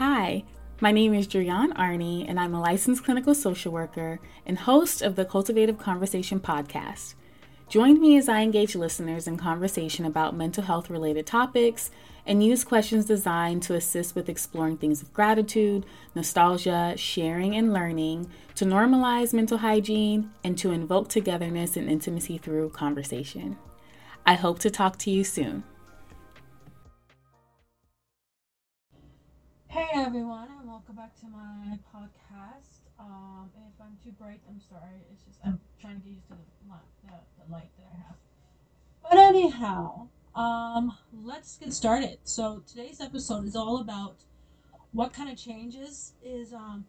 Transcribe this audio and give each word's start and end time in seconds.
Hi, 0.00 0.44
my 0.80 0.92
name 0.92 1.12
is 1.12 1.26
Julian 1.26 1.74
Arney, 1.74 2.24
and 2.26 2.40
I'm 2.40 2.54
a 2.54 2.60
licensed 2.62 3.04
clinical 3.04 3.34
social 3.34 3.70
worker 3.70 4.18
and 4.46 4.58
host 4.58 5.02
of 5.02 5.14
the 5.14 5.26
Cultivative 5.26 5.76
Conversation 5.76 6.40
podcast. 6.40 7.12
Join 7.68 8.00
me 8.00 8.16
as 8.16 8.26
I 8.26 8.40
engage 8.40 8.74
listeners 8.74 9.26
in 9.26 9.36
conversation 9.36 10.06
about 10.06 10.34
mental 10.34 10.64
health 10.64 10.88
related 10.88 11.26
topics 11.26 11.90
and 12.24 12.42
use 12.42 12.64
questions 12.64 13.04
designed 13.04 13.62
to 13.64 13.74
assist 13.74 14.14
with 14.14 14.30
exploring 14.30 14.78
things 14.78 15.02
of 15.02 15.12
gratitude, 15.12 15.84
nostalgia, 16.14 16.94
sharing, 16.96 17.54
and 17.54 17.74
learning 17.74 18.30
to 18.54 18.64
normalize 18.64 19.34
mental 19.34 19.58
hygiene 19.58 20.30
and 20.42 20.56
to 20.56 20.72
invoke 20.72 21.08
togetherness 21.10 21.76
and 21.76 21.90
intimacy 21.90 22.38
through 22.38 22.70
conversation. 22.70 23.58
I 24.24 24.32
hope 24.32 24.60
to 24.60 24.70
talk 24.70 24.96
to 25.00 25.10
you 25.10 25.24
soon. 25.24 25.62
Everyone, 30.10 30.48
and 30.58 30.68
welcome 30.68 30.96
back 30.96 31.14
to 31.20 31.26
my 31.26 31.78
podcast. 31.94 32.80
Um, 32.98 33.48
if 33.54 33.80
I'm 33.80 33.96
too 34.02 34.10
bright, 34.18 34.40
I'm 34.48 34.60
sorry. 34.68 35.04
It's 35.12 35.22
just 35.22 35.38
I'm 35.46 35.60
trying 35.80 36.00
to 36.00 36.00
get 36.00 36.14
used 36.14 36.26
to 36.26 36.34
the, 36.34 36.74
the, 37.04 37.12
the 37.38 37.52
light 37.52 37.70
that 37.78 37.86
I 37.94 37.96
have. 38.08 38.16
But 39.08 39.18
anyhow, 39.18 40.08
um, 40.34 40.96
let's 41.22 41.58
get 41.58 41.72
started. 41.72 42.18
So 42.24 42.60
today's 42.66 43.00
episode 43.00 43.44
is 43.44 43.54
all 43.54 43.80
about 43.80 44.16
what 44.90 45.12
kind 45.12 45.30
of 45.30 45.36
changes 45.36 46.14
is 46.24 46.52
um, 46.52 46.86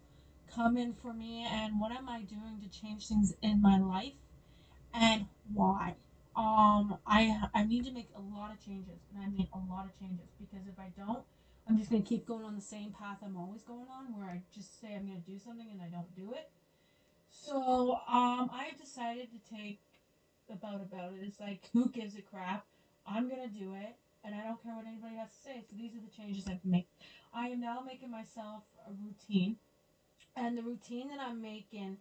coming 0.51 0.95
for 0.99 1.13
me, 1.13 1.47
and 1.47 1.79
what 1.79 1.91
am 1.91 2.09
I 2.09 2.23
doing 2.23 2.59
to 2.63 2.81
change 2.81 3.07
things 3.07 3.35
in 3.43 3.61
my 3.61 3.77
life, 3.77 4.17
and 4.95 5.27
why. 5.53 5.93
Um, 6.35 6.97
I 7.05 7.39
I 7.53 7.65
need 7.65 7.85
to 7.85 7.91
make 7.91 8.09
a 8.15 8.35
lot 8.35 8.51
of 8.51 8.65
changes, 8.65 8.97
and 9.13 9.23
I 9.23 9.29
mean 9.29 9.47
a 9.53 9.59
lot 9.71 9.85
of 9.85 9.91
changes 9.99 10.25
because 10.39 10.65
if 10.65 10.79
I 10.79 10.89
don't 10.97 11.23
I'm 11.71 11.77
just 11.77 11.89
gonna 11.89 12.03
keep 12.03 12.27
going 12.27 12.43
on 12.43 12.53
the 12.53 12.61
same 12.61 12.91
path 12.91 13.19
I'm 13.23 13.37
always 13.37 13.63
going 13.63 13.87
on, 13.89 14.07
where 14.13 14.27
I 14.27 14.41
just 14.53 14.81
say 14.81 14.93
I'm 14.93 15.07
gonna 15.07 15.19
do 15.25 15.39
something 15.39 15.67
and 15.71 15.81
I 15.81 15.87
don't 15.87 16.13
do 16.13 16.33
it. 16.33 16.49
So 17.29 17.93
um, 18.09 18.49
I've 18.51 18.77
decided 18.77 19.29
to 19.31 19.55
take 19.55 19.79
about 20.51 20.81
about 20.81 21.13
it. 21.13 21.19
It's 21.21 21.39
like 21.39 21.69
who 21.71 21.87
gives 21.87 22.17
a 22.17 22.21
crap? 22.21 22.65
I'm 23.07 23.29
gonna 23.29 23.47
do 23.47 23.73
it, 23.75 23.95
and 24.25 24.35
I 24.35 24.43
don't 24.43 24.61
care 24.61 24.75
what 24.75 24.85
anybody 24.85 25.15
has 25.15 25.29
to 25.29 25.43
say. 25.45 25.63
So 25.69 25.77
these 25.77 25.95
are 25.95 26.01
the 26.01 26.11
changes 26.11 26.45
I've 26.45 26.65
made. 26.65 26.87
I 27.33 27.47
am 27.47 27.61
now 27.61 27.79
making 27.79 28.11
myself 28.11 28.63
a 28.85 28.91
routine, 28.91 29.55
and 30.35 30.57
the 30.57 30.63
routine 30.63 31.07
that 31.07 31.21
I'm 31.21 31.41
making 31.41 31.99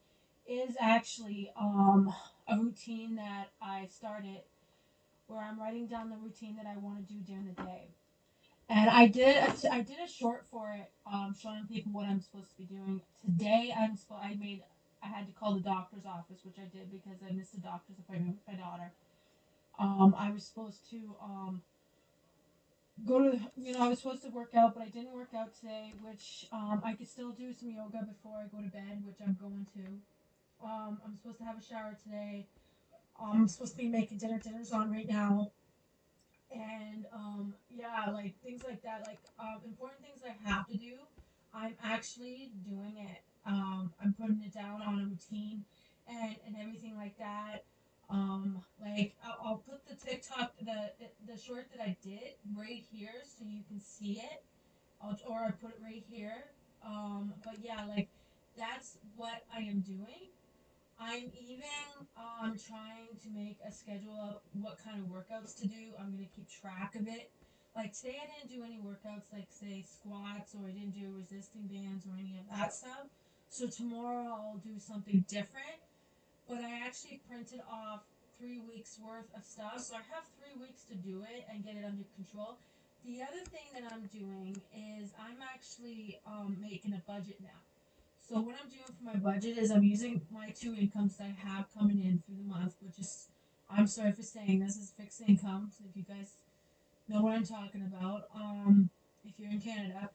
is 0.48 0.74
actually 0.80 1.52
um, 1.56 2.12
a 2.48 2.58
routine 2.58 3.14
that 3.14 3.50
I 3.62 3.86
started 3.86 4.40
where 5.28 5.40
I'm 5.40 5.60
writing 5.60 5.86
down 5.86 6.10
the 6.10 6.16
routine 6.16 6.56
that 6.56 6.66
I 6.66 6.76
want 6.76 7.06
to 7.06 7.14
do 7.14 7.20
during 7.20 7.46
the 7.46 7.62
day. 7.62 7.90
And 8.70 8.88
I 8.88 9.08
did 9.08 9.36
a, 9.36 9.72
I 9.72 9.80
did 9.80 9.96
a 9.98 10.08
short 10.08 10.46
for 10.48 10.70
it, 10.70 10.92
um, 11.12 11.34
showing 11.36 11.66
people 11.68 11.90
what 11.90 12.06
I'm 12.06 12.20
supposed 12.20 12.50
to 12.50 12.56
be 12.56 12.64
doing. 12.64 13.00
Today 13.20 13.74
I'm 13.76 13.96
supposed 13.96 14.22
I 14.22 14.36
made 14.40 14.62
I 15.02 15.08
had 15.08 15.26
to 15.26 15.32
call 15.32 15.54
the 15.54 15.60
doctor's 15.60 16.06
office, 16.06 16.38
which 16.44 16.54
I 16.56 16.68
did 16.72 16.92
because 16.92 17.18
I 17.28 17.32
missed 17.32 17.54
a 17.54 17.60
doctor's 17.60 17.98
appointment 17.98 18.36
with 18.36 18.56
my 18.56 18.62
daughter. 18.62 18.92
Um, 19.76 20.14
I 20.16 20.30
was 20.30 20.44
supposed 20.44 20.88
to 20.90 21.16
um, 21.20 21.62
go 23.04 23.18
to 23.18 23.40
you 23.56 23.72
know 23.72 23.80
I 23.80 23.88
was 23.88 23.98
supposed 23.98 24.22
to 24.22 24.28
work 24.28 24.54
out, 24.54 24.74
but 24.74 24.84
I 24.84 24.88
didn't 24.88 25.14
work 25.14 25.34
out 25.36 25.52
today, 25.52 25.92
which 26.00 26.46
um, 26.52 26.80
I 26.84 26.92
could 26.92 27.08
still 27.08 27.32
do 27.32 27.52
some 27.52 27.70
yoga 27.70 28.06
before 28.06 28.38
I 28.38 28.56
go 28.56 28.62
to 28.62 28.70
bed, 28.70 29.02
which 29.04 29.16
I'm 29.26 29.36
going 29.40 29.66
to. 29.74 30.64
Um, 30.64 31.00
I'm 31.04 31.16
supposed 31.16 31.38
to 31.38 31.44
have 31.44 31.58
a 31.58 31.62
shower 31.62 31.96
today. 32.04 32.46
Um, 33.20 33.32
I'm 33.32 33.48
supposed 33.48 33.72
to 33.72 33.78
be 33.78 33.88
making 33.88 34.18
dinner. 34.18 34.38
Dinner's 34.38 34.70
on 34.70 34.92
right 34.92 35.08
now 35.08 35.50
and 36.52 37.06
um, 37.12 37.54
yeah, 37.70 38.10
like 38.12 38.34
things 38.42 38.62
like 38.64 38.82
that, 38.82 39.04
like 39.06 39.18
um, 39.38 39.60
important 39.64 40.02
things 40.02 40.20
I 40.24 40.48
have 40.48 40.66
to 40.68 40.76
do. 40.76 40.94
I'm 41.54 41.74
actually 41.82 42.50
doing 42.64 42.94
it. 42.98 43.22
Um, 43.46 43.90
I'm 44.02 44.12
putting 44.12 44.42
it 44.42 44.52
down 44.52 44.82
on 44.82 45.00
a 45.00 45.04
routine 45.04 45.64
and, 46.08 46.36
and 46.46 46.56
everything 46.60 46.96
like 46.96 47.16
that. 47.18 47.64
Um, 48.08 48.58
like 48.80 49.14
I'll, 49.24 49.38
I'll 49.42 49.56
put 49.58 49.86
the 49.86 49.94
TikTok, 49.94 50.52
the 50.58 50.90
the 51.26 51.38
short 51.38 51.68
that 51.70 51.80
I 51.82 51.96
did 52.02 52.34
right 52.56 52.84
here 52.90 53.22
so 53.24 53.44
you 53.48 53.62
can 53.68 53.80
see 53.80 54.20
it, 54.20 54.42
I'll, 55.00 55.16
or 55.28 55.44
I 55.44 55.50
put 55.50 55.70
it 55.70 55.80
right 55.82 56.04
here. 56.10 56.50
Um, 56.84 57.32
but 57.44 57.58
yeah, 57.62 57.84
like 57.88 58.08
that's 58.56 58.98
what 59.16 59.44
I 59.54 59.60
am 59.62 59.80
doing. 59.80 60.30
I'm 61.00 61.32
even 61.32 61.64
um, 62.16 62.56
trying 62.60 63.16
to 63.24 63.28
make 63.32 63.56
a 63.66 63.72
schedule 63.72 64.20
of 64.20 64.36
what 64.52 64.76
kind 64.84 65.00
of 65.00 65.08
workouts 65.08 65.56
to 65.62 65.66
do. 65.66 65.96
I'm 65.98 66.12
going 66.12 66.28
to 66.28 66.34
keep 66.36 66.48
track 66.48 66.94
of 66.94 67.08
it. 67.08 67.32
Like 67.74 67.94
today, 67.94 68.20
I 68.20 68.28
didn't 68.28 68.52
do 68.52 68.64
any 68.64 68.78
workouts 68.84 69.32
like, 69.32 69.48
say, 69.48 69.82
squats, 69.88 70.54
or 70.54 70.68
I 70.68 70.72
didn't 70.72 70.92
do 70.92 71.08
resisting 71.16 71.64
bands 71.72 72.04
or 72.04 72.12
any 72.20 72.36
of 72.36 72.44
that 72.52 72.74
stuff. 72.74 73.08
So 73.48 73.66
tomorrow, 73.66 74.28
I'll 74.28 74.60
do 74.62 74.78
something 74.78 75.24
different. 75.28 75.80
But 76.46 76.58
I 76.58 76.84
actually 76.84 77.22
printed 77.30 77.60
off 77.70 78.02
three 78.38 78.60
weeks 78.60 78.98
worth 79.00 79.30
of 79.34 79.44
stuff. 79.44 79.80
So 79.80 79.94
I 79.94 80.04
have 80.12 80.24
three 80.36 80.60
weeks 80.60 80.84
to 80.90 80.96
do 80.96 81.22
it 81.22 81.46
and 81.48 81.64
get 81.64 81.76
it 81.76 81.84
under 81.86 82.04
control. 82.14 82.58
The 83.06 83.22
other 83.22 83.40
thing 83.48 83.72
that 83.72 83.90
I'm 83.90 84.04
doing 84.12 84.60
is 84.76 85.12
I'm 85.16 85.40
actually 85.40 86.20
um, 86.26 86.58
making 86.60 86.92
a 86.92 87.02
budget 87.06 87.40
now. 87.40 87.69
So 88.30 88.36
what 88.36 88.54
I'm 88.62 88.68
doing 88.68 88.84
for 88.86 89.04
my 89.04 89.16
budget 89.16 89.58
is 89.58 89.72
I'm 89.72 89.82
using 89.82 90.22
my 90.30 90.50
two 90.50 90.72
incomes 90.76 91.16
that 91.16 91.24
I 91.24 91.48
have 91.48 91.66
coming 91.76 92.04
in 92.04 92.22
through 92.24 92.36
the 92.36 92.48
month, 92.48 92.74
which 92.80 92.96
is 93.00 93.26
I'm 93.68 93.88
sorry 93.88 94.12
for 94.12 94.22
saying 94.22 94.60
this 94.60 94.76
is 94.76 94.92
fixed 94.96 95.20
income. 95.26 95.72
So 95.76 95.84
if 95.90 95.96
you 95.96 96.04
guys 96.04 96.34
know 97.08 97.22
what 97.22 97.32
I'm 97.32 97.44
talking 97.44 97.82
about, 97.82 98.28
um, 98.32 98.88
if 99.24 99.32
you're 99.36 99.50
in 99.50 99.60
Canada. 99.60 100.10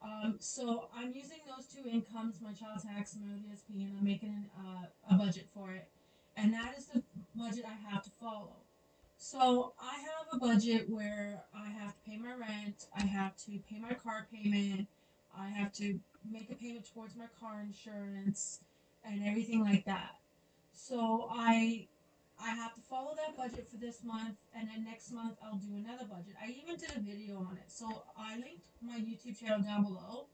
Um, 0.00 0.36
so 0.38 0.86
I'm 0.96 1.12
using 1.12 1.38
those 1.44 1.66
two 1.66 1.88
incomes, 1.90 2.36
my 2.40 2.52
child 2.52 2.82
tax 2.86 3.14
and 3.14 3.24
my 3.26 3.34
ODSP, 3.34 3.84
and 3.84 3.98
I'm 3.98 4.04
making 4.04 4.44
uh, 4.56 4.86
a 5.12 5.18
budget 5.18 5.48
for 5.52 5.72
it. 5.72 5.88
And 6.36 6.54
that 6.54 6.76
is 6.78 6.86
the 6.86 7.02
budget 7.34 7.64
I 7.66 7.90
have 7.92 8.04
to 8.04 8.10
follow. 8.20 8.54
So 9.18 9.72
I 9.82 9.94
have 9.94 10.26
a 10.34 10.38
budget 10.38 10.88
where 10.88 11.42
I 11.52 11.68
have 11.68 11.94
to 11.94 12.00
pay 12.08 12.16
my 12.16 12.34
rent, 12.34 12.86
I 12.96 13.02
have 13.02 13.36
to 13.46 13.58
pay 13.68 13.80
my 13.80 13.94
car 13.94 14.28
payment, 14.32 14.86
I 15.36 15.48
have 15.48 15.72
to 15.74 15.98
make 16.30 16.50
a 16.50 16.54
payment 16.54 16.86
towards 16.92 17.16
my 17.16 17.26
car 17.40 17.60
insurance 17.60 18.60
and 19.04 19.22
everything 19.26 19.60
like 19.62 19.84
that. 19.84 20.18
So 20.72 21.28
I 21.30 21.86
I 22.40 22.50
have 22.50 22.74
to 22.74 22.80
follow 22.80 23.14
that 23.14 23.36
budget 23.36 23.68
for 23.70 23.76
this 23.76 24.02
month 24.02 24.36
and 24.54 24.68
then 24.68 24.84
next 24.84 25.12
month 25.12 25.36
I'll 25.42 25.58
do 25.58 25.76
another 25.76 26.04
budget. 26.04 26.34
I 26.42 26.50
even 26.50 26.76
did 26.76 26.90
a 26.96 27.00
video 27.00 27.38
on 27.38 27.56
it. 27.56 27.70
So 27.70 28.04
I 28.18 28.34
linked 28.36 28.66
my 28.82 28.98
YouTube 28.98 29.38
channel 29.38 29.60
down 29.60 29.84
below 29.84 30.26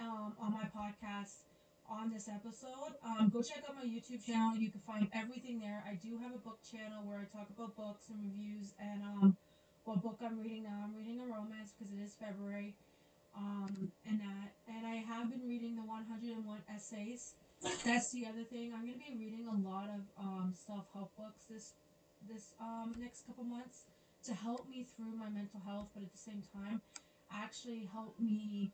um, 0.00 0.34
on 0.40 0.52
my 0.52 0.64
podcast 0.74 1.44
on 1.88 2.12
this 2.12 2.28
episode. 2.28 2.96
Um, 3.04 3.30
go 3.30 3.42
check 3.42 3.64
out 3.68 3.76
my 3.76 3.84
YouTube 3.84 4.24
channel. 4.24 4.56
You 4.56 4.70
can 4.70 4.80
find 4.80 5.08
everything 5.12 5.60
there. 5.60 5.82
I 5.88 5.94
do 5.94 6.18
have 6.18 6.34
a 6.34 6.38
book 6.38 6.58
channel 6.70 7.02
where 7.04 7.18
I 7.20 7.36
talk 7.36 7.48
about 7.50 7.76
books 7.76 8.08
and 8.08 8.18
reviews 8.20 8.72
and 8.80 9.02
um, 9.02 9.36
what 9.84 10.02
book 10.02 10.18
I'm 10.24 10.38
reading 10.38 10.64
now. 10.64 10.84
I'm 10.84 10.96
reading 10.96 11.20
a 11.20 11.24
romance 11.24 11.72
because 11.76 11.92
it 11.92 12.02
is 12.02 12.14
February 12.14 12.74
um, 13.36 13.90
and 14.08 14.20
that. 14.20 14.52
And 14.68 14.86
I 14.86 14.96
have 14.96 15.30
been 15.30 15.46
reading 15.46 15.76
the 15.76 15.82
101 15.82 16.58
essays. 16.74 17.34
That's 17.84 18.12
the 18.12 18.26
other 18.26 18.44
thing. 18.44 18.72
I'm 18.74 18.86
to 18.86 18.98
be 18.98 19.16
reading 19.18 19.46
a 19.48 19.68
lot 19.68 19.88
of 19.88 20.02
um, 20.22 20.54
self 20.54 20.86
help 20.92 21.10
books 21.16 21.44
this 21.50 21.72
this 22.28 22.52
um, 22.60 22.94
next 22.98 23.26
couple 23.26 23.44
months 23.44 23.82
to 24.24 24.34
help 24.34 24.68
me 24.68 24.86
through 24.96 25.12
my 25.16 25.28
mental 25.28 25.60
health, 25.66 25.88
but 25.94 26.02
at 26.02 26.12
the 26.12 26.18
same 26.18 26.42
time, 26.54 26.80
actually 27.32 27.88
help 27.92 28.18
me 28.18 28.72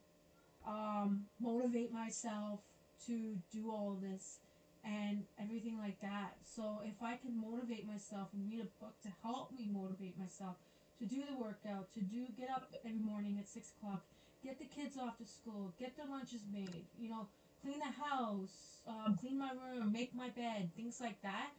um, 0.67 1.25
motivate 1.41 1.93
myself 1.93 2.61
to 3.07 3.37
do 3.53 3.71
all 3.71 3.99
this 4.01 4.39
and 4.85 5.25
everything 5.43 5.79
like 5.79 6.01
that. 6.01 6.37
So 6.45 6.81
if 6.85 7.03
I 7.03 7.17
can 7.17 7.41
motivate 7.41 7.87
myself 7.87 8.29
and 8.33 8.49
read 8.51 8.61
a 8.61 8.85
book 8.85 8.95
to 9.03 9.09
help 9.23 9.53
me 9.53 9.69
motivate 9.71 10.19
myself 10.19 10.57
to 10.99 11.07
do 11.07 11.23
the 11.29 11.37
workout, 11.37 11.93
to 11.95 12.01
do 12.01 12.27
get 12.39 12.51
up 12.51 12.71
every 12.85 12.99
morning 12.99 13.37
at 13.39 13.49
six 13.49 13.73
o'clock, 13.77 14.05
get 14.43 14.59
the 14.59 14.65
kids 14.65 14.97
off 14.97 15.19
to 15.19 15.27
school, 15.27 15.73
get 15.79 15.97
their 15.97 16.07
lunches 16.07 16.41
made, 16.53 16.85
you 16.99 17.11
know, 17.11 17.29
clean 17.63 17.79
the 17.79 18.05
house, 18.05 18.81
um, 18.89 19.17
clean 19.21 19.39
my 19.39 19.51
room, 19.53 19.93
make 19.93 20.15
my 20.15 20.29
bed, 20.31 20.71
things 20.77 21.01
like 21.01 21.21
that. 21.23 21.51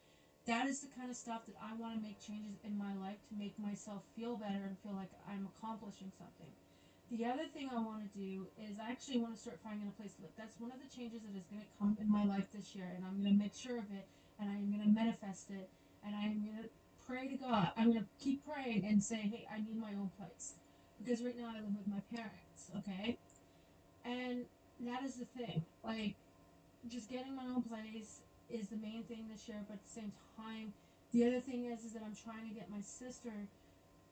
That 0.47 0.67
is 0.67 0.81
the 0.81 0.89
kind 0.97 1.09
of 1.09 1.15
stuff 1.15 1.45
that 1.45 1.55
I 1.61 1.75
want 1.77 1.95
to 1.95 2.01
make 2.01 2.19
changes 2.19 2.57
in 2.65 2.75
my 2.75 2.95
life 2.97 3.21
to 3.29 3.35
make 3.37 3.53
myself 3.59 4.01
feel 4.15 4.35
better 4.35 4.65
and 4.65 4.75
feel 4.81 4.97
like 4.97 5.11
I'm 5.29 5.47
accomplishing 5.55 6.11
something. 6.17 6.49
The 7.11 7.25
other 7.25 7.45
thing 7.53 7.69
I 7.69 7.77
want 7.77 8.01
to 8.01 8.17
do 8.17 8.47
is 8.57 8.79
I 8.79 8.89
actually 8.89 9.19
want 9.19 9.35
to 9.35 9.41
start 9.41 9.59
finding 9.63 9.87
a 9.87 9.91
place 9.91 10.13
to 10.15 10.23
live. 10.23 10.31
That's 10.37 10.57
one 10.59 10.71
of 10.71 10.79
the 10.81 10.89
changes 10.89 11.21
that 11.21 11.37
is 11.37 11.45
going 11.51 11.61
to 11.61 11.67
come 11.77 11.97
in 12.01 12.09
my 12.09 12.25
life 12.25 12.47
this 12.55 12.73
year, 12.73 12.89
and 12.95 13.05
I'm 13.05 13.21
going 13.21 13.37
to 13.37 13.43
make 13.43 13.53
sure 13.53 13.77
of 13.77 13.91
it, 13.91 14.07
and 14.39 14.49
I'm 14.49 14.71
going 14.71 14.81
to 14.81 14.89
manifest 14.89 15.51
it, 15.51 15.69
and 16.05 16.15
I'm 16.15 16.41
going 16.41 16.63
to 16.63 16.69
pray 17.05 17.27
to 17.27 17.35
God. 17.35 17.71
I'm 17.77 17.91
going 17.91 18.07
to 18.07 18.23
keep 18.23 18.47
praying 18.47 18.85
and 18.87 19.03
say, 19.03 19.27
hey, 19.27 19.45
I 19.53 19.59
need 19.59 19.77
my 19.77 19.91
own 19.91 20.09
place. 20.17 20.55
Because 21.03 21.23
right 21.23 21.37
now 21.37 21.49
I 21.49 21.61
live 21.61 21.75
with 21.77 21.87
my 21.87 22.01
parents 22.15 22.51
okay? 22.77 23.17
And 24.05 24.45
that 24.81 25.03
is 25.03 25.15
the 25.15 25.25
thing. 25.25 25.63
Like, 25.83 26.15
just 26.89 27.09
getting 27.09 27.35
my 27.35 27.45
own 27.45 27.63
place 27.63 28.21
is 28.49 28.67
the 28.67 28.77
main 28.77 29.03
thing 29.03 29.27
this 29.31 29.47
year, 29.47 29.57
but 29.67 29.75
at 29.75 29.83
the 29.83 30.01
same 30.01 30.11
time, 30.35 30.73
the 31.13 31.25
other 31.25 31.39
thing 31.39 31.65
is, 31.65 31.83
is 31.83 31.93
that 31.93 32.03
I'm 32.03 32.15
trying 32.15 32.47
to 32.47 32.55
get 32.55 32.69
my 32.69 32.81
sister, 32.81 33.47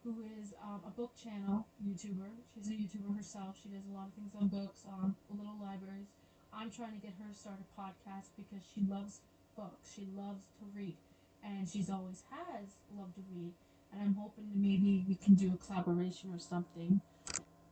who 0.04 0.16
is 0.40 0.54
um, 0.64 0.82
a 0.86 0.92
book 0.92 1.12
channel 1.22 1.66
YouTuber. 1.86 2.32
She's 2.54 2.70
a 2.70 2.74
YouTuber 2.74 3.16
herself. 3.18 3.58
She 3.62 3.70
does 3.70 3.84
a 3.92 3.96
lot 3.96 4.08
of 4.08 4.14
things 4.14 4.32
on 4.40 4.48
books, 4.48 4.84
on 4.88 5.16
little 5.30 5.56
libraries. 5.62 6.08
I'm 6.54 6.72
trying 6.72 6.94
to 6.94 7.02
get 7.02 7.14
her 7.20 7.28
to 7.32 7.38
start 7.38 7.58
a 7.60 7.68
podcast 7.80 8.32
because 8.38 8.64
she 8.74 8.82
loves 8.88 9.20
books. 9.56 9.92
She 9.94 10.08
loves 10.16 10.44
to 10.60 10.66
read, 10.76 10.96
and 11.44 11.68
she's 11.68 11.90
always 11.90 12.24
has 12.32 12.80
loved 12.98 13.16
to 13.16 13.24
read. 13.36 13.54
And 13.92 14.02
I'm 14.02 14.16
hoping 14.16 14.50
that 14.50 14.58
maybe 14.58 15.04
we 15.08 15.16
can 15.16 15.34
do 15.34 15.54
a 15.54 15.66
collaboration 15.66 16.32
or 16.34 16.40
something 16.40 17.02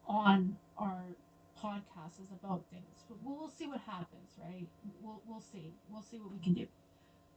on 0.07 0.57
our 0.77 1.03
podcast 1.61 2.21
is 2.21 2.29
about 2.41 2.63
things. 2.71 3.03
But 3.07 3.17
we'll, 3.23 3.37
we'll 3.37 3.49
see 3.49 3.67
what 3.67 3.81
happens, 3.81 4.31
right? 4.39 4.67
We'll, 5.01 5.21
we'll 5.27 5.41
see. 5.41 5.73
We'll 5.89 6.01
see 6.01 6.17
what 6.17 6.31
we 6.31 6.39
can 6.39 6.53
do. 6.53 6.67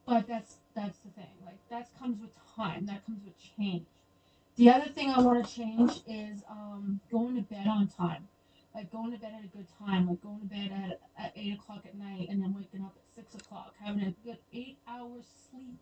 But 0.06 0.27
that's 0.27 0.56
that's 0.75 0.99
the 0.99 1.11
thing. 1.11 1.31
Like 1.44 1.59
that 1.71 1.88
comes 1.99 2.21
with 2.21 2.31
time. 2.56 2.87
That 2.87 3.05
comes 3.06 3.21
with 3.25 3.35
change. 3.56 3.87
The 4.56 4.71
other 4.71 4.91
thing 4.91 5.11
I 5.11 5.21
want 5.21 5.47
to 5.47 5.55
change 5.55 6.00
is 6.06 6.43
um, 6.50 7.00
going 7.11 7.37
to 7.37 7.43
bed 7.43 7.67
on 7.67 7.87
time. 7.88 8.29
Like 8.75 8.91
going 8.91 9.12
to 9.12 9.19
bed 9.19 9.32
at 9.38 9.44
a 9.44 9.56
good 9.56 9.67
time. 9.79 10.09
Like 10.09 10.23
going 10.23 10.41
to 10.41 10.47
bed 10.47 10.71
at, 10.73 11.25
at 11.25 11.32
eight 11.37 11.55
o'clock 11.55 11.82
at 11.85 11.97
night 11.97 12.29
and 12.29 12.43
then 12.43 12.55
waking 12.55 12.85
up 12.85 12.94
at 12.97 13.15
six 13.15 13.35
o'clock. 13.35 13.75
Having 13.82 14.03
a 14.03 14.15
good 14.27 14.38
eight 14.53 14.79
hours 14.88 15.25
sleep 15.50 15.77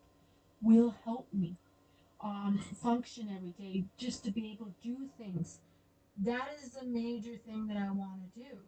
will 0.61 0.95
help 1.05 1.27
me 1.33 1.55
um, 2.21 2.59
function 2.81 3.29
every 3.35 3.51
day 3.51 3.85
just 3.97 4.23
to 4.25 4.31
be 4.31 4.51
able 4.51 4.67
to 4.67 4.73
do 4.83 5.09
things 5.17 5.59
that 6.23 6.49
is 6.61 6.71
the 6.71 6.85
major 6.85 7.37
thing 7.47 7.67
that 7.67 7.77
I 7.77 7.91
want 7.91 8.19
to 8.19 8.39
do. 8.39 8.59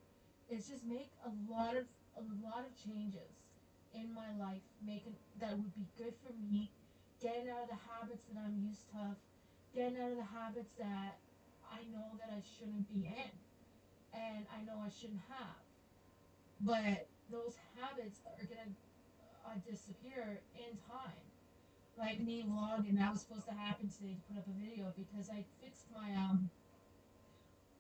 Is 0.50 0.68
just 0.68 0.84
make 0.86 1.12
a 1.24 1.32
lot 1.52 1.76
of 1.76 1.84
a 2.16 2.24
lot 2.44 2.64
of 2.68 2.72
changes 2.76 3.40
in 3.94 4.14
my 4.14 4.32
life, 4.40 4.64
making 4.86 5.16
that 5.40 5.58
would 5.58 5.74
be 5.76 5.88
good 5.98 6.14
for 6.24 6.34
me, 6.52 6.72
getting 7.22 7.50
out 7.50 7.64
of 7.64 7.70
the 7.70 7.82
habits 7.92 8.24
that 8.32 8.40
I'm 8.40 8.60
used 8.68 8.88
to, 8.92 9.16
getting 9.76 10.00
out 10.00 10.12
of 10.12 10.18
the 10.18 10.32
habits 10.32 10.72
that 10.80 11.20
I 11.72 11.84
know 11.92 12.20
that 12.20 12.32
I 12.36 12.44
shouldn't 12.44 12.88
be 12.92 13.08
in, 13.08 13.32
and 14.12 14.46
I 14.52 14.64
know 14.68 14.80
I 14.84 14.92
shouldn't 14.92 15.24
have. 15.28 15.60
But 16.60 17.08
those 17.32 17.56
habits 17.80 18.20
are 18.28 18.44
gonna 18.44 18.76
uh, 19.48 19.60
disappear 19.64 20.40
in 20.56 20.76
time. 20.88 21.31
Like 21.98 22.20
me 22.20 22.42
and 22.42 22.98
that 22.98 23.12
was 23.12 23.22
supposed 23.22 23.48
to 23.48 23.54
happen 23.54 23.90
today 23.90 24.16
to 24.16 24.22
put 24.28 24.40
up 24.40 24.48
a 24.48 24.56
video 24.58 24.94
because 24.98 25.30
I 25.30 25.46
fixed 25.62 25.86
my 25.94 26.12
um 26.16 26.50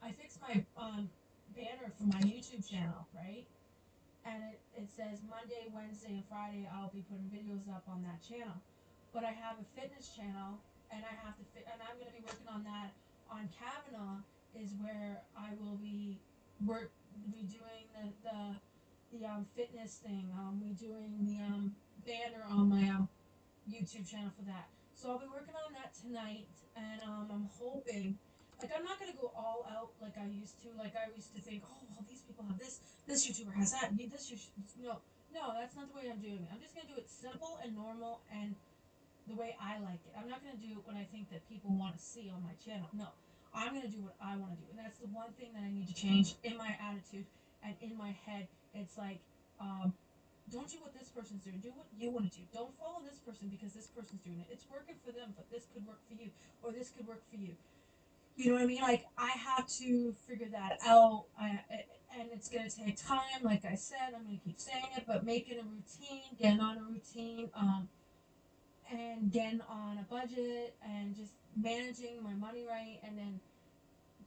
I 0.04 0.12
fixed 0.12 0.42
my 0.42 0.66
um, 0.78 1.10
banner 1.56 1.94
for 1.98 2.10
my 2.10 2.22
YouTube 2.26 2.66
channel, 2.66 3.06
right? 3.14 3.46
And 4.26 4.42
it, 4.50 4.60
it 4.74 4.90
says 4.90 5.22
Monday, 5.30 5.70
Wednesday, 5.70 6.22
and 6.22 6.26
Friday 6.26 6.68
I'll 6.74 6.90
be 6.90 7.06
putting 7.06 7.30
videos 7.30 7.70
up 7.70 7.86
on 7.88 8.02
that 8.04 8.22
channel. 8.26 8.58
But 9.14 9.24
I 9.24 9.32
have 9.32 9.58
a 9.62 9.66
fitness 9.80 10.10
channel, 10.16 10.58
and 10.90 11.04
I 11.06 11.14
have 11.22 11.38
to 11.38 11.46
fit, 11.54 11.66
and 11.70 11.82
I'm 11.86 11.98
going 12.02 12.10
to 12.10 12.18
be 12.18 12.26
working 12.26 12.50
on 12.50 12.64
that 12.64 12.94
on 13.30 13.48
Canva 13.56 14.24
is 14.60 14.74
where 14.82 15.22
I 15.38 15.56
will 15.62 15.78
be 15.78 16.20
work 16.66 16.92
be 17.32 17.44
doing 17.44 17.86
the 17.96 18.12
the 18.24 18.40
the 19.18 19.26
um, 19.26 19.46
fitness 19.56 20.00
thing. 20.04 20.32
Um, 20.38 20.62
we 20.64 20.74
doing 20.74 21.14
the 21.22 21.44
um, 21.44 21.76
banner 22.06 22.44
on 22.50 22.70
my 22.70 22.90
um, 22.90 23.10
YouTube 23.70 24.10
channel 24.10 24.32
for 24.36 24.46
that. 24.46 24.70
So 24.96 25.10
I'll 25.10 25.20
be 25.20 25.30
working 25.30 25.58
on 25.58 25.74
that 25.74 25.94
tonight, 25.98 26.50
and 26.78 27.02
um, 27.04 27.28
I'm 27.34 27.50
hoping 27.58 28.18
like 28.62 28.72
I'm 28.78 28.86
not 28.86 29.02
gonna 29.02 29.18
go 29.18 29.34
all 29.34 29.66
out 29.74 29.90
like 29.98 30.14
I 30.22 30.30
used 30.30 30.62
to. 30.62 30.70
Like 30.78 30.94
I 30.94 31.10
used 31.18 31.34
to 31.34 31.42
think, 31.42 31.66
oh 31.66 31.82
well, 31.90 32.06
these 32.06 32.22
people 32.22 32.46
have 32.46 32.62
this, 32.62 32.80
this 33.10 33.26
YouTuber 33.26 33.54
has 33.58 33.74
that, 33.74 33.98
need 33.98 34.14
this 34.14 34.30
no, 34.78 35.02
no, 35.34 35.54
that's 35.58 35.76
not 35.76 35.90
the 35.90 35.98
way 35.98 36.06
I'm 36.14 36.22
doing 36.22 36.46
it. 36.46 36.50
I'm 36.54 36.62
just 36.62 36.78
gonna 36.78 36.88
do 36.88 36.98
it 37.02 37.10
simple 37.10 37.58
and 37.64 37.74
normal 37.74 38.22
and 38.30 38.54
the 39.28 39.34
way 39.34 39.58
I 39.58 39.82
like 39.82 40.02
it. 40.06 40.14
I'm 40.14 40.30
not 40.30 40.46
gonna 40.46 40.62
do 40.62 40.78
what 40.86 40.96
I 40.96 41.10
think 41.10 41.30
that 41.34 41.42
people 41.50 41.74
want 41.74 41.98
to 41.98 42.02
see 42.02 42.30
on 42.30 42.46
my 42.46 42.54
channel. 42.62 42.86
No, 42.94 43.10
I'm 43.54 43.74
gonna 43.74 43.90
do 43.90 44.06
what 44.06 44.16
I 44.22 44.38
want 44.38 44.54
to 44.54 44.60
do, 44.62 44.70
and 44.70 44.78
that's 44.78 45.02
the 45.02 45.10
one 45.10 45.34
thing 45.42 45.50
that 45.58 45.66
I 45.66 45.72
need 45.74 45.90
to 45.90 45.98
change 45.98 46.38
in 46.46 46.58
my 46.58 46.78
attitude 46.78 47.26
and 47.66 47.74
in 47.82 47.98
my 47.98 48.14
head. 48.26 48.46
It's 48.74 48.98
like, 48.98 49.20
um, 49.60 49.94
don't 50.52 50.70
do 50.70 50.78
what 50.82 50.94
this 50.94 51.10
person's 51.10 51.44
doing. 51.44 51.60
Do 51.64 51.72
what 51.76 51.88
you 51.98 52.12
want 52.12 52.32
to 52.32 52.38
do. 52.38 52.44
Don't 52.54 52.78
follow 52.78 53.00
this 53.08 53.20
person 53.20 53.48
because 53.48 53.74
this 53.74 53.88
person's 53.88 54.22
doing 54.22 54.40
it. 54.40 54.48
It's 54.52 54.66
working 54.72 54.96
for 55.06 55.12
them, 55.12 55.34
but 55.36 55.50
this 55.50 55.68
could 55.74 55.86
work 55.88 56.00
for 56.08 56.22
you, 56.22 56.30
or 56.62 56.72
this 56.72 56.92
could 56.96 57.08
work 57.08 57.24
for 57.32 57.38
you. 57.38 57.56
You 58.36 58.48
know 58.48 58.54
what 58.56 58.64
I 58.64 58.66
mean? 58.66 58.82
Like 58.82 59.06
I 59.18 59.32
have 59.32 59.68
to 59.80 60.14
figure 60.28 60.48
that 60.52 60.80
out. 60.86 61.26
I, 61.40 61.60
and 62.18 62.30
it's 62.34 62.50
gonna 62.50 62.70
take 62.70 62.98
time. 62.98 63.44
Like 63.44 63.66
I 63.66 63.76
said, 63.76 64.14
I'm 64.16 64.26
gonna 64.26 64.40
keep 64.44 64.60
saying 64.60 64.88
it, 64.98 65.04
but 65.08 65.26
making 65.26 65.60
a 65.60 65.64
routine, 65.64 66.36
getting 66.40 66.60
on 66.60 66.78
a 66.78 66.82
routine, 66.82 67.50
um, 67.56 67.88
and 68.92 69.32
getting 69.32 69.62
on 69.70 69.98
a 69.98 70.06
budget, 70.10 70.76
and 70.84 71.16
just 71.16 71.34
managing 71.56 72.22
my 72.24 72.34
money 72.34 72.66
right, 72.68 73.00
and 73.04 73.18
then 73.18 73.40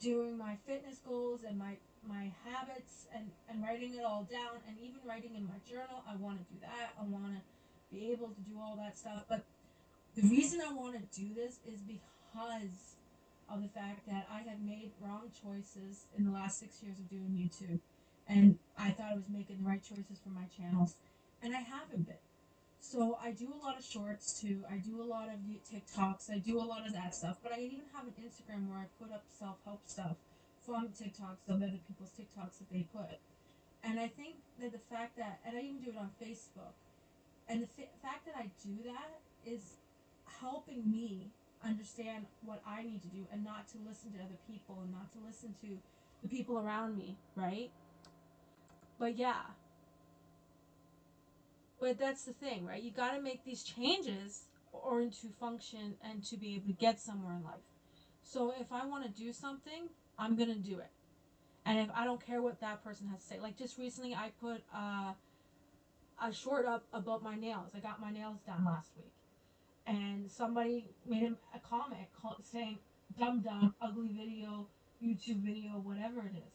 doing 0.00 0.37
my 0.37 0.56
fitness 0.67 0.99
goals 1.06 1.41
and 1.47 1.59
my 1.59 1.76
my 2.09 2.33
habits, 2.45 3.06
and 3.15 3.31
and 3.49 3.62
writing 3.62 3.95
it 3.95 4.05
all 4.05 4.27
down, 4.31 4.61
and 4.67 4.77
even 4.79 5.01
writing 5.06 5.35
in 5.37 5.45
my 5.45 5.61
journal. 5.69 6.03
I 6.09 6.17
want 6.17 6.39
to 6.39 6.45
do 6.53 6.61
that. 6.62 6.95
I 7.01 7.05
want 7.05 7.35
to 7.35 7.41
be 7.95 8.12
able 8.12 8.29
to 8.29 8.41
do 8.43 8.59
all 8.61 8.77
that 8.77 8.97
stuff. 8.97 9.25
But 9.29 9.45
the 10.15 10.23
reason 10.29 10.61
I 10.61 10.73
want 10.73 10.95
to 10.95 11.21
do 11.21 11.35
this 11.35 11.59
is 11.67 11.81
because 11.81 12.97
of 13.49 13.62
the 13.62 13.69
fact 13.69 14.06
that 14.06 14.27
I 14.33 14.39
had 14.49 14.65
made 14.65 14.91
wrong 15.01 15.31
choices 15.43 16.06
in 16.17 16.25
the 16.25 16.31
last 16.31 16.59
six 16.59 16.83
years 16.83 16.99
of 16.99 17.09
doing 17.11 17.31
YouTube. 17.37 17.81
And 18.27 18.59
I 18.79 18.91
thought 18.91 19.12
I 19.12 19.15
was 19.15 19.29
making 19.29 19.59
the 19.62 19.69
right 19.69 19.83
choices 19.83 20.19
for 20.23 20.31
my 20.31 20.47
channels, 20.57 20.95
and 21.43 21.55
I 21.55 21.61
haven't 21.61 22.07
been. 22.07 22.25
So 22.81 23.19
I 23.23 23.33
do 23.33 23.49
a 23.49 23.61
lot 23.65 23.79
of 23.79 23.85
shorts 23.85 24.41
too. 24.41 24.62
I 24.71 24.77
do 24.77 25.03
a 25.03 25.05
lot 25.05 25.29
of 25.29 25.41
TikToks. 25.73 26.31
I 26.31 26.39
do 26.39 26.59
a 26.59 26.65
lot 26.65 26.87
of 26.87 26.93
that 26.93 27.15
stuff. 27.15 27.39
But 27.43 27.53
I 27.53 27.61
even 27.61 27.85
have 27.95 28.07
an 28.07 28.15
Instagram 28.21 28.69
where 28.69 28.79
I 28.79 28.85
put 29.03 29.12
up 29.12 29.25
self 29.39 29.57
help 29.65 29.81
stuff 29.87 30.17
from 30.64 30.88
TikToks 30.88 31.49
of 31.49 31.62
other 31.62 31.81
people's 31.87 32.11
TikToks 32.19 32.58
that 32.58 32.70
they 32.72 32.87
put. 32.93 33.19
And 33.82 34.00
I 34.00 34.08
think 34.08 34.37
that 34.61 34.72
the 34.72 34.78
fact 34.78 35.16
that, 35.19 35.40
and 35.46 35.56
I 35.56 35.61
even 35.61 35.82
do 35.82 35.90
it 35.90 35.96
on 35.96 36.11
Facebook, 36.22 36.72
and 37.49 37.62
the 37.62 37.69
f- 37.78 37.88
fact 38.02 38.26
that 38.26 38.34
I 38.37 38.50
do 38.64 38.76
that 38.84 39.20
is 39.44 39.76
helping 40.40 40.90
me 40.90 41.31
understand 41.62 42.26
what 42.44 42.62
I 42.66 42.82
need 42.82 43.02
to 43.02 43.08
do 43.08 43.26
and 43.32 43.44
not 43.44 43.69
to 43.69 43.78
listen 43.87 44.12
to 44.12 44.19
other 44.19 44.38
people 44.50 44.78
and 44.82 44.93
not 44.93 45.12
to 45.12 45.19
listen 45.26 45.55
to 45.62 45.78
the 46.22 46.28
people 46.28 46.58
around 46.58 46.96
me, 46.96 47.16
right? 47.37 47.70
But 48.99 49.16
yeah. 49.19 49.43
But 51.81 51.99
that's 51.99 52.25
the 52.25 52.32
thing, 52.32 52.64
right? 52.64 52.82
You 52.82 52.90
got 52.90 53.14
to 53.14 53.20
make 53.20 53.44
these 53.44 53.62
changes 53.62 54.44
or 54.72 55.02
to 55.02 55.28
function 55.38 55.94
and 56.02 56.25
to 56.25 56.37
be 56.37 56.55
able 56.55 56.69
to 56.69 56.72
get 56.72 57.00
somewhere 57.00 57.34
in 57.34 57.44
life. 57.44 57.61
So 58.22 58.55
if 58.58 58.72
I 58.72 58.87
want 58.87 59.05
to 59.05 59.11
do 59.11 59.32
something, 59.32 59.88
I'm 60.19 60.37
going 60.37 60.49
to 60.49 60.58
do 60.58 60.78
it. 60.78 60.90
And 61.66 61.78
if 61.78 61.88
I 61.94 62.05
don't 62.05 62.25
care 62.25 62.43
what 62.43 62.61
that 62.61 62.84
person 62.84 63.08
has 63.08 63.20
to 63.20 63.26
say, 63.26 63.40
like 63.40 63.56
just 63.56 63.78
recently 63.78 64.14
I 64.14 64.30
put 64.40 64.62
uh, 64.75 65.12
a 66.23 66.33
short 66.33 66.66
up 66.66 66.85
about 66.92 67.23
my 67.23 67.35
nails. 67.37 67.71
I 67.75 67.80
got 67.80 68.00
my 68.00 68.11
nails 68.11 68.38
done 68.47 68.64
last 68.64 68.90
week. 68.97 69.12
And 69.87 70.30
somebody 70.30 70.87
made 71.06 71.35
a 71.54 71.59
comment 71.59 72.09
saying 72.42 72.78
dumb 73.18 73.40
dumb 73.40 73.75
ugly 73.80 74.09
video 74.09 74.66
youtube 75.02 75.44
video 75.44 75.73
whatever 75.83 76.21
it 76.21 76.37
is. 76.37 76.54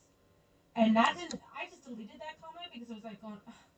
And 0.75 0.95
that 0.95 1.15
didn't 1.17 1.39
i 1.53 1.69
just 1.69 1.85
deleted 1.85 2.19
that 2.19 2.41
comment 2.41 2.73
because 2.73 2.89
it 2.89 2.95
was 2.95 3.03
like 3.03 3.21
going 3.21 3.37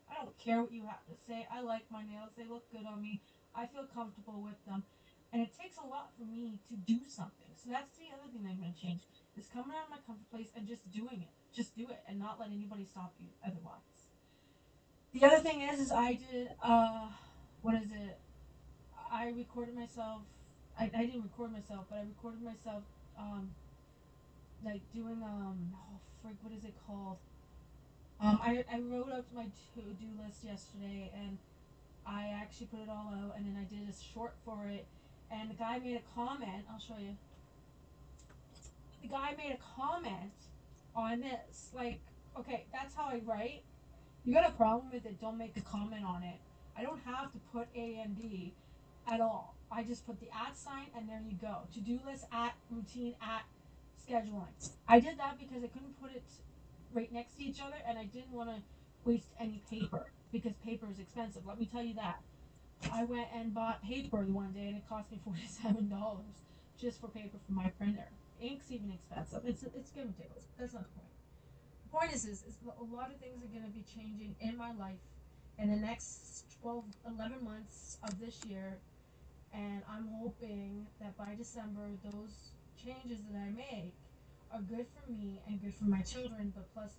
i 0.09 0.15
don't 0.15 0.37
care 0.37 0.61
what 0.61 0.71
you 0.71 0.83
have 0.87 1.03
to 1.07 1.15
say. 1.27 1.47
I 1.51 1.61
like 1.61 1.83
my 1.91 2.03
nails. 2.03 2.31
They 2.37 2.45
look 2.47 2.63
good 2.71 2.85
on 2.85 3.01
me. 3.01 3.21
I 3.55 3.65
feel 3.67 3.87
comfortable 3.93 4.41
with 4.41 4.59
them. 4.65 4.83
And 5.33 5.41
it 5.41 5.51
takes 5.57 5.77
a 5.77 5.87
lot 5.87 6.11
for 6.17 6.25
me 6.25 6.59
to 6.69 6.75
do 6.75 6.99
something. 7.07 7.51
So 7.55 7.69
that's 7.71 7.97
the 7.97 8.11
other 8.11 8.27
thing 8.31 8.47
i'm 8.49 8.59
going 8.59 8.73
to 8.73 8.81
change 8.81 9.01
is 9.37 9.47
coming 9.53 9.71
out 9.77 9.85
of 9.85 9.89
my 9.89 9.97
comfort 10.05 10.29
place 10.31 10.49
and 10.55 10.67
just 10.67 10.89
doing 10.91 11.21
it 11.21 11.33
just 11.55 11.75
do 11.75 11.83
it 11.89 11.99
and 12.07 12.19
not 12.19 12.39
let 12.39 12.49
anybody 12.49 12.85
stop 12.85 13.13
you 13.19 13.27
otherwise 13.45 14.11
the 15.13 15.23
other 15.23 15.39
thing 15.39 15.61
is 15.61 15.79
is 15.79 15.91
i 15.91 16.13
did 16.13 16.49
uh 16.63 17.07
what 17.61 17.75
is 17.75 17.91
it 17.91 18.19
I 19.11 19.29
recorded 19.35 19.75
myself. 19.75 20.21
I, 20.79 20.89
I 20.95 21.05
didn't 21.05 21.23
record 21.23 21.51
myself, 21.51 21.85
but 21.89 21.99
I 21.99 22.03
recorded 22.03 22.41
myself, 22.41 22.83
um, 23.19 23.51
like 24.63 24.81
doing 24.95 25.21
um, 25.21 25.75
oh 25.75 25.99
frig, 26.23 26.35
what 26.41 26.53
is 26.57 26.63
it 26.63 26.73
called? 26.87 27.17
Um, 28.21 28.39
I, 28.41 28.63
I 28.71 28.79
wrote 28.79 29.11
up 29.11 29.25
my 29.35 29.43
to 29.75 29.81
do 29.99 30.07
list 30.23 30.45
yesterday, 30.45 31.11
and 31.13 31.37
I 32.07 32.31
actually 32.41 32.67
put 32.67 32.79
it 32.79 32.89
all 32.89 33.11
out, 33.11 33.35
and 33.35 33.45
then 33.45 33.57
I 33.59 33.67
did 33.67 33.83
a 33.89 34.13
short 34.13 34.33
for 34.45 34.67
it, 34.69 34.85
and 35.29 35.49
the 35.49 35.55
guy 35.55 35.79
made 35.79 35.97
a 35.97 36.15
comment. 36.15 36.63
I'll 36.71 36.79
show 36.79 36.97
you. 36.97 37.17
The 39.01 39.07
guy 39.07 39.35
made 39.37 39.51
a 39.51 39.79
comment 39.81 40.31
on 40.95 41.21
this, 41.21 41.69
like, 41.73 41.99
okay, 42.37 42.65
that's 42.71 42.93
how 42.95 43.05
I 43.05 43.21
write. 43.25 43.63
You 44.25 44.33
got 44.33 44.47
a 44.47 44.53
problem 44.53 44.91
with 44.93 45.05
it? 45.05 45.19
Don't 45.19 45.37
make 45.37 45.57
a 45.57 45.61
comment 45.61 46.05
on 46.05 46.23
it. 46.23 46.39
I 46.77 46.83
don't 46.83 47.01
have 47.05 47.31
to 47.33 47.39
put 47.51 47.67
A 47.75 48.01
and 48.03 48.15
D 48.15 48.53
at 49.11 49.19
all. 49.19 49.55
I 49.71 49.83
just 49.83 50.05
put 50.05 50.19
the 50.19 50.27
at 50.27 50.57
sign 50.57 50.87
and 50.95 51.07
there 51.07 51.21
you 51.25 51.37
go. 51.41 51.59
To 51.73 51.79
do 51.79 51.99
list 52.05 52.25
at 52.31 52.53
routine 52.69 53.15
at 53.21 53.43
scheduling. 54.07 54.47
I 54.87 54.99
did 54.99 55.17
that 55.17 55.37
because 55.39 55.63
I 55.63 55.67
couldn't 55.67 55.99
put 56.01 56.11
it 56.11 56.23
right 56.93 57.11
next 57.11 57.37
to 57.37 57.43
each 57.43 57.61
other 57.61 57.77
and 57.87 57.97
I 57.97 58.05
didn't 58.05 58.31
want 58.31 58.49
to 58.49 58.61
waste 59.05 59.29
any 59.39 59.61
paper 59.69 60.07
because 60.31 60.53
paper 60.63 60.87
is 60.91 60.99
expensive. 60.99 61.43
Let 61.47 61.59
me 61.59 61.65
tell 61.71 61.83
you 61.83 61.95
that. 61.95 62.21
I 62.91 63.05
went 63.05 63.27
and 63.33 63.53
bought 63.53 63.83
paper 63.83 64.17
one 64.23 64.51
day 64.51 64.67
and 64.67 64.77
it 64.77 64.83
cost 64.89 65.11
me 65.11 65.19
$47 65.27 65.89
just 66.79 66.99
for 66.99 67.07
paper 67.07 67.37
for 67.45 67.53
my 67.53 67.69
printer. 67.77 68.07
Ink's 68.41 68.71
even 68.71 68.91
expensive. 68.91 69.43
It's 69.45 69.63
it's 69.63 69.91
getting 69.91 70.13
ridiculous. 70.17 70.45
That's 70.57 70.73
not 70.73 70.83
the 70.83 70.89
point. 70.89 71.13
The 71.85 71.97
point 71.97 72.13
is, 72.13 72.25
is, 72.25 72.43
is 72.43 72.57
a 72.65 72.95
lot 72.95 73.11
of 73.11 73.17
things 73.17 73.43
are 73.43 73.47
going 73.47 73.65
to 73.65 73.71
be 73.71 73.83
changing 73.83 74.35
in 74.39 74.57
my 74.57 74.71
life 74.73 75.01
in 75.59 75.69
the 75.69 75.77
next 75.77 76.45
12, 76.61 76.83
11 77.17 77.43
months 77.43 77.97
of 78.03 78.19
this 78.19 78.43
year, 78.45 78.77
and 79.53 79.81
I'm 79.89 80.07
hoping 80.19 80.87
that 80.99 81.17
by 81.17 81.35
December 81.37 81.89
those 82.03 82.51
changes 82.83 83.19
that 83.29 83.37
I 83.37 83.49
make 83.51 83.93
are 84.53 84.61
good 84.61 84.85
for 84.87 85.11
me 85.11 85.41
and 85.47 85.61
good 85.61 85.73
for 85.73 85.85
my 85.85 86.01
children, 86.01 86.51
but 86.55 86.73
plus 86.73 86.93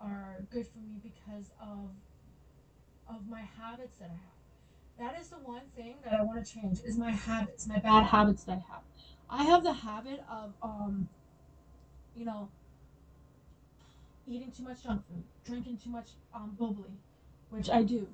are 0.00 0.42
good 0.50 0.66
for 0.66 0.78
me 0.78 1.00
because 1.02 1.50
of 1.60 1.90
of 3.08 3.28
my 3.28 3.42
habits 3.58 3.98
that 3.98 4.08
I 4.10 4.12
have. 4.12 5.12
That 5.12 5.20
is 5.20 5.28
the 5.28 5.36
one 5.36 5.62
thing 5.76 5.96
that 6.04 6.14
I 6.14 6.22
want 6.22 6.44
to 6.44 6.52
change 6.52 6.78
is 6.84 6.96
my 6.96 7.10
habits, 7.10 7.66
my 7.66 7.78
bad 7.78 8.04
habits 8.04 8.44
that 8.44 8.52
I 8.52 8.72
have. 8.72 8.82
I 9.30 9.44
have 9.44 9.62
the 9.62 9.72
habit 9.72 10.20
of 10.28 10.52
um 10.60 11.08
you 12.16 12.24
know 12.24 12.50
eating 14.26 14.50
too 14.50 14.64
much 14.64 14.82
junk 14.82 15.02
food, 15.06 15.22
drinking 15.46 15.78
too 15.78 15.90
much 15.90 16.08
um 16.34 16.56
bubbly, 16.58 16.90
which 17.50 17.70
I 17.70 17.82
do. 17.82 18.06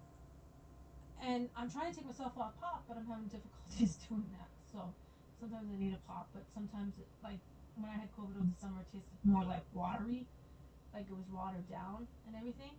And 1.24 1.48
I'm 1.56 1.70
trying 1.70 1.90
to 1.90 1.96
take 1.96 2.06
myself 2.06 2.32
off 2.38 2.52
pop, 2.60 2.84
but 2.86 2.96
I'm 2.98 3.06
having 3.06 3.24
difficulties 3.32 3.96
doing 4.08 4.24
that. 4.38 4.48
So 4.70 4.92
sometimes 5.40 5.66
I 5.72 5.82
need 5.82 5.94
a 5.94 6.02
pop, 6.06 6.28
but 6.34 6.44
sometimes 6.52 6.98
it, 6.98 7.08
like 7.24 7.40
when 7.76 7.90
I 7.90 7.94
had 7.94 8.12
COVID 8.12 8.36
over 8.36 8.46
the 8.52 8.60
summer, 8.60 8.80
it 8.80 8.92
tasted 8.92 9.16
more 9.24 9.44
like 9.44 9.64
watery, 9.72 10.26
like 10.94 11.06
it 11.08 11.16
was 11.16 11.26
watered 11.32 11.68
down 11.70 12.06
and 12.26 12.36
everything. 12.36 12.76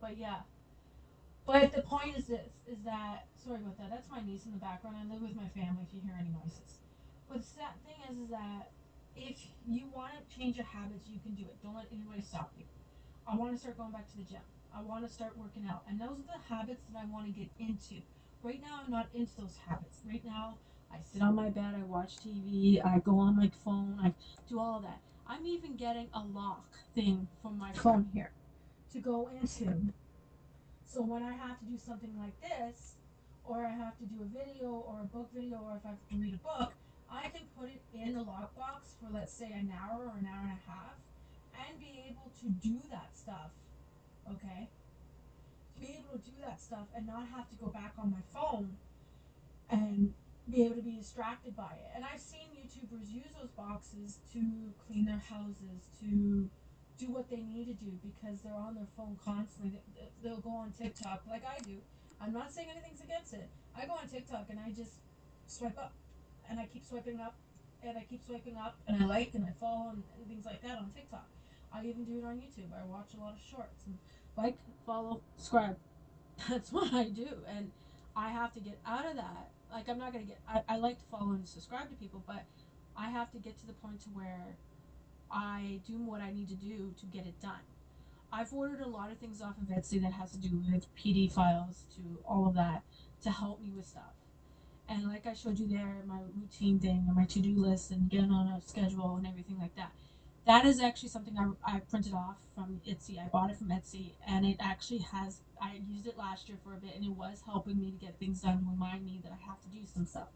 But 0.00 0.16
yeah. 0.16 0.46
But 1.46 1.72
the 1.72 1.82
point 1.82 2.16
is 2.18 2.26
this: 2.26 2.50
is 2.66 2.78
that 2.84 3.26
sorry 3.36 3.58
about 3.58 3.78
that. 3.78 3.90
That's 3.90 4.10
my 4.10 4.20
niece 4.20 4.46
in 4.46 4.52
the 4.52 4.58
background. 4.58 4.96
I 5.00 5.12
live 5.12 5.22
with 5.22 5.36
my 5.36 5.48
family. 5.54 5.86
If 5.86 5.94
you 5.94 6.00
hear 6.02 6.16
any 6.18 6.30
noises, 6.30 6.82
but 7.28 7.38
the 7.38 7.46
sad 7.46 7.78
thing 7.86 7.96
is, 8.10 8.18
is 8.18 8.30
that 8.30 8.70
if 9.14 9.46
you 9.66 9.86
want 9.94 10.12
to 10.12 10.36
change 10.36 10.56
your 10.56 10.66
habits, 10.66 11.08
you 11.08 11.20
can 11.22 11.34
do 11.34 11.44
it. 11.44 11.56
Don't 11.62 11.76
let 11.76 11.86
anybody 11.92 12.20
stop 12.20 12.52
you. 12.58 12.64
I 13.26 13.36
want 13.36 13.54
to 13.54 13.58
start 13.58 13.78
going 13.78 13.92
back 13.92 14.10
to 14.10 14.16
the 14.16 14.24
gym. 14.24 14.42
I 14.74 14.82
want 14.82 15.06
to 15.06 15.12
start 15.12 15.38
working 15.38 15.66
out, 15.70 15.84
and 15.88 16.00
those 16.00 16.18
are 16.18 16.36
the 16.36 16.54
habits 16.54 16.82
that 16.92 17.00
I 17.00 17.06
want 17.06 17.26
to 17.26 17.32
get 17.32 17.48
into. 17.58 18.02
Right 18.42 18.60
now, 18.60 18.80
I'm 18.84 18.90
not 18.90 19.08
into 19.14 19.40
those 19.40 19.56
habits. 19.66 20.00
Right 20.06 20.24
now, 20.24 20.58
I 20.92 20.98
sit 21.02 21.22
on 21.22 21.34
my 21.34 21.48
bed, 21.48 21.74
I 21.76 21.82
watch 21.84 22.18
TV, 22.18 22.84
I 22.84 22.98
go 22.98 23.18
on 23.18 23.36
my 23.36 23.50
phone, 23.64 23.98
I 24.02 24.12
do 24.48 24.60
all 24.60 24.80
that. 24.80 25.00
I'm 25.26 25.46
even 25.46 25.76
getting 25.76 26.08
a 26.12 26.20
lock 26.20 26.66
thing 26.94 27.26
from 27.40 27.58
my 27.58 27.72
phone 27.72 28.08
here 28.12 28.32
to 28.92 28.98
go 28.98 29.30
into. 29.40 29.92
So 30.86 31.02
when 31.02 31.22
I 31.22 31.34
have 31.34 31.58
to 31.58 31.64
do 31.66 31.76
something 31.76 32.14
like 32.16 32.40
this, 32.40 32.94
or 33.44 33.66
I 33.66 33.70
have 33.70 33.98
to 33.98 34.04
do 34.04 34.22
a 34.22 34.30
video 34.30 34.70
or 34.86 35.02
a 35.02 35.04
book 35.04 35.28
video, 35.34 35.58
or 35.58 35.76
if 35.76 35.84
I 35.84 35.90
have 35.90 36.08
to 36.10 36.16
read 36.16 36.34
a 36.34 36.42
book, 36.46 36.72
I 37.10 37.28
can 37.28 37.42
put 37.58 37.68
it 37.68 37.82
in 37.92 38.14
the 38.14 38.20
lockbox 38.20 38.94
for 38.98 39.12
let's 39.12 39.32
say 39.32 39.46
an 39.46 39.72
hour 39.74 40.04
or 40.06 40.16
an 40.18 40.26
hour 40.26 40.42
and 40.42 40.58
a 40.58 40.70
half 40.70 40.94
and 41.68 41.78
be 41.78 42.04
able 42.08 42.30
to 42.40 42.48
do 42.66 42.78
that 42.90 43.10
stuff. 43.14 43.50
Okay? 44.30 44.68
Be 45.80 45.98
able 46.00 46.18
to 46.18 46.24
do 46.24 46.36
that 46.44 46.60
stuff 46.60 46.86
and 46.96 47.06
not 47.06 47.26
have 47.34 47.50
to 47.50 47.56
go 47.56 47.66
back 47.66 47.92
on 47.98 48.10
my 48.10 48.22
phone 48.32 48.76
and 49.68 50.14
be 50.50 50.64
able 50.64 50.76
to 50.76 50.82
be 50.82 50.96
distracted 50.96 51.56
by 51.56 51.74
it. 51.74 51.90
And 51.94 52.04
I've 52.04 52.20
seen 52.20 52.48
YouTubers 52.56 53.12
use 53.12 53.30
those 53.38 53.50
boxes 53.50 54.18
to 54.32 54.40
clean 54.86 55.04
their 55.04 55.22
houses, 55.28 55.90
to 56.00 56.48
do 56.98 57.06
what 57.10 57.28
they 57.30 57.40
need 57.40 57.66
to 57.66 57.74
do 57.74 57.92
because 58.02 58.40
they're 58.42 58.54
on 58.54 58.74
their 58.74 58.88
phone 58.96 59.16
constantly. 59.22 59.80
They'll 60.22 60.40
go 60.40 60.50
on 60.50 60.72
TikTok 60.72 61.22
like 61.28 61.42
I 61.44 61.60
do. 61.60 61.76
I'm 62.20 62.32
not 62.32 62.52
saying 62.52 62.68
anything's 62.70 63.00
against 63.00 63.34
it. 63.34 63.48
I 63.76 63.86
go 63.86 63.92
on 63.92 64.08
TikTok 64.08 64.46
and 64.48 64.58
I 64.58 64.70
just 64.70 64.92
swipe 65.46 65.78
up 65.78 65.92
and 66.48 66.58
I 66.58 66.66
keep 66.66 66.84
swiping 66.84 67.20
up 67.20 67.34
and 67.82 67.98
I 67.98 68.06
keep 68.08 68.24
swiping 68.24 68.56
up 68.56 68.76
and 68.88 69.02
I 69.02 69.06
like 69.06 69.34
and 69.34 69.44
I 69.44 69.52
follow 69.60 69.90
and, 69.90 70.02
things 70.28 70.46
like 70.46 70.62
that 70.62 70.78
on 70.78 70.90
TikTok. 70.94 71.28
I 71.72 71.84
even 71.84 72.04
do 72.04 72.18
it 72.18 72.24
on 72.24 72.36
YouTube. 72.36 72.72
I 72.72 72.84
watch 72.86 73.10
a 73.16 73.20
lot 73.20 73.34
of 73.34 73.40
shorts 73.40 73.84
and 73.86 73.98
like, 74.36 74.56
follow, 74.86 75.20
subscribe. 75.36 75.76
That's 76.48 76.72
what 76.72 76.92
I 76.92 77.04
do. 77.04 77.28
And 77.48 77.70
I 78.16 78.30
have 78.30 78.54
to 78.54 78.60
get 78.60 78.78
out 78.86 79.06
of 79.06 79.16
that. 79.16 79.50
Like 79.70 79.88
I'm 79.88 79.98
not 79.98 80.12
gonna 80.12 80.24
get 80.24 80.40
I, 80.48 80.62
I 80.68 80.76
like 80.78 80.98
to 80.98 81.04
follow 81.10 81.32
and 81.32 81.46
subscribe 81.46 81.90
to 81.90 81.96
people, 81.96 82.22
but 82.26 82.44
I 82.96 83.10
have 83.10 83.30
to 83.32 83.38
get 83.38 83.58
to 83.60 83.66
the 83.66 83.72
point 83.74 84.00
to 84.02 84.08
where 84.10 84.56
I 85.30 85.80
do 85.86 85.98
what 85.98 86.20
I 86.20 86.32
need 86.32 86.48
to 86.48 86.54
do 86.54 86.94
to 87.00 87.06
get 87.06 87.26
it 87.26 87.40
done. 87.40 87.64
I've 88.32 88.52
ordered 88.52 88.80
a 88.80 88.88
lot 88.88 89.10
of 89.10 89.18
things 89.18 89.40
off 89.40 89.56
of 89.58 89.68
Etsy 89.68 90.00
that 90.02 90.12
has 90.12 90.32
to 90.32 90.38
do 90.38 90.62
with 90.70 90.86
PD 90.96 91.30
files 91.32 91.84
to 91.96 92.18
all 92.26 92.46
of 92.48 92.54
that 92.54 92.82
to 93.22 93.30
help 93.30 93.60
me 93.60 93.70
with 93.74 93.86
stuff. 93.86 94.14
And 94.88 95.08
like 95.08 95.26
I 95.26 95.34
showed 95.34 95.58
you 95.58 95.66
there, 95.66 96.02
my 96.06 96.20
routine 96.40 96.78
thing 96.78 97.04
and 97.06 97.16
my 97.16 97.24
to 97.24 97.40
do 97.40 97.56
list 97.56 97.90
and 97.90 98.08
getting 98.08 98.30
on 98.30 98.46
a 98.48 98.60
schedule 98.60 99.16
and 99.16 99.26
everything 99.26 99.58
like 99.58 99.74
that. 99.76 99.92
That 100.46 100.64
is 100.64 100.80
actually 100.80 101.08
something 101.08 101.36
I, 101.36 101.76
I 101.76 101.80
printed 101.80 102.14
off 102.14 102.36
from 102.54 102.80
Etsy. 102.88 103.18
I 103.18 103.26
bought 103.28 103.50
it 103.50 103.56
from 103.56 103.68
Etsy 103.68 104.12
and 104.28 104.46
it 104.46 104.56
actually 104.60 104.98
has, 104.98 105.40
I 105.60 105.80
used 105.88 106.06
it 106.06 106.16
last 106.16 106.48
year 106.48 106.58
for 106.62 106.74
a 106.74 106.76
bit 106.76 106.94
and 106.94 107.04
it 107.04 107.10
was 107.10 107.42
helping 107.46 107.78
me 107.80 107.90
to 107.90 107.96
get 107.96 108.18
things 108.20 108.42
done 108.42 108.64
remind 108.70 109.04
me 109.04 109.20
that 109.24 109.32
I 109.32 109.44
have 109.44 109.60
to 109.62 109.68
do 109.68 109.84
some 109.92 110.06
stuff. 110.06 110.28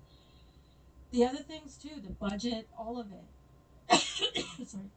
The 1.13 1.25
other 1.25 1.39
things 1.39 1.77
too, 1.77 2.01
the 2.03 2.11
budget, 2.11 2.69
all 2.77 2.99
of 2.99 3.13
it. 3.13 3.25
Sorry. 4.67 4.91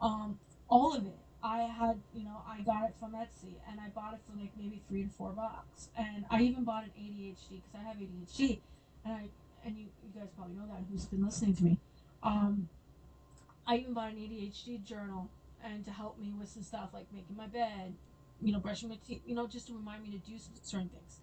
Um, 0.00 0.38
all 0.68 0.94
of 0.94 1.06
it. 1.06 1.18
I 1.42 1.60
had, 1.62 2.00
you 2.12 2.24
know, 2.24 2.42
I 2.48 2.62
got 2.62 2.84
it 2.84 2.94
from 2.98 3.12
Etsy 3.12 3.54
and 3.70 3.78
I 3.80 3.88
bought 3.94 4.14
it 4.14 4.20
for 4.28 4.36
like 4.38 4.50
maybe 4.58 4.82
three 4.88 5.04
to 5.04 5.08
four 5.08 5.30
bucks. 5.30 5.88
And 5.96 6.24
I 6.30 6.42
even 6.42 6.64
bought 6.64 6.84
an 6.84 6.90
ADHD 6.98 7.62
because 7.62 7.74
I 7.74 7.82
have 7.86 7.96
ADHD 7.96 8.58
and 9.04 9.14
I 9.14 9.28
and 9.64 9.76
you, 9.76 9.86
you 10.02 10.20
guys 10.20 10.28
probably 10.36 10.54
know 10.54 10.66
that 10.66 10.82
who's 10.90 11.04
been 11.04 11.24
listening 11.24 11.54
to 11.56 11.64
me. 11.64 11.78
Um, 12.22 12.68
I 13.66 13.76
even 13.76 13.92
bought 13.92 14.12
an 14.12 14.16
ADHD 14.16 14.82
journal 14.82 15.30
and 15.62 15.84
to 15.84 15.90
help 15.90 16.18
me 16.18 16.32
with 16.38 16.48
some 16.48 16.62
stuff 16.62 16.90
like 16.92 17.06
making 17.12 17.36
my 17.36 17.46
bed, 17.46 17.94
you 18.40 18.52
know, 18.52 18.58
brushing 18.58 18.88
my 18.88 18.98
teeth, 19.06 19.22
you 19.26 19.34
know, 19.34 19.46
just 19.46 19.68
to 19.68 19.74
remind 19.74 20.02
me 20.02 20.10
to 20.10 20.18
do 20.18 20.38
certain 20.62 20.88
things 20.88 21.20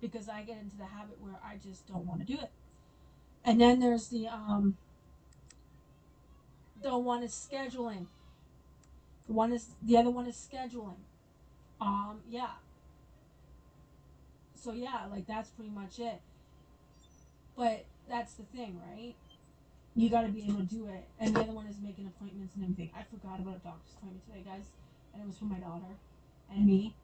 because 0.00 0.28
I 0.28 0.42
get 0.42 0.58
into 0.58 0.76
the 0.76 0.84
habit 0.84 1.20
where 1.20 1.38
I 1.44 1.56
just 1.56 1.88
don't 1.88 2.06
want 2.06 2.20
to 2.20 2.26
do 2.26 2.40
it. 2.40 2.50
And 3.44 3.60
then 3.60 3.80
there's 3.80 4.08
the 4.08 4.28
um 4.28 4.76
the 6.82 6.96
one 6.96 7.22
is 7.22 7.32
scheduling. 7.32 8.06
The 9.26 9.32
One 9.32 9.52
is 9.52 9.68
the 9.82 9.96
other 9.96 10.10
one 10.10 10.26
is 10.26 10.36
scheduling. 10.36 11.00
Um 11.80 12.20
yeah. 12.28 12.50
So 14.54 14.72
yeah, 14.72 15.06
like 15.10 15.26
that's 15.26 15.50
pretty 15.50 15.70
much 15.70 15.98
it. 15.98 16.20
But 17.56 17.84
that's 18.08 18.34
the 18.34 18.44
thing, 18.44 18.80
right? 18.92 19.14
You 19.96 20.10
got 20.10 20.22
to 20.22 20.28
be 20.28 20.44
able 20.44 20.60
to 20.60 20.68
do 20.68 20.86
it. 20.88 21.08
And 21.18 21.34
the 21.34 21.40
other 21.40 21.52
one 21.52 21.66
is 21.66 21.76
making 21.82 22.06
appointments 22.06 22.54
and 22.54 22.64
everything. 22.64 22.90
I 22.94 23.02
forgot 23.08 23.40
about 23.40 23.56
a 23.56 23.64
doctor's 23.64 23.96
appointment 23.96 24.26
today, 24.28 24.44
guys, 24.44 24.68
and 25.14 25.22
it 25.22 25.26
was 25.26 25.38
for 25.38 25.46
my 25.46 25.58
daughter 25.58 25.96
and 26.52 26.66
me. 26.66 26.94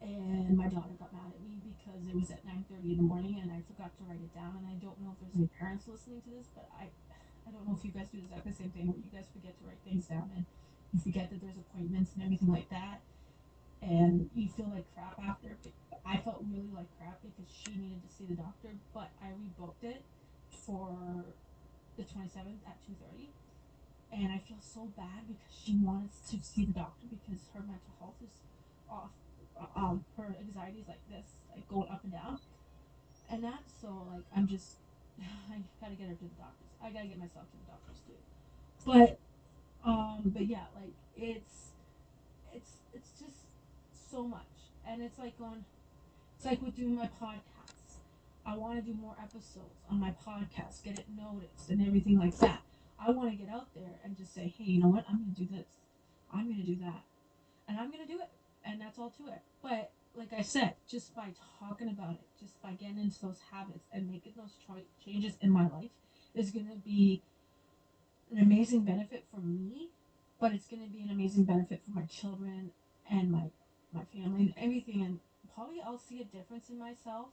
And 0.00 0.56
my 0.56 0.66
daughter 0.66 0.94
got 0.98 1.12
mad 1.12 1.30
at 1.30 1.42
me 1.42 1.62
because 1.62 2.02
it 2.06 2.14
was 2.14 2.30
at 2.30 2.44
9:30 2.46 2.92
in 2.92 2.96
the 2.98 3.06
morning, 3.06 3.38
and 3.42 3.50
I 3.50 3.62
forgot 3.66 3.90
to 3.98 4.02
write 4.04 4.22
it 4.22 4.34
down. 4.34 4.58
And 4.58 4.66
I 4.66 4.74
don't 4.82 4.98
know 5.02 5.14
if 5.14 5.18
there's 5.22 5.36
any 5.36 5.50
parents 5.58 5.86
listening 5.86 6.22
to 6.22 6.30
this, 6.30 6.46
but 6.54 6.68
I, 6.78 6.90
I 7.46 7.50
don't 7.50 7.66
know 7.66 7.76
if 7.76 7.84
you 7.84 7.90
guys 7.90 8.08
do 8.12 8.20
the 8.22 8.52
same 8.52 8.70
thing 8.70 8.86
where 8.86 8.96
you 8.98 9.10
guys 9.12 9.26
forget 9.32 9.58
to 9.58 9.62
write 9.66 9.82
things 9.84 10.06
down 10.06 10.30
and 10.36 10.46
you 10.92 11.00
forget 11.00 11.30
that 11.30 11.40
there's 11.40 11.56
appointments 11.56 12.12
and 12.14 12.22
everything 12.22 12.52
like 12.52 12.68
that, 12.68 13.00
and 13.80 14.28
you 14.34 14.48
feel 14.48 14.68
like 14.68 14.84
crap 14.94 15.18
after. 15.18 15.56
I 16.04 16.18
felt 16.18 16.44
really 16.50 16.68
like 16.74 16.90
crap 16.98 17.22
because 17.22 17.50
she 17.50 17.70
needed 17.72 18.02
to 18.02 18.10
see 18.12 18.24
the 18.28 18.36
doctor, 18.36 18.76
but 18.92 19.10
I 19.22 19.32
rebooked 19.32 19.82
it 19.82 20.02
for 20.50 21.24
the 21.96 22.02
27th 22.02 22.60
at 22.66 22.76
2.30 22.88 23.28
and 24.12 24.32
i 24.32 24.38
feel 24.38 24.60
so 24.60 24.88
bad 24.96 25.28
because 25.28 25.52
she 25.64 25.76
wants 25.82 26.20
to 26.30 26.36
see 26.42 26.64
the 26.64 26.72
doctor 26.72 27.06
because 27.08 27.40
her 27.54 27.60
mental 27.60 27.92
health 27.98 28.16
is 28.22 28.32
off 28.90 29.10
um 29.76 30.04
her 30.16 30.34
anxiety 30.40 30.80
is 30.80 30.88
like 30.88 31.00
this 31.10 31.26
like 31.54 31.66
going 31.68 31.88
up 31.90 32.02
and 32.04 32.12
down. 32.12 32.38
And 33.30 33.44
that's 33.44 33.72
so 33.80 34.06
like 34.12 34.24
i'm 34.36 34.46
just 34.48 34.76
i 35.20 35.56
gotta 35.80 35.94
get 35.94 36.08
her 36.08 36.14
to 36.14 36.24
the 36.24 36.36
doctors 36.36 36.71
i 36.84 36.90
gotta 36.90 37.06
get 37.06 37.18
myself 37.18 37.46
to 37.50 37.56
the 37.56 37.70
doctors 37.70 38.00
too 38.06 38.18
but 38.84 39.18
um 39.88 40.22
but 40.26 40.46
yeah 40.46 40.64
like 40.74 40.92
it's 41.16 41.70
it's 42.52 42.72
it's 42.94 43.10
just 43.18 43.46
so 44.10 44.24
much 44.24 44.40
and 44.86 45.02
it's 45.02 45.18
like 45.18 45.34
on 45.40 45.64
it's 46.36 46.44
like 46.44 46.60
with 46.62 46.76
doing 46.76 46.94
my 46.94 47.08
podcast 47.20 47.62
I 48.44 48.56
want 48.56 48.76
to 48.76 48.82
do 48.82 48.96
more 49.00 49.14
episodes 49.22 49.78
on 49.88 50.00
my 50.00 50.14
podcast, 50.26 50.82
get 50.82 50.98
it 50.98 51.06
noticed 51.16 51.70
and 51.70 51.86
everything 51.86 52.18
like 52.18 52.36
that. 52.38 52.62
I 52.98 53.10
want 53.10 53.30
to 53.30 53.36
get 53.36 53.52
out 53.52 53.68
there 53.74 54.00
and 54.04 54.16
just 54.16 54.34
say, 54.34 54.52
hey, 54.56 54.64
you 54.64 54.80
know 54.80 54.88
what? 54.88 55.04
I'm 55.08 55.24
to 55.24 55.40
do 55.40 55.48
this. 55.50 55.66
I'm 56.32 56.52
to 56.52 56.62
do 56.62 56.76
that. 56.82 57.02
And 57.68 57.78
I'm 57.78 57.90
to 57.92 58.06
do 58.06 58.18
it. 58.20 58.30
And 58.64 58.80
that's 58.80 58.98
all 58.98 59.10
to 59.10 59.28
it. 59.28 59.42
But 59.62 59.92
like 60.16 60.32
I 60.32 60.42
said, 60.42 60.74
just 60.88 61.14
by 61.14 61.28
talking 61.60 61.88
about 61.88 62.14
it, 62.14 62.26
just 62.38 62.60
by 62.62 62.72
getting 62.72 62.98
into 62.98 63.20
those 63.20 63.38
habits 63.52 63.86
and 63.92 64.10
making 64.10 64.32
those 64.36 64.56
changes 65.04 65.34
in 65.40 65.50
my 65.50 65.68
life 65.68 65.90
is 66.34 66.50
going 66.50 66.68
to 66.68 66.76
be 66.76 67.22
an 68.32 68.38
amazing 68.38 68.82
benefit 68.84 69.24
for 69.32 69.40
me, 69.40 69.90
but 70.40 70.52
it's 70.52 70.66
going 70.66 70.82
to 70.82 70.88
be 70.90 71.02
an 71.02 71.10
amazing 71.10 71.44
benefit 71.44 71.82
for 71.84 71.92
my 71.98 72.06
children 72.06 72.72
and 73.10 73.30
my 73.30 73.50
my 73.92 74.04
family 74.14 74.42
and 74.42 74.54
everything. 74.56 75.02
And 75.02 75.20
probably 75.54 75.80
I'll 75.84 75.98
see 75.98 76.20
a 76.20 76.24
difference 76.24 76.70
in 76.70 76.78
myself 76.78 77.28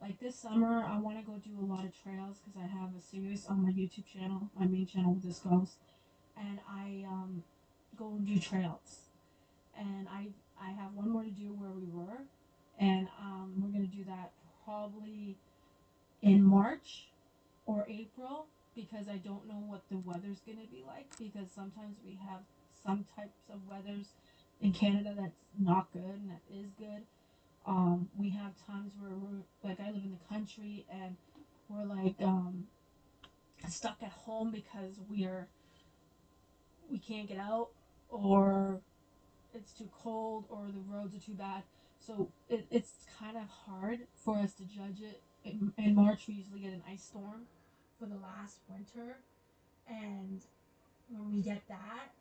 Like 0.00 0.20
this 0.20 0.36
summer, 0.36 0.84
I 0.84 0.98
want 0.98 1.18
to 1.18 1.24
go 1.24 1.38
do 1.38 1.58
a 1.60 1.66
lot 1.66 1.84
of 1.84 1.92
trails 2.02 2.38
because 2.38 2.60
I 2.62 2.66
have 2.66 2.90
a 2.98 3.02
series 3.02 3.46
on 3.46 3.62
my 3.62 3.70
YouTube 3.70 4.06
channel, 4.06 4.50
my 4.58 4.66
main 4.66 4.86
channel 4.86 5.14
with 5.14 5.24
this 5.24 5.42
and 6.36 6.58
I 6.68 7.04
um, 7.08 7.42
go 7.96 8.08
and 8.10 8.26
do 8.26 8.38
trails. 8.38 9.00
And 9.78 10.08
I 10.08 10.28
I 10.60 10.70
have 10.72 10.94
one 10.94 11.10
more 11.10 11.24
to 11.24 11.30
do 11.30 11.52
where 11.52 11.70
we 11.70 11.86
were, 11.92 12.22
and 12.78 13.08
um, 13.20 13.54
we're 13.58 13.70
gonna 13.70 13.86
do 13.86 14.04
that 14.04 14.32
probably 14.64 15.36
in 16.22 16.42
March 16.42 17.08
or 17.70 17.86
April 17.88 18.46
because 18.74 19.06
I 19.08 19.18
don't 19.18 19.46
know 19.46 19.62
what 19.64 19.82
the 19.90 19.98
weather's 19.98 20.40
gonna 20.44 20.66
be 20.72 20.82
like 20.84 21.06
because 21.18 21.52
sometimes 21.54 21.98
we 22.04 22.18
have 22.28 22.40
some 22.82 23.04
types 23.14 23.38
of 23.48 23.60
weathers 23.70 24.06
in 24.60 24.72
Canada 24.72 25.14
that's 25.16 25.38
not 25.56 25.92
good 25.92 26.02
and 26.02 26.30
that 26.30 26.42
is 26.52 26.72
good. 26.76 27.02
Um, 27.66 28.08
we 28.18 28.30
have 28.30 28.54
times 28.66 28.94
where 28.98 29.12
we're 29.16 29.44
like 29.62 29.78
I 29.78 29.92
live 29.92 30.02
in 30.02 30.10
the 30.10 30.34
country 30.34 30.84
and 30.90 31.14
we're 31.68 31.84
like 31.84 32.20
um, 32.20 32.64
stuck 33.68 33.98
at 34.02 34.10
home 34.10 34.50
because 34.50 34.98
we're 35.08 35.46
we 36.90 36.98
can't 36.98 37.28
get 37.28 37.38
out 37.38 37.68
or 38.08 38.80
it's 39.54 39.72
too 39.72 39.88
cold 39.92 40.46
or 40.48 40.66
the 40.74 40.92
roads 40.92 41.14
are 41.14 41.20
too 41.20 41.34
bad. 41.34 41.62
So 42.00 42.32
it, 42.48 42.66
it's 42.72 43.06
kind 43.16 43.36
of 43.36 43.44
hard 43.44 44.00
for 44.16 44.38
us 44.38 44.54
to 44.54 44.64
judge 44.64 45.02
it. 45.02 45.22
In, 45.44 45.72
in 45.78 45.94
March, 45.94 46.26
we 46.26 46.34
usually 46.34 46.60
get 46.60 46.72
an 46.72 46.82
ice 46.90 47.04
storm 47.04 47.46
for 48.00 48.06
the 48.06 48.16
last 48.16 48.64
winter, 48.66 49.20
and 49.86 50.40
when 51.12 51.30
we 51.30 51.42
get 51.42 51.60
that, 51.68 52.16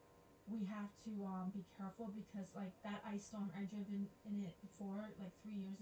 we 0.51 0.65
have 0.65 0.89
to 1.05 1.13
um, 1.25 1.53
be 1.53 1.63
careful 1.77 2.11
because 2.11 2.49
like 2.57 2.73
that 2.83 3.01
ice 3.05 3.25
storm 3.29 3.49
I 3.53 3.63
drove 3.69 3.85
in, 3.93 4.09
in 4.25 4.43
it 4.43 4.57
before 4.65 5.07
like 5.21 5.31
three 5.45 5.55
years 5.55 5.77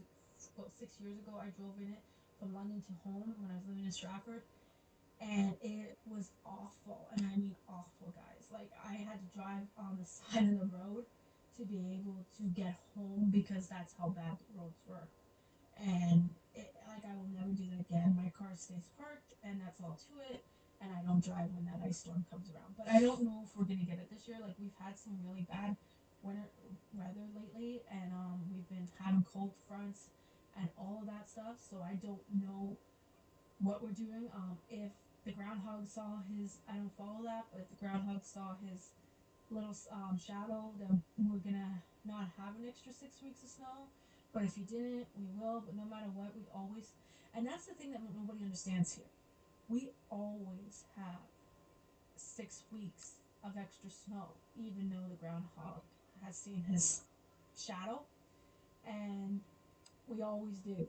about 0.56 0.70
six 0.77 0.94
years 1.01 1.18
ago 1.18 1.34
I 1.39 1.50
drove 1.58 1.74
in 1.82 1.89
it 1.96 2.04
from 2.39 2.54
London 2.54 2.84
to 2.84 2.94
home 3.08 3.34
when 3.42 3.50
I 3.50 3.56
was 3.58 3.66
living 3.68 3.86
in 3.86 3.92
Stratford. 3.92 4.44
And 5.20 5.56
it 5.63 5.98
was 6.06 6.30
awful 6.46 7.10
and 7.16 7.25
I 7.25 7.36
mean 7.38 7.56
awful 7.68 8.13
guys. 8.13 8.46
Like 8.54 8.70
I 8.86 8.94
had 8.94 9.18
to 9.18 9.30
drive 9.34 9.66
on 9.80 9.98
the 9.98 10.06
side 10.20 10.46
of 10.46 10.60
the 10.60 10.70
road 10.77 11.06
to 11.58 11.66
be 11.66 11.82
able 11.98 12.22
to 12.38 12.44
get 12.54 12.75
home 12.96 13.32
because 13.34 13.68
that's 13.68 13.96
how 13.98 14.10
bad 14.10 14.38
the 14.38 14.62
roads 14.62 14.77
were. 14.86 15.08
And 15.82 16.30
it, 16.58 16.74
like 16.90 17.06
I 17.06 17.14
will 17.14 17.30
never 17.32 17.54
do 17.54 17.70
that 17.72 17.86
again 17.86 18.18
my 18.18 18.34
car 18.34 18.52
stays 18.58 18.90
parked 18.98 19.38
and 19.46 19.62
that's 19.62 19.80
all 19.80 20.00
to 20.10 20.34
it 20.34 20.42
and 20.82 20.90
I 20.94 21.02
don't 21.06 21.24
drive 21.24 21.50
when 21.54 21.66
that 21.66 21.82
ice 21.82 22.00
storm 22.06 22.26
comes 22.30 22.50
around. 22.54 22.78
But 22.78 22.90
I 22.90 23.02
don't 23.02 23.24
know 23.24 23.42
if 23.46 23.56
we're 23.58 23.66
gonna 23.66 23.88
get 23.88 23.98
it 23.98 24.10
this 24.10 24.28
year. 24.28 24.38
Like 24.42 24.56
we've 24.60 24.76
had 24.78 24.98
some 24.98 25.18
really 25.26 25.46
bad 25.50 25.76
winter 26.22 26.50
weather 26.94 27.26
lately, 27.34 27.82
and 27.90 28.14
um, 28.14 28.46
we've 28.50 28.68
been 28.70 28.88
having 29.00 29.26
cold 29.26 29.54
fronts 29.68 30.10
and 30.58 30.70
all 30.78 31.00
of 31.02 31.08
that 31.08 31.30
stuff. 31.30 31.58
So 31.58 31.82
I 31.82 31.96
don't 31.96 32.22
know 32.30 32.78
what 33.60 33.82
we're 33.82 33.98
doing. 33.98 34.30
Um, 34.34 34.58
if 34.70 34.94
the 35.26 35.32
groundhog 35.34 35.88
saw 35.88 36.22
his, 36.30 36.62
I 36.70 36.78
don't 36.78 36.94
follow 36.98 37.26
that, 37.26 37.50
but 37.52 37.62
if 37.62 37.70
the 37.70 37.80
groundhog 37.82 38.24
saw 38.24 38.56
his 38.62 38.94
little 39.50 39.76
um, 39.92 40.18
shadow, 40.18 40.74
then 40.78 41.02
we're 41.18 41.42
gonna 41.42 41.82
not 42.06 42.30
have 42.38 42.54
an 42.62 42.70
extra 42.70 42.94
six 42.94 43.22
weeks 43.22 43.44
of 43.44 43.50
snow. 43.50 43.90
But 44.34 44.43
if 44.43 44.57
you 44.57 44.65
didn't, 44.65 45.07
we 45.17 45.25
will. 45.39 45.63
But 45.65 45.75
no 45.75 45.86
matter 45.86 46.10
what, 46.13 46.36
we 46.36 46.43
always, 46.53 46.91
and 47.36 47.48
that's 47.48 47.65
the 47.65 47.74
thing 47.74 47.91
that 47.91 48.01
nobody 48.15 48.43
understands 48.43 48.96
here 48.96 49.05
we 49.69 49.89
always 50.10 50.86
have 50.96 51.19
six 52.15 52.63
weeks 52.72 53.15
of 53.43 53.51
extra 53.57 53.89
snow, 53.89 54.29
even 54.57 54.89
though 54.89 55.07
the 55.10 55.15
groundhog 55.15 55.81
has 56.24 56.36
seen 56.36 56.63
his 56.69 57.01
shadow, 57.57 58.01
and 58.88 59.41
we 60.07 60.22
always 60.22 60.57
do. 60.60 60.88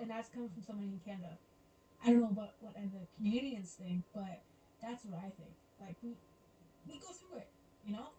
And 0.00 0.10
that's 0.10 0.28
coming 0.28 0.48
from 0.48 0.62
somebody 0.62 0.88
in 0.88 1.00
Canada. 1.04 1.36
I 2.04 2.10
don't 2.10 2.20
know 2.20 2.28
about 2.28 2.54
what 2.60 2.74
the 2.74 3.06
Canadians 3.16 3.76
think, 3.82 4.04
but 4.14 4.40
that's 4.80 5.04
what 5.04 5.18
I 5.18 5.30
think. 5.34 5.50
Like 5.80 5.96
we 6.02 6.10
we 6.86 6.98
go 7.00 7.08
through 7.08 7.38
it, 7.38 7.48
you 7.84 7.92
know. 7.92 8.10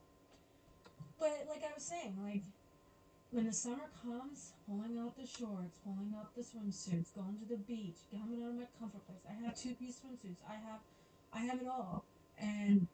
But 1.20 1.48
like 1.50 1.64
I 1.64 1.74
was 1.74 1.84
saying, 1.84 2.18
like 2.22 2.44
when 3.32 3.46
the 3.46 3.54
summer 3.54 3.90
comes, 4.02 4.54
pulling 4.66 4.98
out 4.98 5.16
the 5.16 5.26
shorts, 5.26 5.78
pulling 5.86 6.14
out 6.18 6.34
the 6.36 6.42
swimsuits, 6.42 7.14
going 7.14 7.38
to 7.38 7.46
the 7.48 7.62
beach, 7.62 7.98
coming 8.10 8.42
out 8.42 8.50
of 8.50 8.56
my 8.58 8.70
comfort 8.80 9.06
place. 9.06 9.22
I 9.30 9.38
have 9.46 9.56
two 9.56 9.76
piece 9.76 10.02
swimsuits. 10.02 10.42
I 10.50 10.54
have 10.54 10.82
I 11.32 11.46
have 11.46 11.62
it 11.62 11.68
all. 11.68 12.06
And 12.42 12.88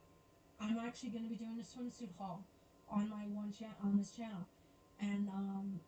I'm 0.59 0.77
actually 0.79 1.09
gonna 1.09 1.29
be 1.31 1.35
doing 1.35 1.55
a 1.59 1.63
swimsuit 1.63 2.11
haul 2.19 2.43
on 2.91 3.09
my 3.09 3.23
one 3.31 3.53
channel 3.53 3.75
on 3.83 3.97
this 3.97 4.11
channel. 4.11 4.43
And 4.99 5.29
um 5.29 5.79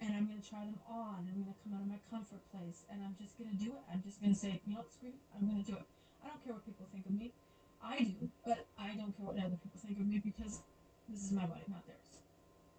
and 0.00 0.12
I'm 0.12 0.28
gonna 0.28 0.44
try 0.44 0.60
them 0.60 0.78
on. 0.90 1.24
I'm 1.32 1.40
gonna 1.40 1.56
come 1.64 1.72
out 1.72 1.80
of 1.80 1.88
my 1.88 2.00
comfort 2.12 2.44
place 2.52 2.84
and 2.92 3.00
I'm 3.00 3.16
just 3.16 3.38
gonna 3.40 3.56
do 3.56 3.72
it. 3.72 3.82
I'm 3.88 4.02
just 4.04 4.20
gonna 4.20 4.36
say, 4.36 4.60
you 4.66 4.76
know 4.76 4.84
screw 4.92 5.08
it, 5.08 5.20
I'm 5.32 5.48
gonna 5.48 5.64
do 5.64 5.72
it. 5.72 5.88
I 6.20 6.28
don't 6.28 6.44
care 6.44 6.52
what 6.52 6.66
people 6.66 6.84
think 6.92 7.06
of 7.06 7.16
me. 7.16 7.32
I 7.80 8.04
do, 8.04 8.28
but 8.44 8.66
I 8.76 8.92
don't 8.92 9.16
care 9.16 9.24
what 9.24 9.40
other 9.40 9.56
people 9.56 9.80
think 9.80 9.96
of 9.96 10.04
me 10.04 10.20
because 10.20 10.60
this 11.08 11.24
is 11.24 11.32
my 11.32 11.46
body, 11.46 11.64
not 11.68 11.86
theirs. 11.86 12.20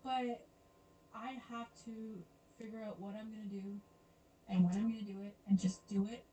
But 0.03 0.46
I 1.17 1.41
have 1.49 1.73
to 1.86 2.21
figure 2.62 2.86
out 2.86 3.01
what 3.01 3.17
I'm 3.17 3.34
gonna 3.34 3.49
do 3.49 3.82
and 4.49 4.63
when 4.63 4.73
I'm 4.77 4.89
gonna 4.93 5.01
do 5.01 5.25
it 5.25 5.34
and 5.49 5.58
just 5.58 5.88
do 5.89 6.06
it. 6.06 6.25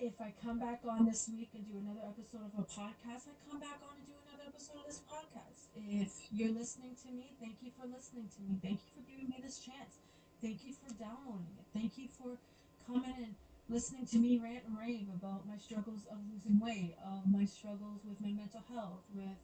If 0.00 0.20
I 0.20 0.34
come 0.42 0.58
back 0.58 0.82
on 0.84 1.06
this 1.06 1.30
week 1.32 1.48
and 1.54 1.64
do 1.64 1.80
another 1.80 2.04
episode 2.04 2.44
of 2.44 2.52
a 2.58 2.66
podcast, 2.68 3.30
I 3.30 3.34
come 3.48 3.60
back 3.60 3.80
on 3.80 3.96
and 3.96 4.04
do 4.04 4.12
another 4.28 4.44
episode 4.52 4.76
of 4.76 4.86
this 4.86 5.00
podcast. 5.08 5.72
If 5.72 6.28
you're 6.32 6.52
listening 6.52 6.96
to 7.06 7.08
me, 7.14 7.32
thank 7.40 7.62
you 7.62 7.70
for 7.72 7.86
listening 7.88 8.28
to 8.36 8.40
me. 8.44 8.58
Thank 8.60 8.84
you 8.84 8.90
for 8.92 9.04
giving 9.08 9.30
me 9.30 9.40
this 9.40 9.64
chance. 9.64 10.02
Thank 10.42 10.66
you 10.66 10.74
for 10.74 10.92
downloading 11.00 11.54
it. 11.56 11.64
Thank 11.72 11.96
you 11.96 12.08
for 12.12 12.36
coming 12.84 13.16
and 13.16 13.34
listening 13.70 14.04
to 14.12 14.18
me 14.18 14.36
rant 14.36 14.68
and 14.68 14.76
rave 14.76 15.08
about 15.14 15.46
my 15.48 15.56
struggles 15.56 16.04
of 16.10 16.18
losing 16.28 16.60
weight, 16.60 16.98
of 17.00 17.24
my 17.30 17.46
struggles 17.46 18.04
with 18.04 18.20
my 18.20 18.34
mental 18.34 18.60
health, 18.68 19.00
with 19.14 19.40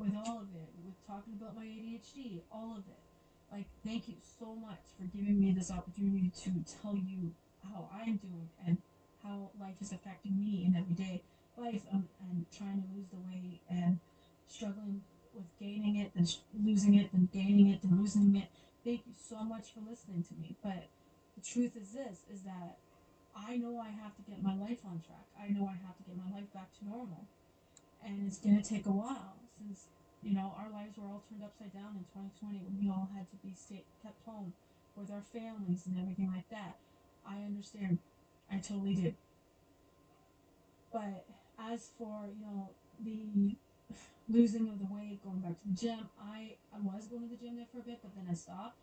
with 0.00 0.16
all 0.16 0.40
of 0.40 0.48
it, 0.56 0.72
with 0.82 0.96
talking 1.06 1.36
about 1.36 1.54
my 1.54 1.62
ADHD, 1.68 2.40
all 2.50 2.72
of 2.72 2.88
it 2.88 3.09
like 3.52 3.66
thank 3.84 4.08
you 4.08 4.14
so 4.38 4.54
much 4.54 4.80
for 4.98 5.04
giving 5.04 5.40
me 5.40 5.52
this 5.52 5.70
opportunity 5.70 6.30
to 6.44 6.50
tell 6.82 6.96
you 6.96 7.32
how 7.62 7.88
I'm 7.92 8.16
doing 8.16 8.48
and 8.66 8.78
how 9.22 9.50
life 9.60 9.76
is 9.80 9.92
affecting 9.92 10.38
me 10.38 10.64
in 10.64 10.76
everyday 10.76 11.22
life. 11.56 11.82
Um, 11.92 12.08
and 12.28 12.46
trying 12.56 12.82
to 12.82 12.88
lose 12.96 13.08
the 13.10 13.18
weight 13.18 13.60
and 13.68 13.98
struggling 14.46 15.02
with 15.34 15.46
gaining 15.60 15.96
it 15.96 16.10
sh- 16.26 16.36
losing 16.58 16.94
it 16.94 17.10
then 17.12 17.28
gaining 17.32 17.68
it 17.68 17.82
then 17.82 17.98
losing 17.98 18.34
it. 18.36 18.48
Thank 18.84 19.02
you 19.06 19.12
so 19.28 19.44
much 19.44 19.72
for 19.72 19.80
listening 19.88 20.22
to 20.24 20.34
me. 20.40 20.56
But 20.62 20.88
the 21.36 21.42
truth 21.42 21.76
is 21.76 21.92
this 21.92 22.24
is 22.32 22.42
that 22.42 22.78
i 23.36 23.56
know 23.56 23.78
i 23.78 23.88
have 23.88 24.16
to 24.16 24.22
get 24.28 24.42
my 24.42 24.56
life 24.56 24.80
on 24.84 25.00
track. 25.06 25.26
I 25.38 25.52
know 25.52 25.66
i 25.66 25.76
have 25.86 25.96
to 25.96 26.02
get 26.06 26.16
my 26.16 26.30
life 26.36 26.52
back 26.52 26.70
to 26.78 26.84
normal. 26.84 27.26
And 28.04 28.26
it's 28.26 28.38
going 28.38 28.56
to 28.56 28.62
take 28.62 28.86
a 28.86 28.90
while 28.90 29.36
since 29.58 29.86
you 30.22 30.34
know, 30.34 30.52
our 30.56 30.68
lives 30.70 30.98
were 30.98 31.08
all 31.08 31.24
turned 31.28 31.42
upside 31.42 31.72
down 31.72 31.96
in 31.96 32.04
2020 32.12 32.60
when 32.60 32.76
we 32.76 32.88
all 32.92 33.08
had 33.16 33.24
to 33.30 33.36
be 33.40 33.54
stay, 33.56 33.84
kept 34.02 34.20
home 34.26 34.52
with 34.96 35.10
our 35.10 35.24
families 35.32 35.86
and 35.86 35.96
everything 35.96 36.28
like 36.28 36.48
that. 36.50 36.76
I 37.24 37.40
understand. 37.44 37.98
I 38.52 38.58
totally 38.58 38.94
did. 38.94 39.14
But 40.92 41.24
as 41.56 41.90
for, 41.96 42.28
you 42.28 42.40
know, 42.44 42.70
the 43.00 43.56
losing 44.28 44.68
of 44.68 44.78
the 44.78 44.88
weight, 44.92 45.24
going 45.24 45.40
back 45.40 45.56
to 45.62 45.68
the 45.68 45.78
gym, 45.78 46.10
I, 46.20 46.56
I 46.74 46.80
was 46.82 47.06
going 47.06 47.28
to 47.28 47.32
the 47.32 47.40
gym 47.40 47.56
there 47.56 47.70
for 47.72 47.80
a 47.80 47.86
bit, 47.88 48.00
but 48.02 48.12
then 48.14 48.26
I 48.28 48.34
stopped. 48.34 48.76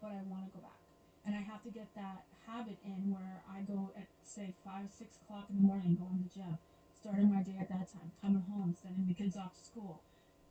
But 0.00 0.12
I 0.16 0.22
want 0.24 0.48
to 0.48 0.52
go 0.56 0.62
back. 0.62 0.78
And 1.26 1.34
I 1.34 1.42
have 1.44 1.62
to 1.64 1.70
get 1.70 1.92
that 1.96 2.24
habit 2.46 2.78
in 2.86 3.12
where 3.12 3.42
I 3.44 3.60
go 3.60 3.90
at, 3.98 4.06
say, 4.22 4.54
5, 4.64 4.88
6 4.88 5.18
o'clock 5.20 5.50
in 5.50 5.60
the 5.60 5.66
morning, 5.66 5.98
going 6.00 6.16
to 6.16 6.24
the 6.24 6.32
gym, 6.32 6.56
starting 6.94 7.28
my 7.28 7.42
day 7.42 7.58
at 7.60 7.68
that 7.68 7.92
time, 7.92 8.08
coming 8.22 8.44
home, 8.48 8.72
sending 8.80 9.04
the 9.04 9.12
kids 9.12 9.36
off 9.36 9.52
to 9.52 9.60
school 9.60 10.00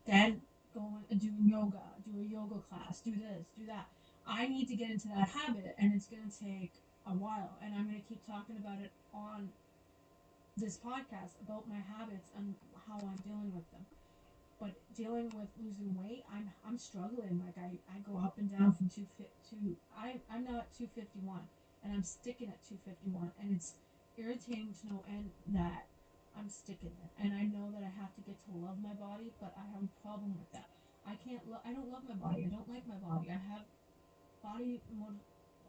then 0.08 0.40
going 0.74 1.04
and 1.10 1.20
doing 1.20 1.44
yoga, 1.44 1.84
do 2.04 2.20
a 2.20 2.24
yoga 2.24 2.56
class, 2.68 3.00
do 3.00 3.12
this, 3.12 3.46
do 3.58 3.66
that. 3.66 3.86
I 4.26 4.46
need 4.48 4.68
to 4.68 4.76
get 4.76 4.90
into 4.90 5.08
that 5.08 5.28
habit, 5.28 5.74
and 5.78 5.92
it's 5.94 6.06
going 6.06 6.28
to 6.28 6.38
take 6.44 6.72
a 7.06 7.12
while. 7.12 7.56
And 7.62 7.74
I'm 7.74 7.84
going 7.84 8.00
to 8.00 8.08
keep 8.08 8.26
talking 8.26 8.56
about 8.56 8.78
it 8.80 8.90
on 9.14 9.48
this 10.56 10.76
podcast 10.76 11.38
about 11.44 11.68
my 11.68 11.80
habits 11.96 12.30
and 12.36 12.54
how 12.88 12.96
I'm 12.96 13.16
dealing 13.24 13.52
with 13.54 13.70
them. 13.70 13.84
But 14.60 14.74
dealing 14.96 15.30
with 15.36 15.48
losing 15.62 15.94
weight, 16.02 16.24
I'm 16.34 16.50
I'm 16.66 16.78
struggling. 16.78 17.40
Like 17.44 17.56
I, 17.56 17.70
I 17.94 18.00
go 18.00 18.18
up 18.18 18.38
and 18.38 18.50
down 18.50 18.72
from 18.72 18.90
two 18.90 19.06
I 19.96 20.16
I'm 20.32 20.44
now 20.44 20.58
at 20.58 20.76
two 20.76 20.88
fifty 20.94 21.20
one, 21.22 21.46
and 21.84 21.92
I'm 21.92 22.02
sticking 22.02 22.48
at 22.48 22.58
two 22.68 22.76
fifty 22.84 23.08
one, 23.10 23.30
and 23.40 23.54
it's 23.54 23.74
irritating 24.16 24.74
to 24.82 24.94
no 24.94 25.04
end 25.08 25.30
that 25.54 25.86
I'm 26.38 26.48
sticking 26.48 26.94
it, 27.02 27.10
and 27.18 27.34
I 27.34 27.42
know 27.42 27.70
that 27.74 27.82
I 27.82 27.90
have 28.00 28.14
to 28.14 28.22
get 28.22 28.38
to 28.46 28.52
love 28.54 28.78
my 28.80 28.94
body, 28.94 29.34
but 29.42 29.52
I 29.58 29.66
have 29.74 29.82
a 29.82 29.92
problem 30.06 30.38
with 30.38 30.50
that. 30.52 30.70
I 31.06 31.16
can't. 31.16 31.42
Lo- 31.50 31.64
I 31.66 31.72
don't 31.74 31.90
love 31.90 32.06
my 32.08 32.14
body. 32.14 32.46
I 32.46 32.50
don't 32.50 32.68
like 32.70 32.86
my 32.86 32.96
body. 33.02 33.28
I 33.30 33.40
have 33.50 33.66
body 34.42 34.80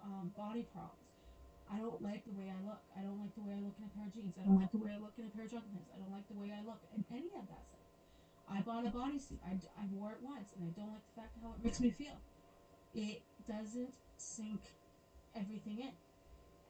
um, 0.04 0.32
body 0.38 0.64
problems. 0.72 1.10
I 1.72 1.78
don't 1.78 2.02
like 2.02 2.26
the 2.26 2.34
way 2.34 2.50
I 2.50 2.60
look. 2.66 2.82
I 2.98 3.02
don't 3.02 3.18
like 3.20 3.34
the 3.36 3.42
way 3.42 3.54
I 3.58 3.62
look 3.62 3.76
in 3.78 3.86
a 3.86 3.92
pair 3.94 4.06
of 4.06 4.14
jeans. 4.14 4.34
I 4.38 4.46
don't 4.46 4.58
like 4.58 4.72
the 4.72 4.78
way 4.78 4.92
I 4.94 4.98
look 4.98 5.14
in 5.18 5.26
a 5.26 5.30
pair 5.30 5.46
of 5.46 5.52
jogging 5.52 5.78
I 5.94 5.98
don't 5.98 6.12
like 6.12 6.28
the 6.28 6.38
way 6.38 6.52
I 6.52 6.62
look 6.66 6.82
in 6.96 7.06
any 7.12 7.30
of 7.38 7.46
that 7.50 7.66
stuff. 7.66 7.86
I 8.50 8.62
bought 8.62 8.86
a 8.86 8.90
bodysuit. 8.90 9.38
I, 9.46 9.54
I 9.78 9.86
wore 9.94 10.12
it 10.12 10.22
once, 10.22 10.50
and 10.58 10.66
I 10.66 10.72
don't 10.74 10.90
like 10.90 11.06
the 11.06 11.22
fact 11.22 11.38
how 11.42 11.54
it 11.54 11.64
makes 11.64 11.80
me 11.80 11.90
feel. 11.92 12.18
It 12.94 13.22
doesn't 13.48 13.94
sink 14.18 14.62
everything 15.36 15.80
in. 15.80 15.94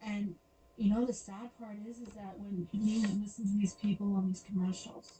And 0.02 0.36
you 0.80 0.94
know 0.94 1.06
the 1.06 1.14
sad 1.14 1.50
part 1.60 1.76
is 1.88 1.98
is 1.98 2.08
that 2.16 2.40
when 2.40 2.68
you 2.72 3.02
listen 3.22 3.46
to 3.46 3.58
these 3.60 3.74
people 3.74 4.16
on 4.16 4.30
these 4.30 4.44
commercials 4.48 5.20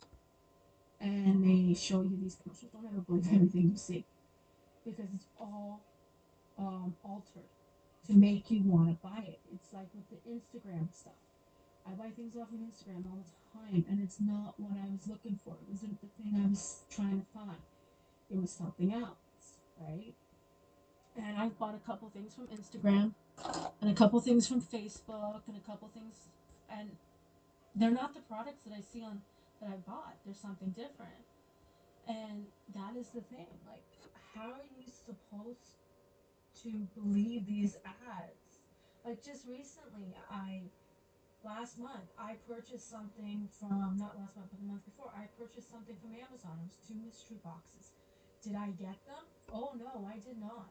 and 1.00 1.44
they 1.44 1.74
show 1.74 2.02
you 2.02 2.16
these 2.20 2.36
commercials, 2.42 2.72
don't 2.72 2.86
ever 2.86 3.00
believe 3.02 3.26
everything 3.26 3.70
you 3.70 3.76
see. 3.76 4.04
Because 4.84 5.06
it's 5.14 5.26
all 5.38 5.82
um, 6.58 6.94
altered 7.04 7.48
to 8.06 8.14
make 8.14 8.50
you 8.50 8.62
want 8.64 8.88
to 8.88 8.96
buy 9.06 9.22
it. 9.26 9.40
It's 9.54 9.72
like 9.72 9.88
with 9.94 10.08
the 10.08 10.30
Instagram 10.30 10.88
stuff. 10.94 11.12
I 11.86 11.90
buy 11.90 12.10
things 12.10 12.36
off 12.36 12.48
of 12.48 12.60
Instagram 12.60 13.04
all 13.10 13.18
the 13.20 13.58
time, 13.58 13.84
and 13.90 14.00
it's 14.02 14.18
not 14.20 14.54
what 14.58 14.72
I 14.72 14.88
was 14.90 15.06
looking 15.08 15.38
for. 15.44 15.54
It 15.54 15.70
wasn't 15.70 16.00
the 16.00 16.08
thing 16.16 16.40
I 16.42 16.48
was 16.48 16.84
trying 16.90 17.20
to 17.20 17.26
find. 17.34 17.60
It 18.30 18.40
was 18.40 18.50
something 18.50 18.92
else, 18.92 19.58
right? 19.80 20.14
And 21.16 21.36
I've 21.36 21.58
bought 21.58 21.74
a 21.74 21.86
couple 21.86 22.08
things 22.08 22.34
from 22.34 22.46
Instagram, 22.46 23.12
and 23.80 23.90
a 23.90 23.94
couple 23.94 24.20
things 24.20 24.46
from 24.46 24.60
Facebook, 24.60 25.42
and 25.48 25.56
a 25.56 25.60
couple 25.60 25.88
things, 25.92 26.28
and 26.70 26.90
they're 27.74 27.90
not 27.90 28.14
the 28.14 28.20
products 28.20 28.62
that 28.64 28.72
I 28.72 28.80
see 28.80 29.02
on 29.04 29.20
that 29.60 29.68
I 29.70 29.76
bought. 29.86 30.16
There's 30.24 30.40
something 30.40 30.70
different, 30.70 31.26
and 32.08 32.46
that 32.74 32.96
is 32.98 33.08
the 33.08 33.20
thing. 33.22 33.48
Like, 33.66 33.84
how 34.34 34.50
are 34.52 34.68
you 34.78 34.86
supposed 34.86 35.76
to 36.62 36.86
believe 36.94 37.46
these 37.46 37.76
ads? 37.84 38.60
Like, 39.04 39.24
just 39.24 39.46
recently, 39.46 40.14
I 40.30 40.62
last 41.44 41.78
month 41.78 42.12
I 42.18 42.36
purchased 42.46 42.90
something 42.90 43.48
from 43.58 43.96
not 43.98 44.16
last 44.18 44.36
month 44.36 44.48
but 44.52 44.60
the 44.60 44.66
month 44.66 44.84
before 44.84 45.10
I 45.16 45.24
purchased 45.38 45.70
something 45.70 45.96
from 46.00 46.12
Amazon. 46.12 46.60
It 46.60 46.68
was 46.68 46.76
two 46.86 46.94
mystery 47.04 47.38
boxes. 47.42 47.92
Did 48.42 48.56
I 48.56 48.68
get 48.76 48.96
them? 49.08 49.24
Oh 49.52 49.72
no, 49.76 50.08
I 50.08 50.18
did 50.18 50.38
not. 50.40 50.68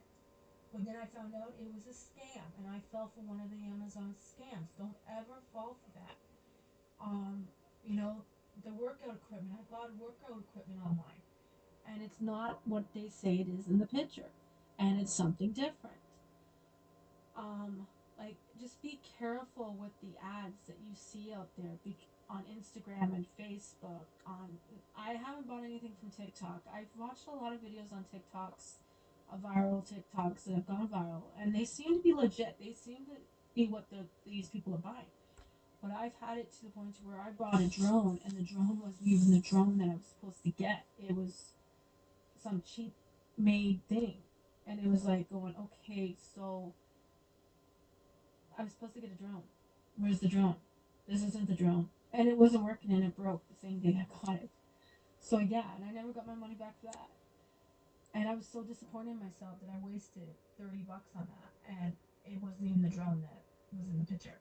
But 0.71 0.86
then 0.86 0.95
I 0.95 1.05
found 1.17 1.34
out 1.34 1.53
it 1.60 1.67
was 1.73 1.86
a 1.89 1.95
scam 1.97 2.45
and 2.60 2.67
I 2.69 2.79
fell 2.91 3.12
for 3.15 3.21
one 3.21 3.41
of 3.41 3.49
the 3.49 3.62
Amazon 3.65 4.13
scams. 4.21 4.69
Don't 4.77 4.97
ever 5.10 5.41
fall 5.51 5.77
for 5.82 5.99
that. 5.99 6.15
Um, 7.01 7.47
you 7.84 7.95
know, 7.95 8.21
the 8.63 8.71
workout 8.73 9.15
equipment. 9.15 9.53
I 9.58 9.63
bought 9.71 9.89
workout 9.97 10.43
equipment 10.45 10.82
online. 10.86 11.23
And 11.88 12.03
it's 12.03 12.21
not 12.21 12.60
what 12.65 12.84
they 12.93 13.10
say 13.10 13.36
it 13.36 13.47
is 13.49 13.67
in 13.67 13.79
the 13.79 13.88
picture. 13.88 14.29
And 14.77 14.99
it's 15.01 15.13
something 15.13 15.51
different. 15.51 15.97
Um, 17.36 17.88
like 18.19 18.36
just 18.60 18.82
be 18.82 18.99
careful 19.17 19.75
with 19.79 19.91
the 20.03 20.13
ads 20.23 20.60
that 20.67 20.77
you 20.86 20.93
see 20.93 21.34
out 21.34 21.47
there 21.58 21.71
be- 21.84 21.95
on 22.29 22.43
Instagram 22.53 23.15
and 23.15 23.25
Facebook 23.39 24.05
on 24.27 24.60
I 24.95 25.13
haven't 25.13 25.47
bought 25.47 25.63
anything 25.63 25.93
from 25.99 26.12
TikTok. 26.12 26.62
I've 26.71 26.91
watched 26.97 27.27
a 27.27 27.32
lot 27.32 27.53
of 27.53 27.60
videos 27.60 27.91
on 27.91 28.05
TikToks, 28.13 28.73
viral 29.37 29.85
TikToks 29.85 30.45
that 30.45 30.55
have 30.55 30.67
gone 30.67 30.87
viral 30.87 31.23
and 31.39 31.53
they 31.53 31.65
seem 31.65 31.97
to 31.97 32.03
be 32.03 32.13
legit. 32.13 32.55
They 32.59 32.73
seem 32.73 33.05
to 33.05 33.17
be 33.55 33.67
what 33.67 33.89
the 33.89 34.05
these 34.25 34.47
people 34.47 34.73
are 34.73 34.77
buying. 34.77 35.05
But 35.81 35.91
I've 35.91 36.13
had 36.19 36.37
it 36.37 36.51
to 36.53 36.65
the 36.65 36.71
point 36.71 36.95
where 37.03 37.19
I 37.21 37.31
bought 37.31 37.61
a 37.61 37.67
drone 37.67 38.19
and 38.25 38.33
the 38.33 38.43
drone 38.43 38.79
wasn't 38.83 39.07
even 39.07 39.31
the 39.31 39.39
drone 39.39 39.77
that 39.77 39.85
I 39.85 39.95
was 39.95 40.07
supposed 40.07 40.43
to 40.43 40.49
get. 40.49 40.85
It 40.97 41.15
was 41.15 41.53
some 42.41 42.61
cheap 42.65 42.93
made 43.37 43.81
thing. 43.87 44.17
And 44.67 44.79
it 44.79 44.87
was 44.87 45.05
like 45.05 45.29
going, 45.29 45.55
okay, 45.57 46.15
so 46.35 46.73
I 48.57 48.63
was 48.63 48.73
supposed 48.73 48.93
to 48.95 49.01
get 49.01 49.11
a 49.11 49.15
drone. 49.15 49.43
Where's 49.97 50.19
the 50.19 50.27
drone? 50.27 50.55
This 51.07 51.23
isn't 51.23 51.47
the 51.47 51.55
drone. 51.55 51.89
And 52.13 52.27
it 52.27 52.37
wasn't 52.37 52.65
working 52.65 52.91
and 52.91 53.03
it 53.03 53.15
broke 53.15 53.41
the 53.47 53.55
same 53.55 53.79
day 53.79 53.97
I 53.99 54.05
got 54.25 54.35
it. 54.35 54.49
So 55.21 55.39
yeah, 55.39 55.63
and 55.75 55.85
I 55.85 55.91
never 55.91 56.11
got 56.11 56.27
my 56.27 56.35
money 56.35 56.55
back 56.55 56.73
for 56.81 56.87
that. 56.87 57.07
And 58.19 58.27
I 58.27 58.36
was 58.36 58.43
so 58.43 58.62
disappointed 58.67 59.15
in 59.15 59.19
myself 59.23 59.63
that 59.63 59.71
I 59.71 59.79
wasted 59.79 60.27
30 60.60 60.84
bucks 60.84 61.08
on 61.15 61.23
that. 61.23 61.51
And 61.71 61.93
it 62.27 62.36
wasn't 62.43 62.67
even 62.67 62.84
the 62.84 62.91
drone 62.91 63.23
that 63.23 63.39
was 63.71 63.88
in 63.88 63.95
the 63.95 64.03
picture. 64.03 64.36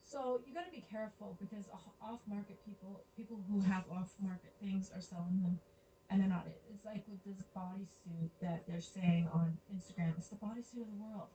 So 0.00 0.40
you 0.48 0.54
got 0.54 0.64
to 0.64 0.72
be 0.72 0.82
careful 0.88 1.36
because 1.36 1.68
off 2.00 2.20
market 2.26 2.56
people, 2.64 3.04
people 3.16 3.44
who 3.52 3.60
have 3.60 3.84
off 3.92 4.08
market 4.24 4.56
things 4.56 4.90
are 4.96 5.02
selling 5.04 5.36
them 5.44 5.60
and 6.08 6.18
they're 6.18 6.32
not 6.32 6.46
it. 6.48 6.62
It's 6.72 6.86
like 6.86 7.04
with 7.12 7.20
this 7.28 7.44
bodysuit 7.52 8.30
that 8.40 8.64
they're 8.66 8.80
saying 8.80 9.28
on 9.34 9.58
Instagram, 9.68 10.16
it's 10.16 10.28
the 10.32 10.40
bodysuit 10.40 10.80
of 10.80 10.88
the 10.88 11.04
world 11.04 11.28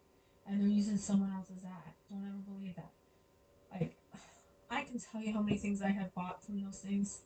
and 0.48 0.60
they're 0.60 0.68
using 0.68 0.98
someone 0.98 1.32
else's 1.38 1.64
ad. 1.64 1.94
Don't 2.10 2.26
ever 2.26 2.42
believe 2.50 2.76
that. 2.78 2.92
Like, 3.72 3.96
I 4.72 4.82
can 4.82 4.98
tell 4.98 5.22
you 5.22 5.34
how 5.34 5.42
many 5.42 5.58
things 5.58 5.84
I 5.84 5.90
have 5.90 6.14
bought 6.16 6.44
from 6.44 6.64
those 6.64 6.80
things, 6.80 7.22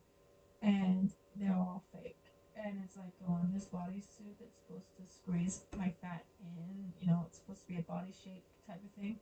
and 0.62 1.10
they're 1.38 1.56
all 1.56 1.84
fake. 1.94 2.18
And 2.62 2.82
it's 2.84 2.98
like 2.98 3.16
on 3.28 3.52
this 3.54 3.66
bodysuit 3.66 4.36
that's 4.40 4.60
supposed 4.60 4.92
to 4.98 5.04
squeeze 5.08 5.64
my 5.78 5.94
fat 6.02 6.26
in, 6.44 6.92
you 7.00 7.08
know, 7.08 7.24
it's 7.26 7.40
supposed 7.40 7.62
to 7.62 7.68
be 7.68 7.80
a 7.80 7.88
body 7.88 8.14
shape 8.24 8.44
type 8.68 8.84
of 8.84 8.92
thing. 9.02 9.20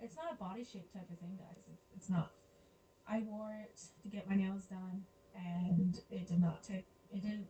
It's 0.00 0.16
not 0.16 0.32
a 0.32 0.36
body 0.36 0.62
shape 0.62 0.92
type 0.92 1.08
of 1.10 1.18
thing, 1.18 1.38
guys. 1.40 1.64
It's, 1.72 1.86
it's 1.96 2.10
not. 2.10 2.32
I 3.08 3.24
wore 3.24 3.56
it 3.64 3.80
to 4.02 4.08
get 4.08 4.28
my 4.28 4.36
nails 4.36 4.64
done, 4.64 5.04
and 5.34 5.98
it 6.10 6.28
did 6.28 6.40
not 6.40 6.62
take, 6.62 6.84
it 7.10 7.22
didn't 7.22 7.48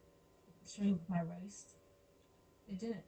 shrink 0.67 1.01
my 1.09 1.23
waist. 1.25 1.75
It 2.69 2.79
didn't. 2.79 3.07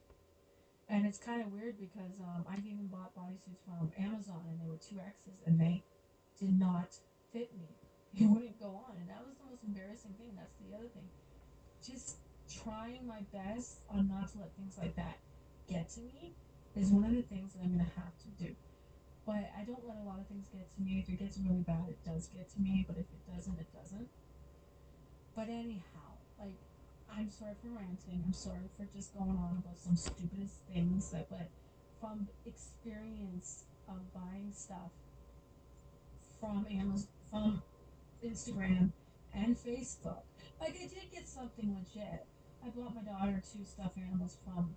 And 0.89 1.05
it's 1.05 1.19
kind 1.19 1.43
of 1.43 1.53
weird 1.53 1.79
because 1.79 2.17
um, 2.25 2.47
I've 2.49 2.65
even 2.65 2.87
bought 2.87 3.15
bodysuits 3.15 3.61
from 3.67 3.93
Amazon 4.01 4.41
and 4.49 4.59
they 4.59 4.67
were 4.67 4.81
two 4.81 4.97
X's 4.97 5.39
and 5.45 5.61
they 5.61 5.85
did 6.41 6.59
not 6.59 6.97
fit 7.33 7.51
me. 7.59 7.69
It 8.19 8.25
wouldn't 8.25 8.59
go 8.59 8.73
on. 8.89 8.97
And 8.97 9.07
that 9.11 9.21
was 9.21 9.37
the 9.37 9.45
most 9.53 9.63
embarrassing 9.63 10.17
thing. 10.17 10.33
That's 10.35 10.57
the 10.65 10.75
other 10.75 10.89
thing. 10.89 11.05
Just 11.85 12.17
trying 12.49 13.07
my 13.07 13.21
best 13.33 13.81
on 13.91 14.09
not 14.09 14.33
to 14.33 14.39
let 14.39 14.53
things 14.57 14.77
like 14.79 14.97
that 14.97 15.19
get 15.69 15.89
to 15.91 16.01
me 16.01 16.33
is 16.77 16.91
one 16.91 17.05
of 17.05 17.17
the 17.17 17.23
things 17.23 17.53
that 17.53 17.63
I'm 17.63 17.75
going 17.75 17.85
to 17.85 18.01
have 18.01 18.15
to 18.25 18.45
do. 18.45 18.55
But 19.27 19.51
I 19.59 19.65
don't 19.65 19.87
let 19.87 19.99
a 20.03 20.07
lot 20.09 20.19
of 20.19 20.27
things 20.27 20.49
get 20.53 20.65
to 20.77 20.83
me. 20.83 21.05
If 21.05 21.13
it 21.13 21.19
gets 21.19 21.39
really 21.39 21.61
bad, 21.63 21.85
it 21.89 21.99
does 22.05 22.29
get 22.29 22.49
to 22.55 22.61
me. 22.61 22.85
But 22.87 22.97
if 22.97 23.07
it 23.13 23.23
doesn't, 23.35 23.59
it 23.59 23.69
doesn't. 23.77 24.09
But 25.37 25.49
anyhow, 25.49 26.17
like 26.39 26.57
I'm 27.15 27.31
sorry 27.31 27.53
for 27.61 27.69
ranting. 27.69 28.23
I'm 28.25 28.33
sorry 28.33 28.71
for 28.77 28.87
just 28.97 29.15
going 29.17 29.31
on 29.31 29.63
about 29.65 29.79
some 29.79 29.97
stupidest 29.97 30.55
things 30.73 31.11
that, 31.11 31.29
but 31.31 31.49
from 32.01 32.29
experience 32.47 33.65
of 33.89 33.97
buying 34.15 34.53
stuff 34.55 34.93
from 36.41 36.67
Amazon, 36.71 37.09
from 37.31 37.63
Instagram 38.25 38.93
and 39.35 39.57
Facebook, 39.57 40.25
like 40.61 40.75
I 40.77 40.87
did 40.87 41.11
get 41.13 41.29
something 41.29 41.75
legit. 41.75 42.27
I 42.65 42.71
bought 42.71 42.95
my 42.95 43.03
daughter 43.03 43.41
two 43.41 43.65
stuffed 43.65 43.97
animals 43.97 44.37
from, 44.45 44.75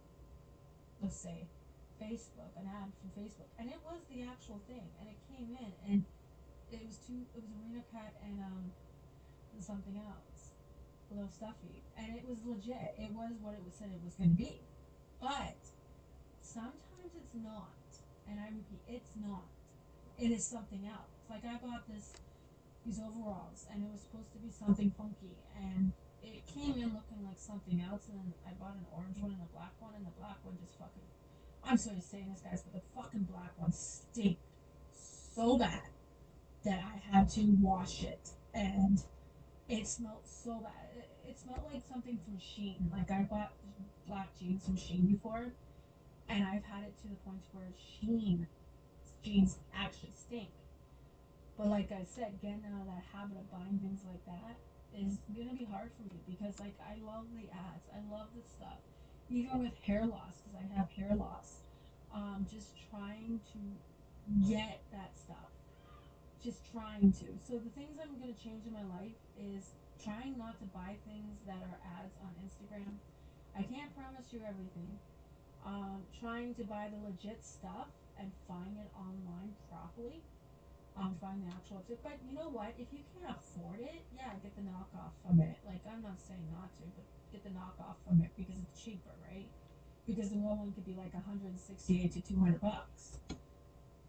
let's 1.02 1.18
say, 1.18 1.48
Facebook, 2.02 2.54
an 2.58 2.70
ad 2.70 2.94
from 3.02 3.10
Facebook, 3.18 3.50
and 3.58 3.70
it 3.70 3.80
was 3.84 4.02
the 4.10 4.24
actual 4.24 4.62
thing, 4.68 4.90
and 5.00 5.10
it 5.10 5.18
came 5.30 5.58
in, 5.58 5.74
and 5.90 6.06
it 6.72 6.82
was 6.86 6.98
two. 7.08 7.26
It 7.36 7.42
was 7.42 7.50
a 7.52 7.58
Reno 7.62 7.84
cat 7.92 8.14
and 8.24 8.40
um, 8.40 8.72
something 9.60 9.98
else 9.98 10.52
a 11.12 11.16
little 11.16 11.30
stuffy, 11.30 11.84
and 11.98 12.16
it 12.16 12.24
was 12.28 12.40
legit. 12.46 12.96
It 12.98 13.12
was 13.12 13.32
what 13.42 13.54
it 13.54 13.64
was 13.64 13.76
said 13.76 13.90
it 13.92 14.00
was 14.04 14.16
going 14.16 14.32
to 14.32 14.36
be, 14.36 14.62
but 15.20 15.60
sometimes 16.42 17.12
it's 17.16 17.36
not. 17.36 17.76
And 18.30 18.40
I 18.40 18.48
repeat, 18.48 18.80
it's 18.88 19.12
not. 19.20 19.44
It 20.18 20.32
is 20.32 20.46
something 20.46 20.88
else. 20.88 21.12
Like 21.30 21.44
I 21.44 21.58
bought 21.60 21.84
this 21.88 22.14
these 22.86 23.00
overalls, 23.00 23.68
and 23.72 23.84
it 23.84 23.90
was 23.92 24.02
supposed 24.02 24.32
to 24.34 24.40
be 24.40 24.50
something 24.50 24.92
funky, 24.98 25.38
and 25.56 25.92
it 26.24 26.46
came 26.48 26.76
in 26.78 26.94
looking 26.94 27.22
like 27.26 27.38
something 27.38 27.82
else. 27.82 28.10
And 28.10 28.20
then 28.20 28.34
I 28.48 28.54
bought 28.60 28.76
an 28.76 28.86
orange 28.92 29.18
one 29.20 29.32
and 29.32 29.42
a 29.42 29.52
black 29.54 29.74
one, 29.80 29.94
and 29.96 30.06
the 30.06 30.16
black 30.20 30.38
one 30.44 30.58
just 30.60 30.78
fucking. 30.78 31.04
I'm 31.64 31.78
sorry 31.78 31.98
to 31.98 32.02
say 32.02 32.26
this, 32.30 32.42
guys, 32.42 32.64
but 32.64 32.74
the 32.74 32.86
fucking 32.96 33.28
black 33.30 33.54
one 33.58 33.72
stinks 33.72 34.42
so 34.94 35.58
bad 35.58 35.82
that 36.66 36.82
I 36.82 37.16
had 37.16 37.30
to 37.32 37.42
wash 37.62 38.04
it, 38.04 38.30
and 38.54 39.02
it 39.70 39.88
smelled 39.88 40.26
so 40.26 40.60
bad 40.60 41.06
it 41.32 41.40
smelled 41.40 41.62
like 41.72 41.82
something 41.90 42.20
from 42.26 42.38
Shein. 42.38 42.92
Like 42.92 43.10
I 43.10 43.24
bought 43.24 43.54
black 44.08 44.30
jeans 44.38 44.66
from 44.66 44.76
Shein 44.76 45.08
before, 45.08 45.54
and 46.30 46.44
I've 46.44 46.66
had 46.66 46.84
it 46.84 46.94
to 47.02 47.08
the 47.08 47.16
point 47.16 47.42
where 47.54 47.72
Shein 47.80 48.48
jeans 49.24 49.58
actually 49.74 50.12
stink. 50.14 50.50
But 51.62 51.70
like 51.70 51.92
I 51.92 52.02
said, 52.10 52.42
getting 52.42 52.66
out 52.74 52.82
of 52.82 52.88
that 52.90 53.06
habit 53.14 53.38
of 53.38 53.46
buying 53.54 53.78
things 53.86 54.02
like 54.02 54.26
that 54.26 54.58
is 54.98 55.22
gonna 55.30 55.54
be 55.54 55.64
hard 55.70 55.92
for 55.94 56.02
me 56.10 56.18
because 56.26 56.60
like 56.60 56.74
I 56.82 56.98
love 57.06 57.30
the 57.38 57.46
ads, 57.54 57.86
I 57.94 58.02
love 58.10 58.34
the 58.34 58.42
stuff. 58.42 58.82
Even 59.30 59.62
with 59.62 59.78
hair 59.86 60.04
loss, 60.10 60.42
because 60.42 60.58
I 60.58 60.66
have 60.74 60.90
hair 60.90 61.14
loss, 61.14 61.62
um, 62.12 62.48
just 62.50 62.74
trying 62.90 63.40
to 63.54 63.62
get 64.50 64.82
that 64.92 65.14
stuff, 65.14 65.54
just 66.44 66.66
trying 66.74 67.14
to. 67.22 67.30
So 67.46 67.62
the 67.62 67.70
things 67.78 68.02
I'm 68.02 68.18
gonna 68.18 68.34
change 68.42 68.66
in 68.66 68.74
my 68.74 68.88
life 68.98 69.22
is 69.38 69.78
trying 70.04 70.42
not 70.42 70.58
to 70.62 70.66
buy 70.74 70.98
things 71.06 71.46
that 71.46 71.62
are 71.62 71.78
ads 72.02 72.18
on 72.26 72.34
Instagram. 72.42 72.98
I 73.54 73.62
can't 73.62 73.94
promise 73.94 74.34
you 74.34 74.42
everything. 74.50 74.98
Um, 75.64 76.02
trying 76.20 76.56
to 76.56 76.64
buy 76.64 76.90
the 76.90 76.98
legit 77.06 77.46
stuff 77.46 77.94
and 78.18 78.32
find 78.50 78.82
it 78.82 78.90
online 78.98 79.54
properly. 79.70 80.24
Um, 80.98 81.16
find 81.22 81.42
the 81.44 81.48
actual. 81.56 81.84
But 82.04 82.20
you 82.28 82.36
know 82.36 82.50
what? 82.50 82.74
If 82.78 82.88
you 82.92 83.00
can't 83.16 83.36
afford 83.38 83.80
it, 83.80 84.04
yeah, 84.16 84.34
get 84.44 84.56
the 84.56 84.62
knockoff 84.62 85.14
from 85.26 85.40
it. 85.42 85.58
Like 85.66 85.82
I'm 85.88 86.02
not 86.04 86.20
saying 86.20 86.46
not 86.52 86.70
to, 86.78 86.84
but 86.96 87.06
get 87.32 87.44
the 87.44 87.50
knockoff 87.52 87.96
from 88.08 88.22
it 88.22 88.32
because 88.38 88.56
it's 88.62 88.84
cheaper, 88.84 89.12
right? 89.32 89.48
Because 90.06 90.30
the 90.32 90.38
real 90.38 90.58
one 90.58 90.72
could 90.74 90.86
be 90.86 90.96
like 90.96 91.14
168 91.14 92.12
to 92.14 92.22
200 92.22 92.62
bucks. 92.62 93.18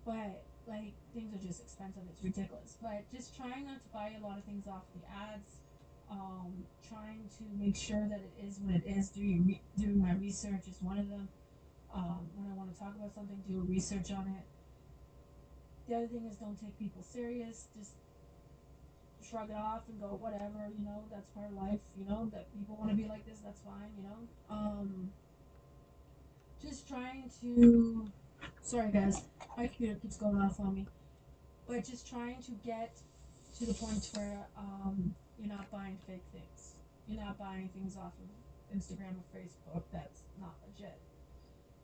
but 0.04 0.42
like 0.66 0.92
things 1.14 1.34
are 1.34 1.44
just 1.46 1.60
expensive. 1.62 2.02
It's 2.10 2.22
ridiculous. 2.22 2.76
But 2.82 3.04
just 3.12 3.36
trying 3.36 3.66
not 3.66 3.82
to 3.82 3.88
buy 3.92 4.14
a 4.18 4.22
lot 4.24 4.38
of 4.38 4.44
things 4.44 4.66
off 4.66 4.82
the 4.94 5.02
ads. 5.10 5.60
Um, 6.10 6.64
trying 6.86 7.28
to 7.38 7.44
make 7.58 7.76
sure 7.76 8.06
that 8.08 8.20
it 8.20 8.32
is 8.46 8.58
what 8.60 8.74
it 8.74 8.84
is. 8.86 9.10
Doing 9.10 9.46
re- 9.46 9.62
doing 9.78 10.00
my 10.00 10.12
research 10.14 10.68
is 10.68 10.76
one 10.82 10.98
of 10.98 11.08
them. 11.08 11.28
Um, 11.94 12.28
when 12.36 12.50
I 12.50 12.54
want 12.56 12.72
to 12.72 12.78
talk 12.78 12.94
about 12.96 13.14
something, 13.14 13.42
do 13.48 13.60
research 13.68 14.12
on 14.12 14.26
it. 14.28 14.44
The 15.92 15.98
other 15.98 16.06
thing 16.06 16.24
is 16.24 16.36
don't 16.36 16.58
take 16.58 16.78
people 16.78 17.02
serious. 17.02 17.66
Just 17.78 17.92
shrug 19.22 19.50
it 19.50 19.56
off 19.56 19.82
and 19.90 20.00
go 20.00 20.16
whatever. 20.18 20.72
You 20.74 20.86
know 20.86 21.04
that's 21.12 21.28
part 21.36 21.50
of 21.50 21.52
life. 21.52 21.80
You 21.98 22.06
know 22.06 22.30
that 22.32 22.50
people 22.56 22.78
want 22.80 22.88
to 22.88 22.96
be 22.96 23.04
like 23.04 23.26
this. 23.26 23.40
That's 23.44 23.60
fine. 23.60 23.92
You 23.98 24.04
know. 24.04 24.16
Um, 24.48 25.10
just 26.62 26.88
trying 26.88 27.30
to. 27.42 28.08
Sorry 28.62 28.90
guys, 28.90 29.20
my 29.58 29.66
computer 29.66 29.96
keeps 30.00 30.16
going 30.16 30.40
off 30.40 30.58
on 30.60 30.76
me. 30.76 30.86
But 31.68 31.84
just 31.84 32.08
trying 32.08 32.42
to 32.44 32.52
get 32.64 32.96
to 33.58 33.66
the 33.66 33.74
point 33.74 34.08
where 34.14 34.46
um, 34.56 35.14
you're 35.38 35.54
not 35.54 35.70
buying 35.70 35.98
fake 36.06 36.24
things. 36.32 36.72
You're 37.06 37.22
not 37.22 37.38
buying 37.38 37.68
things 37.74 37.98
off 37.98 38.14
of 38.16 38.74
Instagram 38.74 39.12
or 39.20 39.38
Facebook 39.38 39.82
that's 39.92 40.22
not 40.40 40.54
legit. 40.66 40.96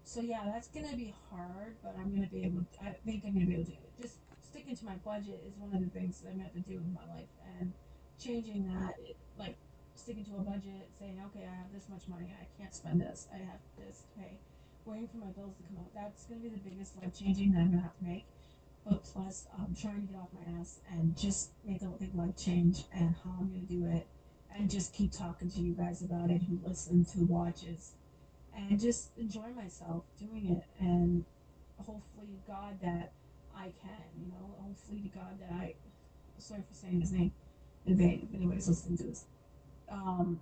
So 0.09 0.23
yeah, 0.23 0.41
that's 0.47 0.69
gonna 0.69 0.97
be 0.97 1.13
hard, 1.29 1.77
but 1.83 1.95
I'm 2.01 2.15
gonna 2.15 2.33
be 2.33 2.43
able. 2.43 2.65
To, 2.65 2.83
I 2.83 2.97
think 3.05 3.25
I'm 3.27 3.35
gonna 3.35 3.45
be 3.45 3.61
able 3.61 3.65
to 3.65 3.73
do 3.73 3.77
it. 3.77 4.01
Just 4.01 4.17
sticking 4.41 4.75
to 4.75 4.85
my 4.87 4.97
budget 5.05 5.45
is 5.47 5.53
one 5.59 5.69
of 5.77 5.85
the 5.85 5.91
things 5.91 6.21
that 6.21 6.31
I'm 6.31 6.41
gonna 6.41 6.45
have 6.45 6.55
to 6.55 6.65
do 6.65 6.81
in 6.81 6.97
my 6.97 7.05
life, 7.15 7.29
and 7.61 7.75
changing 8.19 8.65
that, 8.73 8.95
it, 9.05 9.19
like 9.39 9.59
sticking 9.97 10.25
to 10.25 10.37
a 10.37 10.41
budget, 10.41 10.89
saying, 10.99 11.21
okay, 11.27 11.45
I 11.45 11.55
have 11.55 11.71
this 11.75 11.91
much 11.91 12.09
money, 12.09 12.35
I 12.41 12.49
can't 12.57 12.75
spend 12.75 13.03
this, 13.03 13.29
I 13.35 13.37
have 13.37 13.61
this 13.77 14.01
to 14.01 14.19
pay, 14.19 14.39
waiting 14.87 15.09
for 15.09 15.19
my 15.19 15.31
bills 15.37 15.57
to 15.59 15.63
come 15.65 15.77
out. 15.77 15.93
That's 15.95 16.25
gonna 16.25 16.41
be 16.41 16.49
the 16.49 16.65
biggest 16.65 16.97
life 16.97 17.13
changing 17.13 17.53
that 17.53 17.61
I'm 17.61 17.71
gonna 17.73 17.83
have 17.83 17.99
to 17.99 18.05
make. 18.05 18.25
But 18.89 19.05
plus, 19.05 19.47
I'm 19.59 19.75
trying 19.75 20.07
to 20.07 20.11
get 20.11 20.17
off 20.17 20.33
my 20.33 20.59
ass 20.59 20.81
and 20.91 21.15
just 21.19 21.51
make 21.67 21.83
a 21.83 21.87
big 22.01 22.15
life 22.15 22.35
change 22.35 22.85
and 22.95 23.15
how 23.23 23.37
I'm 23.39 23.53
gonna 23.53 23.69
do 23.69 23.85
it, 23.85 24.09
and 24.57 24.71
just 24.71 24.95
keep 24.95 25.13
talking 25.13 25.51
to 25.51 25.61
you 25.61 25.75
guys 25.75 26.01
about 26.01 26.31
it, 26.31 26.45
who 26.45 26.59
listens, 26.65 27.13
who 27.13 27.27
watches 27.27 27.93
and 28.59 28.81
just 28.81 29.11
enjoy 29.19 29.49
myself 29.57 30.05
doing 30.19 30.47
it 30.47 30.65
and 30.81 31.25
hopefully 31.79 32.41
god 32.47 32.81
that 32.83 33.13
i 33.57 33.73
can 33.83 34.05
you 34.21 34.29
know 34.29 34.57
hopefully 34.61 35.01
to 35.01 35.09
god 35.09 35.41
that 35.41 35.53
i 35.53 35.75
sorry 36.39 36.63
for 36.69 36.75
saying 36.75 37.01
his 37.01 37.13
name 37.13 37.33
in 37.87 37.97
vain 37.97 38.29
if 38.29 38.35
anybody's 38.35 38.69
listening 38.69 38.99
to 38.99 39.05
this 39.05 39.27
um 39.91 40.41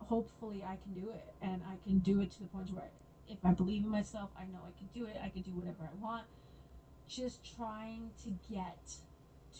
hopefully 0.00 0.64
i 0.64 0.76
can 0.76 0.94
do 0.94 1.10
it 1.10 1.34
and 1.42 1.62
i 1.68 1.76
can 1.88 1.98
do 2.00 2.20
it 2.20 2.30
to 2.30 2.40
the 2.40 2.46
point 2.46 2.70
where 2.72 2.90
if 3.28 3.44
i 3.44 3.52
believe 3.52 3.84
in 3.84 3.90
myself 3.90 4.30
i 4.38 4.44
know 4.46 4.60
i 4.66 4.72
can 4.78 4.88
do 4.94 5.06
it 5.06 5.16
i 5.22 5.28
can 5.28 5.42
do 5.42 5.52
whatever 5.52 5.84
i 5.84 5.94
want. 6.02 6.26
Just 7.08 7.44
trying 7.56 8.10
to 8.24 8.30
get 8.52 8.96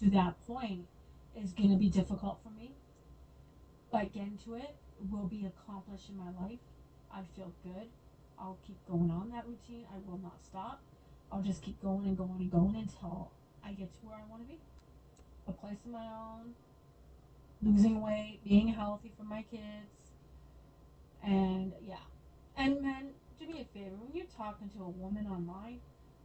to 0.00 0.10
that 0.10 0.34
point 0.46 0.86
is 1.36 1.52
going 1.52 1.70
to 1.70 1.76
be 1.76 1.88
difficult 1.88 2.40
for 2.42 2.50
me. 2.50 2.72
But 3.90 4.12
getting 4.12 4.38
to 4.44 4.54
it 4.54 4.76
will 5.10 5.26
be 5.26 5.46
accomplished 5.46 6.08
in 6.10 6.16
my 6.16 6.30
life 6.30 6.58
I 7.12 7.22
feel 7.34 7.52
good. 7.62 7.88
I'll 8.38 8.58
keep 8.66 8.76
going 8.88 9.10
on 9.10 9.30
that 9.30 9.46
routine. 9.46 9.86
I 9.92 9.98
will 10.08 10.18
not 10.18 10.38
stop. 10.44 10.82
I'll 11.32 11.42
just 11.42 11.62
keep 11.62 11.80
going 11.82 12.06
and 12.06 12.16
going 12.16 12.38
and 12.38 12.50
going 12.50 12.76
until 12.76 13.32
I 13.64 13.72
get 13.72 13.92
to 13.94 14.06
where 14.06 14.16
I 14.16 14.30
want 14.30 14.42
to 14.42 14.48
be. 14.48 14.58
A 15.48 15.52
place 15.52 15.78
of 15.84 15.92
my 15.92 16.06
own, 16.06 16.54
losing 17.62 18.02
weight, 18.02 18.40
being 18.44 18.68
healthy 18.68 19.12
for 19.16 19.24
my 19.24 19.42
kids. 19.42 20.12
And 21.24 21.72
yeah. 21.86 21.96
And 22.56 22.82
men, 22.82 23.10
do 23.38 23.46
me 23.46 23.60
a 23.60 23.78
favor, 23.78 23.96
when 23.96 24.14
you're 24.14 24.26
talking 24.36 24.68
to 24.70 24.82
a 24.82 24.88
woman 24.88 25.26
online, 25.26 25.80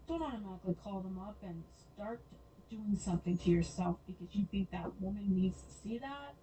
don't 0.08 0.22
automatically 0.22 0.76
call 0.84 1.02
them 1.02 1.20
up 1.20 1.38
and 1.44 1.64
start 1.94 2.22
doing 2.70 2.98
something 2.98 3.38
to 3.38 3.50
yourself 3.50 3.98
because 4.08 4.34
you 4.34 4.46
think 4.50 4.72
that 4.72 4.90
woman 5.00 5.26
needs 5.28 5.62
to 5.62 5.74
see 5.84 5.98
that. 5.98 6.36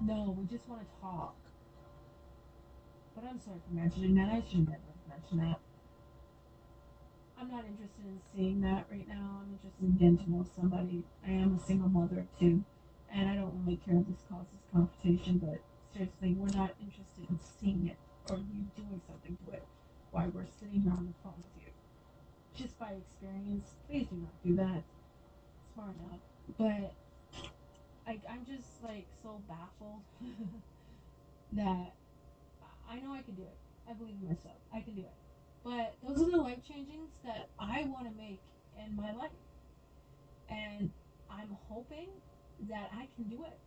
No, 0.00 0.36
we 0.38 0.46
just 0.46 0.68
want 0.68 0.82
to 0.82 1.00
talk. 1.00 1.34
But 3.16 3.24
I'm 3.24 3.40
sorry 3.40 3.56
for 3.66 3.74
mentioning 3.74 4.14
that. 4.16 4.28
I 4.28 4.42
should 4.46 4.68
never 4.68 4.76
have 4.76 5.08
mentioned 5.08 5.40
that. 5.40 5.58
I'm 7.40 7.50
not 7.50 7.64
interested 7.64 8.04
in 8.04 8.20
seeing 8.34 8.60
that 8.60 8.84
right 8.90 9.08
now. 9.08 9.40
I'm 9.40 9.56
interested 9.56 9.80
in 9.82 9.96
getting 9.96 10.18
to 10.18 10.30
know 10.30 10.46
somebody. 10.54 11.02
I 11.26 11.30
am 11.30 11.56
a 11.56 11.66
single 11.66 11.88
mother 11.88 12.26
too, 12.38 12.62
and 13.10 13.28
I 13.28 13.36
don't 13.36 13.64
really 13.64 13.80
care 13.80 13.96
if 13.96 14.06
this 14.06 14.20
causes 14.28 14.60
confrontation. 14.70 15.38
But 15.38 15.64
seriously, 15.94 16.36
we're 16.36 16.52
not 16.52 16.76
interested 16.78 17.24
in 17.30 17.40
seeing 17.40 17.88
it 17.88 17.96
or 18.28 18.36
you 18.36 18.68
doing 18.76 19.00
something 19.08 19.38
to 19.46 19.52
it 19.52 19.64
while 20.10 20.28
we're 20.28 20.44
sitting 20.60 20.82
here 20.82 20.92
on 20.92 21.06
the 21.08 21.14
phone 21.24 21.40
with 21.40 21.64
you. 21.64 21.72
Just 22.54 22.78
by 22.78 23.00
experience, 23.00 23.64
please 23.88 24.08
do 24.08 24.16
not 24.16 24.44
do 24.44 24.56
that. 24.56 24.84
Smart 25.72 25.96
enough, 26.04 26.20
but 26.58 26.92
I, 28.06 28.20
I'm 28.28 28.44
just 28.44 28.84
like 28.84 29.06
so 29.22 29.40
baffled 29.48 30.04
that 31.52 31.95
I 32.90 33.00
know 33.00 33.12
I 33.12 33.22
can 33.22 33.34
do 33.34 33.42
it. 33.42 33.56
I 33.88 33.92
believe 33.94 34.16
in 34.20 34.28
myself. 34.28 34.56
I 34.74 34.80
can 34.80 34.94
do 34.94 35.02
it. 35.02 35.14
But 35.64 35.94
those 36.06 36.22
are 36.26 36.30
the 36.30 36.38
life 36.38 36.58
changings 36.68 37.10
that 37.24 37.48
I 37.58 37.84
want 37.84 38.06
to 38.06 38.14
make 38.16 38.40
in 38.78 38.94
my 38.96 39.12
life. 39.12 39.30
And 40.48 40.90
I'm 41.30 41.56
hoping 41.68 42.08
that 42.68 42.90
I 42.94 43.08
can 43.16 43.24
do 43.28 43.44
it. 43.44 43.58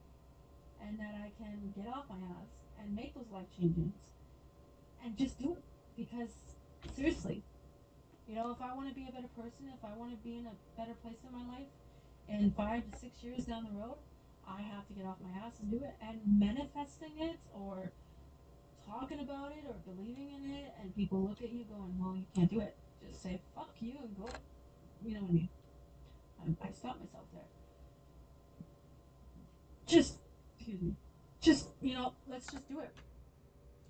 And 0.81 0.97
that 0.99 1.13
I 1.15 1.31
can 1.37 1.73
get 1.75 1.91
off 1.93 2.05
my 2.09 2.15
ass 2.15 2.47
and 2.79 2.95
make 2.95 3.13
those 3.15 3.29
life 3.31 3.47
changes. 3.59 3.91
And 5.03 5.17
just 5.17 5.39
do 5.39 5.53
it. 5.53 5.63
Because, 5.97 6.29
seriously, 6.95 7.43
you 8.27 8.35
know, 8.35 8.51
if 8.51 8.61
I 8.61 8.73
want 8.75 8.87
to 8.87 8.95
be 8.95 9.07
a 9.09 9.11
better 9.11 9.27
person, 9.35 9.67
if 9.73 9.83
I 9.83 9.97
want 9.97 10.11
to 10.11 10.17
be 10.17 10.37
in 10.37 10.45
a 10.45 10.55
better 10.79 10.93
place 11.03 11.17
in 11.27 11.35
my 11.35 11.45
life, 11.51 11.67
in 12.29 12.51
five 12.51 12.89
to 12.89 12.97
six 12.97 13.23
years 13.23 13.43
down 13.43 13.65
the 13.65 13.77
road, 13.77 13.97
I 14.47 14.61
have 14.61 14.87
to 14.87 14.93
get 14.93 15.05
off 15.05 15.17
my 15.21 15.45
ass 15.45 15.59
and 15.61 15.71
do 15.71 15.83
it. 15.83 15.95
And 16.01 16.21
manifesting 16.25 17.19
it 17.19 17.39
or 17.53 17.91
talking 18.89 19.19
about 19.19 19.51
it 19.51 19.63
or 19.67 19.75
believing 19.85 20.33
in 20.33 20.51
it, 20.51 20.73
and 20.81 20.95
people 20.95 21.21
look 21.21 21.41
at 21.41 21.51
you 21.51 21.63
going, 21.65 21.93
"Well, 21.99 22.15
you 22.15 22.25
can't 22.33 22.49
do 22.49 22.59
it." 22.59 22.75
Just 23.05 23.21
say 23.21 23.41
"fuck 23.55 23.73
you" 23.79 23.93
and 24.01 24.17
go. 24.17 24.27
You 25.05 25.15
know 25.15 25.21
what 25.21 25.29
I 25.29 25.33
mean? 25.33 25.49
Um, 26.41 26.57
I, 26.61 26.67
I 26.67 26.71
stopped 26.71 26.99
myself 26.99 27.25
there. 27.33 27.49
Just, 29.85 30.17
excuse 30.57 30.81
me. 30.81 30.95
Just 31.41 31.69
you 31.81 31.93
know, 31.93 32.13
let's 32.27 32.51
just 32.51 32.67
do 32.67 32.79
it. 32.79 32.93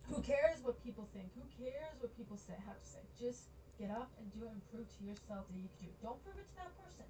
Who 0.09 0.21
cares 0.21 0.59
what 0.63 0.83
people 0.83 1.07
think? 1.13 1.29
Who 1.35 1.45
cares 1.63 1.95
what 1.99 2.15
people 2.17 2.38
say? 2.38 2.53
Have 2.65 2.81
to 2.81 2.88
say? 2.88 3.03
Just 3.17 3.49
get 3.79 3.91
up 3.91 4.12
and 4.19 4.27
do 4.33 4.45
it 4.45 4.51
and 4.51 4.62
prove 4.73 4.89
to 4.97 5.01
yourself 5.05 5.45
that 5.49 5.57
you 5.57 5.69
can 5.77 5.88
do 5.88 5.89
it. 5.93 5.97
Don't 6.01 6.19
prove 6.25 6.38
it 6.38 6.49
to 6.49 6.55
that 6.65 6.73
person. 6.81 7.07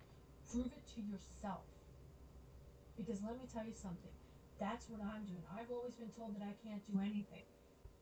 Prove 0.51 0.71
it 0.75 0.85
to 0.95 0.99
yourself. 1.01 1.63
Because 2.97 3.23
let 3.23 3.39
me 3.39 3.47
tell 3.47 3.63
you 3.63 3.73
something. 3.73 4.11
That's 4.59 4.91
what 4.91 4.99
I'm 4.99 5.23
doing. 5.23 5.43
I've 5.47 5.71
always 5.71 5.95
been 5.95 6.11
told 6.11 6.35
that 6.35 6.43
I 6.43 6.51
can't 6.59 6.83
do 6.91 6.99
anything. 6.99 7.47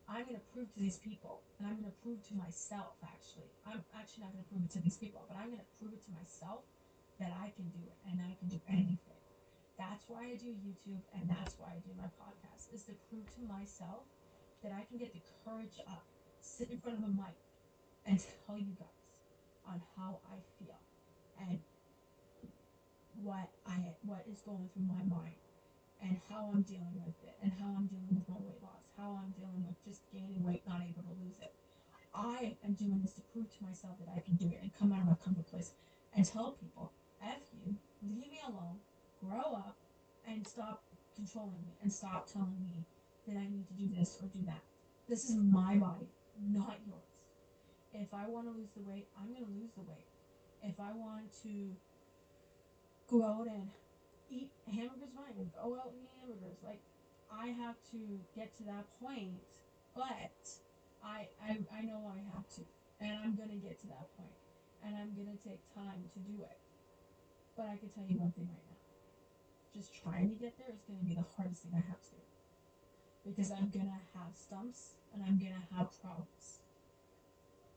I'm 0.07 0.23
going 0.23 0.39
to 0.39 0.47
prove 0.55 0.71
to 0.71 0.79
these 0.79 0.97
people, 1.03 1.43
and 1.59 1.67
I'm 1.67 1.75
going 1.75 1.91
to 1.91 1.99
prove 1.99 2.23
to 2.31 2.33
myself, 2.39 2.95
actually. 3.03 3.51
I'm 3.67 3.83
actually 3.91 4.23
not 4.23 4.31
going 4.31 4.43
to 4.43 4.49
prove 4.49 4.63
it 4.63 4.71
to 4.79 4.81
these 4.81 4.95
people, 4.95 5.27
but 5.27 5.35
I'm 5.35 5.51
going 5.51 5.59
to 5.59 5.71
prove 5.75 5.91
it 5.91 5.99
to 6.07 6.11
myself 6.15 6.63
that 7.19 7.35
I 7.35 7.51
can 7.51 7.67
do 7.75 7.83
it 7.83 7.97
and 8.07 8.23
I 8.23 8.31
can 8.39 8.47
do 8.47 8.61
anything. 8.71 9.19
That's 9.75 10.07
why 10.07 10.31
I 10.31 10.35
do 10.39 10.47
YouTube, 10.47 11.03
and 11.11 11.27
that's 11.27 11.59
why 11.59 11.75
I 11.75 11.79
do 11.83 11.91
my 11.99 12.07
podcast, 12.15 12.71
is 12.73 12.87
to 12.87 12.95
prove 13.11 13.27
to 13.35 13.43
myself 13.51 14.07
that 14.63 14.71
I 14.71 14.87
can 14.87 14.97
get 14.97 15.11
the 15.11 15.21
courage 15.43 15.83
up, 15.85 16.07
sit 16.39 16.71
in 16.71 16.79
front 16.79 16.97
of 16.97 17.03
a 17.03 17.11
mic, 17.11 17.35
and 18.07 18.17
tell 18.47 18.57
you 18.57 18.73
guys 18.79 19.03
on 19.67 19.81
how 19.97 20.19
I 20.31 20.39
feel 20.57 20.79
and 21.37 21.59
what 23.21 23.49
I 23.67 23.91
what 24.05 24.23
is 24.31 24.39
going 24.41 24.69
through 24.73 24.87
my 24.87 25.03
mind 25.03 25.35
and 26.01 26.19
how 26.29 26.51
I'm 26.53 26.61
dealing 26.61 27.01
with 27.05 27.15
it 27.23 27.35
and 27.41 27.51
how 27.59 27.73
I'm 27.75 27.87
dealing 27.87 28.13
with 28.13 28.29
my 28.29 28.37
weight 28.39 28.61
loss 28.61 28.77
how 28.97 29.21
I'm 29.21 29.31
dealing 29.37 29.63
with 29.65 29.77
just 29.85 30.01
gaining 30.11 30.43
weight, 30.43 30.63
not 30.67 30.81
able 30.81 31.03
to 31.03 31.13
lose 31.23 31.37
it. 31.39 31.53
I 32.13 32.57
am 32.65 32.73
doing 32.73 32.99
this 33.01 33.13
to 33.13 33.21
prove 33.21 33.45
to 33.57 33.63
myself 33.63 33.93
that 33.99 34.09
I 34.13 34.19
can 34.19 34.35
do 34.35 34.47
it 34.47 34.59
and 34.61 34.71
come 34.73 34.91
out 34.91 35.01
of 35.01 35.07
my 35.07 35.15
comfort 35.23 35.47
place 35.47 35.71
and 36.15 36.25
tell 36.25 36.57
people, 36.59 36.91
F 37.21 37.37
you, 37.53 37.75
leave 38.01 38.31
me 38.31 38.41
alone, 38.47 38.81
grow 39.21 39.53
up, 39.53 39.77
and 40.27 40.45
stop 40.45 40.83
controlling 41.15 41.61
me 41.61 41.77
and 41.83 41.93
stop 41.93 42.27
telling 42.31 42.57
me 42.59 42.85
that 43.27 43.37
I 43.37 43.45
need 43.45 43.67
to 43.67 43.73
do 43.73 43.87
this 43.95 44.17
or 44.21 44.27
do 44.27 44.43
that. 44.47 44.61
This 45.07 45.29
is 45.29 45.35
my 45.35 45.75
body, 45.75 46.09
not 46.41 46.79
yours. 46.87 47.05
If 47.93 48.13
I 48.13 48.27
want 48.27 48.47
to 48.47 48.51
lose 48.51 48.69
the 48.75 48.89
weight, 48.89 49.07
I'm 49.19 49.31
going 49.31 49.45
to 49.45 49.51
lose 49.61 49.71
the 49.77 49.83
weight. 49.83 50.07
If 50.63 50.79
I 50.79 50.91
want 50.91 51.31
to 51.43 51.69
go 53.07 53.23
out 53.23 53.47
and 53.47 53.69
eat 54.29 54.51
hamburgers, 54.65 55.13
fine. 55.15 55.51
Go 55.55 55.75
out 55.75 55.91
and 55.91 55.97
eat 56.01 56.11
hamburgers. 56.19 56.57
Like, 56.63 56.81
I 57.31 57.47
have 57.47 57.75
to 57.91 57.99
get 58.35 58.55
to 58.57 58.63
that 58.63 58.85
point, 59.01 59.43
but 59.95 60.37
I, 61.03 61.27
I, 61.41 61.59
I 61.71 61.81
know 61.83 62.07
I 62.07 62.19
have 62.35 62.47
to, 62.55 62.61
and 63.01 63.11
I'm 63.23 63.35
gonna 63.35 63.59
get 63.59 63.79
to 63.81 63.87
that 63.87 64.07
point, 64.15 64.37
and 64.83 64.95
I'm 64.95 65.11
gonna 65.15 65.37
take 65.37 65.61
time 65.75 66.07
to 66.13 66.19
do 66.19 66.43
it. 66.43 66.57
But 67.55 67.67
I 67.67 67.77
can 67.77 67.89
tell 67.89 68.05
you 68.07 68.17
one 68.17 68.31
thing 68.31 68.47
right 68.47 68.65
now: 68.69 68.79
just 69.73 69.91
trying 69.95 70.29
to 70.29 70.35
get 70.35 70.57
there 70.57 70.71
is 70.71 70.83
gonna 70.87 71.03
be 71.03 71.15
the 71.15 71.27
hardest 71.35 71.63
thing 71.63 71.73
I 71.75 71.83
have 71.83 72.01
to 72.01 72.15
do, 72.15 72.25
because 73.25 73.51
I'm 73.51 73.69
gonna 73.69 74.01
have 74.15 74.35
stumps 74.35 74.95
and 75.13 75.23
I'm 75.23 75.37
gonna 75.37 75.67
have 75.75 75.91
problems. 76.01 76.59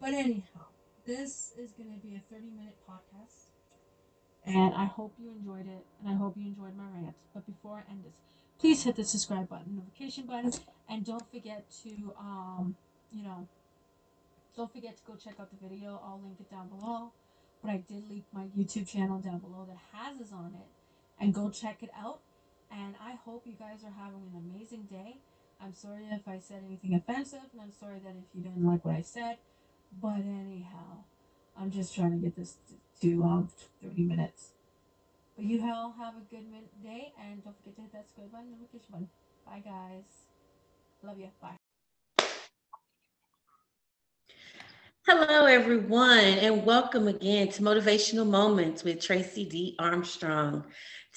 But 0.00 0.14
anyhow, 0.14 0.72
this 1.04 1.52
is 1.58 1.72
gonna 1.72 1.98
be 2.02 2.14
a 2.16 2.22
30 2.32 2.50
minute 2.50 2.76
podcast. 2.88 3.49
And 4.52 4.74
I 4.74 4.86
hope 4.86 5.14
you 5.16 5.30
enjoyed 5.30 5.66
it, 5.66 5.84
and 6.00 6.08
I 6.08 6.14
hope 6.14 6.36
you 6.36 6.46
enjoyed 6.46 6.76
my 6.76 6.84
rant. 6.92 7.14
But 7.32 7.46
before 7.46 7.84
I 7.86 7.90
end 7.92 8.02
this, 8.04 8.14
please 8.58 8.82
hit 8.82 8.96
the 8.96 9.04
subscribe 9.04 9.48
button, 9.48 9.76
notification 9.76 10.26
button, 10.26 10.52
and 10.88 11.04
don't 11.06 11.30
forget 11.30 11.70
to, 11.84 12.12
um, 12.18 12.74
you 13.12 13.22
know, 13.22 13.46
don't 14.56 14.72
forget 14.72 14.96
to 14.96 15.02
go 15.06 15.14
check 15.14 15.34
out 15.38 15.50
the 15.50 15.68
video. 15.68 16.00
I'll 16.04 16.20
link 16.20 16.38
it 16.40 16.50
down 16.50 16.68
below. 16.68 17.12
But 17.62 17.70
I 17.70 17.76
did 17.76 18.08
link 18.08 18.24
my 18.32 18.46
YouTube 18.56 18.88
channel 18.88 19.18
down 19.18 19.38
below 19.38 19.68
that 19.68 19.78
has 19.92 20.18
this 20.18 20.32
on 20.32 20.54
it, 20.58 20.66
and 21.22 21.32
go 21.32 21.50
check 21.50 21.82
it 21.82 21.90
out. 21.96 22.20
And 22.72 22.94
I 23.00 23.12
hope 23.24 23.46
you 23.46 23.54
guys 23.54 23.84
are 23.84 23.92
having 24.02 24.22
an 24.32 24.50
amazing 24.50 24.88
day. 24.90 25.18
I'm 25.62 25.74
sorry 25.74 26.06
if 26.10 26.26
I 26.26 26.38
said 26.38 26.62
anything 26.66 26.94
offensive, 26.94 27.40
and 27.52 27.60
I'm 27.60 27.72
sorry 27.72 28.00
that 28.02 28.14
if 28.16 28.24
you 28.34 28.42
didn't 28.42 28.64
like 28.64 28.84
what 28.84 28.96
I 28.96 29.02
said. 29.02 29.36
But 30.00 30.20
anyhow, 30.20 31.04
I'm 31.58 31.70
just 31.70 31.94
trying 31.94 32.12
to 32.12 32.16
get 32.16 32.34
this 32.34 32.56
to 33.00 33.22
um 33.24 33.48
30 33.82 34.02
minutes. 34.02 34.50
But 35.36 35.46
you 35.46 35.62
all 35.62 35.94
have 35.98 36.14
a 36.16 36.34
good 36.34 36.44
day, 36.82 37.12
and 37.18 37.42
don't 37.42 37.56
forget 37.56 37.76
to 37.76 37.82
hit 37.82 37.92
that 37.92 38.06
subscribe 38.06 38.32
button, 38.32 38.48
and 38.48 38.60
notification 38.60 38.88
button. 38.90 39.08
Bye, 39.46 39.62
guys. 39.64 40.04
Love 41.02 41.18
you. 41.18 41.28
Bye. 41.40 41.56
Hello, 45.06 45.46
everyone, 45.46 46.18
and 46.18 46.64
welcome 46.66 47.08
again 47.08 47.48
to 47.48 47.62
Motivational 47.62 48.28
Moments 48.28 48.84
with 48.84 49.00
Tracy 49.00 49.46
D. 49.46 49.76
Armstrong. 49.78 50.64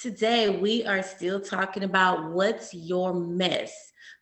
Today, 0.01 0.49
we 0.49 0.85
are 0.85 1.03
still 1.03 1.41
talking 1.41 1.83
about 1.83 2.31
what's 2.31 2.73
your 2.73 3.13
mess 3.13 3.73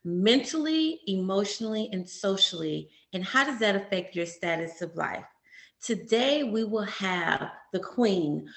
mentally, 0.04 1.00
emotionally, 1.06 1.90
and 1.94 2.10
socially, 2.10 2.90
and 3.14 3.24
how 3.24 3.44
does 3.44 3.60
that 3.60 3.76
affect 3.76 4.16
your 4.16 4.26
status 4.26 4.82
of 4.82 4.96
life? 4.96 5.31
Today, 5.82 6.44
we 6.44 6.64
will 6.64 6.84
have 6.84 7.52
the 7.74 7.80
queen, 7.80 8.48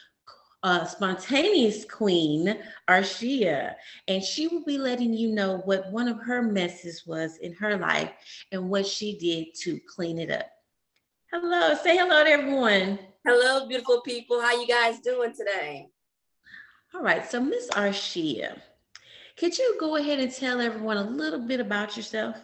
uh, 0.63 0.85
spontaneous 0.85 1.85
queen, 1.85 2.57
Arshia, 2.89 3.75
and 4.09 4.23
she 4.23 4.47
will 4.47 4.65
be 4.65 4.77
letting 4.77 5.15
you 5.15 5.31
know 5.31 5.63
what 5.65 5.91
one 5.91 6.09
of 6.09 6.21
her 6.21 6.43
messes 6.43 7.05
was 7.07 7.39
in 7.39 7.55
her 7.55 7.79
life 7.79 8.11
and 8.53 8.69
what 8.69 8.87
she 8.87 9.19
did 9.19 9.55
to 9.63 9.81
clean 9.89 10.19
it 10.19 10.31
up. 10.31 10.47
Hello, 11.33 11.75
say 11.83 11.97
hello 11.97 12.25
to 12.25 12.31
everyone. 12.31 12.99
Hello, 13.27 13.67
beautiful 13.67 14.03
people. 14.03 14.41
How 14.41 14.61
you 14.61 14.67
guys 14.67 15.01
doing 15.01 15.33
today? 15.35 15.89
All 16.95 17.03
right, 17.03 17.29
so 17.29 17.41
Miss 17.41 17.69
Arshia, 17.71 18.61
could 19.37 19.59
you 19.59 19.77
go 19.81 19.97
ahead 19.97 20.21
and 20.21 20.31
tell 20.31 20.61
everyone 20.61 20.99
a 20.99 21.11
little 21.11 21.41
bit 21.41 21.59
about 21.59 21.97
yourself? 21.97 22.37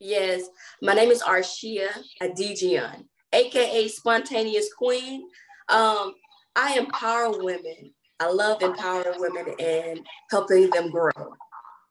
Yes, 0.00 0.48
my 0.80 0.94
name 0.94 1.10
is 1.10 1.22
Arshia 1.22 1.88
Adijian, 2.22 3.04
aka 3.32 3.88
Spontaneous 3.88 4.72
Queen. 4.74 5.28
Um, 5.68 6.14
I 6.56 6.78
empower 6.78 7.42
women. 7.42 7.94
I 8.18 8.30
love 8.30 8.62
empowering 8.62 9.18
women 9.18 9.54
and 9.58 10.00
helping 10.30 10.68
them 10.70 10.90
grow, 10.90 11.34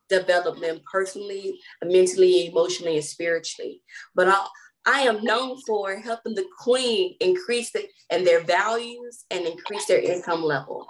develop 0.09 0.59
them 0.59 0.79
personally, 0.91 1.59
mentally, 1.83 2.47
emotionally, 2.47 2.97
and 2.97 3.05
spiritually. 3.05 3.81
But 4.13 4.27
I, 4.27 4.45
I 4.85 5.01
am 5.01 5.23
known 5.23 5.59
for 5.65 5.95
helping 5.95 6.35
the 6.35 6.45
queen 6.59 7.15
increase 7.19 7.71
the, 7.71 7.87
in 8.11 8.23
their 8.23 8.41
values 8.43 9.25
and 9.31 9.45
increase 9.45 9.85
their 9.85 10.01
income 10.01 10.43
level. 10.43 10.85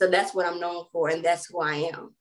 So 0.00 0.08
that's 0.08 0.34
what 0.34 0.46
I'm 0.46 0.58
known 0.58 0.86
for, 0.90 1.10
and 1.10 1.24
that's 1.24 1.46
who 1.46 1.60
I 1.60 1.90
am. 1.94 2.14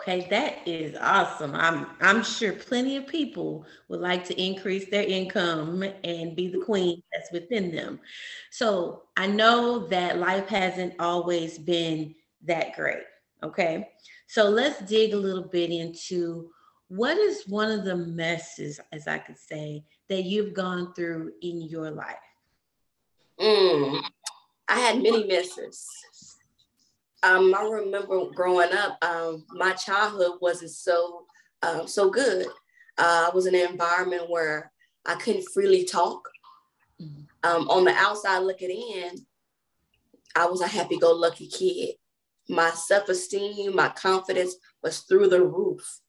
Okay, 0.00 0.26
that 0.30 0.66
is 0.66 0.96
awesome. 1.00 1.54
I'm 1.54 1.86
I'm 2.00 2.22
sure 2.22 2.52
plenty 2.52 2.96
of 2.96 3.06
people 3.06 3.66
would 3.88 4.00
like 4.00 4.24
to 4.26 4.40
increase 4.40 4.88
their 4.90 5.04
income 5.04 5.84
and 6.04 6.36
be 6.36 6.48
the 6.48 6.64
queen 6.64 7.02
that's 7.12 7.32
within 7.32 7.74
them. 7.74 8.00
So 8.50 9.02
I 9.16 9.26
know 9.26 9.86
that 9.88 10.18
life 10.18 10.48
hasn't 10.48 10.94
always 10.98 11.58
been 11.58 12.14
that 12.44 12.74
great. 12.74 13.04
Okay. 13.42 13.88
So 14.28 14.48
let's 14.48 14.80
dig 14.88 15.14
a 15.14 15.16
little 15.16 15.44
bit 15.44 15.70
into 15.70 16.50
what 16.88 17.16
is 17.16 17.48
one 17.48 17.70
of 17.70 17.84
the 17.84 17.96
messes, 17.96 18.78
as 18.92 19.08
I 19.08 19.18
could 19.18 19.38
say, 19.38 19.82
that 20.08 20.24
you've 20.24 20.52
gone 20.52 20.92
through 20.92 21.32
in 21.40 21.62
your 21.62 21.90
life? 21.90 22.16
Mm, 23.40 24.02
I 24.68 24.78
had 24.78 25.02
many 25.02 25.24
messes. 25.24 25.88
Um, 27.22 27.54
I 27.54 27.62
remember 27.62 28.26
growing 28.34 28.72
up, 28.72 28.98
um, 29.04 29.44
my 29.50 29.72
childhood 29.72 30.38
wasn't 30.40 30.72
so 30.72 31.26
um, 31.62 31.86
so 31.86 32.10
good. 32.10 32.46
Uh, 32.98 33.28
I 33.28 33.34
was 33.34 33.46
in 33.46 33.54
an 33.54 33.70
environment 33.70 34.28
where 34.28 34.72
I 35.06 35.14
couldn't 35.14 35.48
freely 35.52 35.84
talk. 35.84 36.28
Mm-hmm. 37.00 37.22
Um, 37.44 37.68
on 37.68 37.84
the 37.84 37.92
outside 37.92 38.40
looking 38.40 38.70
in, 38.70 39.10
I 40.34 40.46
was 40.46 40.60
a 40.60 40.66
happy-go-lucky 40.66 41.48
kid. 41.48 41.94
My 42.48 42.70
self-esteem, 42.70 43.74
my 43.74 43.88
confidence 43.88 44.56
was 44.82 45.00
through 45.00 45.28
the 45.28 45.44
roof. 45.44 46.00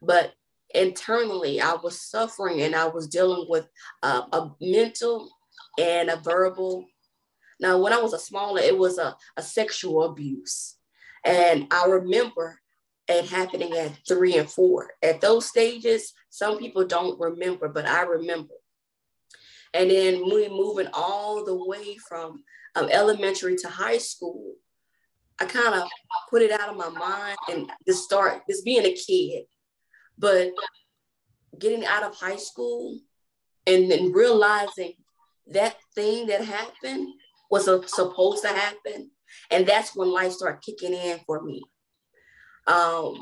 But 0.00 0.34
internally, 0.74 1.60
I 1.60 1.74
was 1.74 2.00
suffering 2.00 2.62
and 2.62 2.74
I 2.74 2.86
was 2.86 3.08
dealing 3.08 3.46
with 3.48 3.66
uh, 4.02 4.22
a 4.32 4.50
mental 4.60 5.30
and 5.78 6.10
a 6.10 6.16
verbal 6.16 6.86
now, 7.58 7.78
when 7.78 7.92
I 7.92 8.00
was 8.00 8.12
a 8.12 8.18
smaller, 8.18 8.60
it 8.60 8.76
was 8.76 8.98
a, 8.98 9.16
a 9.36 9.42
sexual 9.42 10.04
abuse. 10.04 10.76
And 11.24 11.66
I 11.70 11.86
remember 11.86 12.60
it 13.08 13.26
happening 13.26 13.72
at 13.72 13.98
three 14.06 14.36
and 14.36 14.50
four. 14.50 14.90
At 15.02 15.20
those 15.20 15.46
stages, 15.46 16.12
some 16.28 16.58
people 16.58 16.86
don't 16.86 17.18
remember, 17.18 17.68
but 17.68 17.86
I 17.86 18.02
remember. 18.02 18.54
And 19.72 19.90
then 19.90 20.24
we 20.24 20.48
moving 20.48 20.88
all 20.92 21.44
the 21.44 21.54
way 21.54 21.96
from 21.96 22.44
um, 22.74 22.88
elementary 22.90 23.56
to 23.56 23.68
high 23.68 23.98
school, 23.98 24.54
I 25.40 25.46
kind 25.46 25.74
of 25.74 25.88
put 26.30 26.42
it 26.42 26.50
out 26.50 26.68
of 26.68 26.76
my 26.76 26.88
mind 26.88 27.36
and 27.50 27.70
just 27.86 28.04
start 28.04 28.42
just 28.48 28.64
being 28.64 28.84
a 28.84 28.94
kid. 28.94 29.44
But 30.18 30.52
getting 31.58 31.84
out 31.84 32.02
of 32.02 32.14
high 32.14 32.36
school 32.36 33.00
and 33.66 33.90
then 33.90 34.12
realizing 34.12 34.94
that 35.48 35.76
thing 35.94 36.26
that 36.26 36.44
happened 36.44 37.08
was 37.50 37.64
supposed 37.64 38.42
to 38.42 38.48
happen. 38.48 39.10
And 39.50 39.66
that's 39.66 39.94
when 39.94 40.10
life 40.10 40.32
started 40.32 40.62
kicking 40.62 40.94
in 40.94 41.20
for 41.26 41.42
me. 41.42 41.62
Um, 42.66 43.18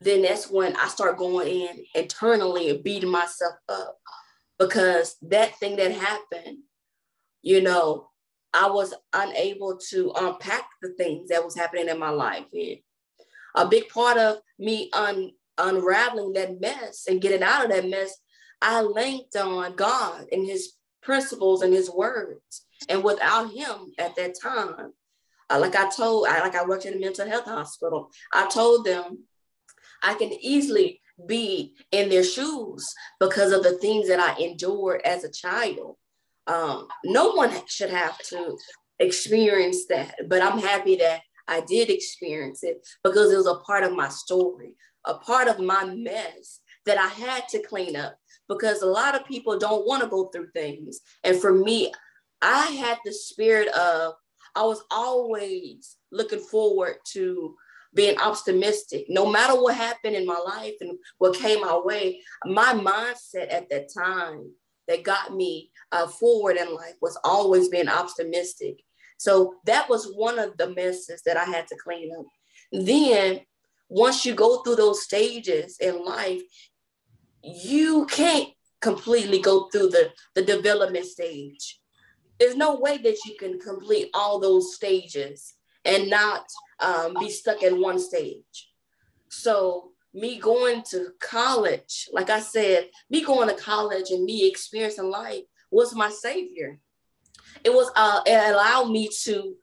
then 0.00 0.22
that's 0.22 0.50
when 0.50 0.76
I 0.76 0.88
start 0.88 1.16
going 1.16 1.48
in 1.48 1.84
internally 1.94 2.70
and 2.70 2.84
beating 2.84 3.10
myself 3.10 3.54
up 3.68 3.96
because 4.58 5.16
that 5.22 5.56
thing 5.58 5.76
that 5.76 5.92
happened, 5.92 6.58
you 7.42 7.62
know, 7.62 8.10
I 8.52 8.70
was 8.70 8.94
unable 9.12 9.78
to 9.90 10.12
unpack 10.16 10.66
the 10.82 10.90
things 10.90 11.28
that 11.28 11.44
was 11.44 11.54
happening 11.54 11.88
in 11.88 11.98
my 11.98 12.10
life. 12.10 12.46
And 12.52 12.78
a 13.54 13.66
big 13.66 13.88
part 13.88 14.18
of 14.18 14.38
me 14.58 14.90
un- 14.92 15.32
unraveling 15.58 16.34
that 16.34 16.60
mess 16.60 17.06
and 17.08 17.20
getting 17.20 17.42
out 17.42 17.64
of 17.64 17.70
that 17.70 17.88
mess, 17.88 18.14
I 18.62 18.82
linked 18.82 19.36
on 19.36 19.76
God 19.76 20.26
and 20.32 20.46
his 20.46 20.72
principles 21.02 21.62
and 21.62 21.72
his 21.72 21.90
words. 21.90 22.65
And 22.88 23.02
without 23.02 23.52
him 23.52 23.92
at 23.98 24.16
that 24.16 24.34
time, 24.40 24.92
uh, 25.50 25.58
like 25.60 25.76
I 25.76 25.88
told, 25.90 26.26
I, 26.28 26.40
like 26.40 26.54
I 26.54 26.64
worked 26.64 26.86
in 26.86 26.94
a 26.94 26.98
mental 26.98 27.28
health 27.28 27.44
hospital, 27.44 28.10
I 28.32 28.48
told 28.48 28.84
them 28.84 29.24
I 30.02 30.14
can 30.14 30.32
easily 30.32 31.00
be 31.26 31.74
in 31.92 32.08
their 32.08 32.24
shoes 32.24 32.86
because 33.20 33.52
of 33.52 33.62
the 33.62 33.78
things 33.78 34.08
that 34.08 34.20
I 34.20 34.42
endured 34.42 35.02
as 35.04 35.24
a 35.24 35.30
child. 35.30 35.96
Um, 36.46 36.88
no 37.04 37.32
one 37.32 37.50
should 37.66 37.90
have 37.90 38.18
to 38.28 38.56
experience 38.98 39.86
that, 39.86 40.16
but 40.28 40.42
I'm 40.42 40.58
happy 40.58 40.96
that 40.96 41.22
I 41.48 41.60
did 41.60 41.90
experience 41.90 42.62
it 42.62 42.86
because 43.02 43.32
it 43.32 43.36
was 43.36 43.46
a 43.46 43.56
part 43.56 43.84
of 43.84 43.94
my 43.94 44.08
story, 44.08 44.74
a 45.04 45.14
part 45.14 45.48
of 45.48 45.60
my 45.60 45.84
mess 45.84 46.60
that 46.86 46.98
I 46.98 47.08
had 47.08 47.48
to 47.48 47.62
clean 47.62 47.96
up 47.96 48.16
because 48.48 48.82
a 48.82 48.86
lot 48.86 49.14
of 49.14 49.26
people 49.26 49.58
don't 49.58 49.86
want 49.86 50.02
to 50.02 50.08
go 50.08 50.26
through 50.26 50.48
things. 50.50 51.00
And 51.24 51.40
for 51.40 51.52
me, 51.52 51.92
I 52.42 52.66
had 52.66 52.98
the 53.04 53.12
spirit 53.12 53.68
of, 53.68 54.14
I 54.54 54.62
was 54.62 54.82
always 54.90 55.96
looking 56.10 56.40
forward 56.40 56.96
to 57.12 57.54
being 57.94 58.18
optimistic. 58.18 59.06
No 59.08 59.26
matter 59.30 59.60
what 59.60 59.74
happened 59.74 60.16
in 60.16 60.26
my 60.26 60.38
life 60.38 60.74
and 60.80 60.98
what 61.18 61.36
came 61.36 61.60
my 61.60 61.78
way, 61.82 62.20
my 62.44 62.74
mindset 62.74 63.52
at 63.52 63.68
that 63.70 63.88
time 63.92 64.50
that 64.88 65.02
got 65.02 65.34
me 65.34 65.70
uh, 65.92 66.06
forward 66.06 66.56
in 66.56 66.74
life 66.74 66.94
was 67.00 67.18
always 67.24 67.68
being 67.68 67.88
optimistic. 67.88 68.76
So 69.18 69.54
that 69.64 69.88
was 69.88 70.12
one 70.14 70.38
of 70.38 70.56
the 70.58 70.74
messes 70.74 71.22
that 71.24 71.36
I 71.36 71.44
had 71.44 71.66
to 71.68 71.76
clean 71.82 72.10
up. 72.18 72.26
Then, 72.72 73.40
once 73.88 74.26
you 74.26 74.34
go 74.34 74.62
through 74.62 74.76
those 74.76 75.04
stages 75.04 75.78
in 75.80 76.04
life, 76.04 76.42
you 77.42 78.04
can't 78.06 78.48
completely 78.80 79.40
go 79.40 79.68
through 79.68 79.88
the, 79.90 80.10
the 80.34 80.42
development 80.42 81.06
stage 81.06 81.80
there's 82.38 82.56
no 82.56 82.76
way 82.76 82.98
that 82.98 83.18
you 83.24 83.36
can 83.38 83.58
complete 83.58 84.10
all 84.14 84.38
those 84.38 84.74
stages 84.74 85.54
and 85.84 86.10
not 86.10 86.46
um, 86.80 87.14
be 87.18 87.30
stuck 87.30 87.62
in 87.62 87.80
one 87.80 87.98
stage. 87.98 88.70
So 89.30 89.92
me 90.12 90.38
going 90.38 90.82
to 90.90 91.10
college, 91.20 92.08
like 92.12 92.30
I 92.30 92.40
said, 92.40 92.90
me 93.10 93.22
going 93.22 93.48
to 93.48 93.62
college 93.62 94.10
and 94.10 94.24
me 94.24 94.48
experiencing 94.48 95.10
life 95.10 95.44
was 95.70 95.94
my 95.94 96.10
savior. 96.10 96.78
it 97.64 97.70
was 97.70 97.90
uh, 97.96 98.20
it 98.26 98.52
allowed 98.52 98.90
me 98.90 99.08
to 99.24 99.56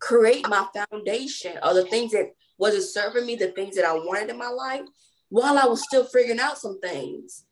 create 0.00 0.48
my 0.48 0.66
foundation 0.74 1.58
or 1.62 1.74
the 1.74 1.84
things 1.84 2.12
that 2.12 2.32
wasn't 2.58 2.84
serving 2.84 3.26
me, 3.26 3.36
the 3.36 3.48
things 3.48 3.76
that 3.76 3.84
I 3.84 3.94
wanted 3.94 4.30
in 4.30 4.38
my 4.38 4.48
life, 4.48 4.82
while 5.28 5.58
I 5.58 5.66
was 5.66 5.82
still 5.82 6.04
figuring 6.04 6.40
out 6.40 6.58
some 6.58 6.80
things. 6.80 7.44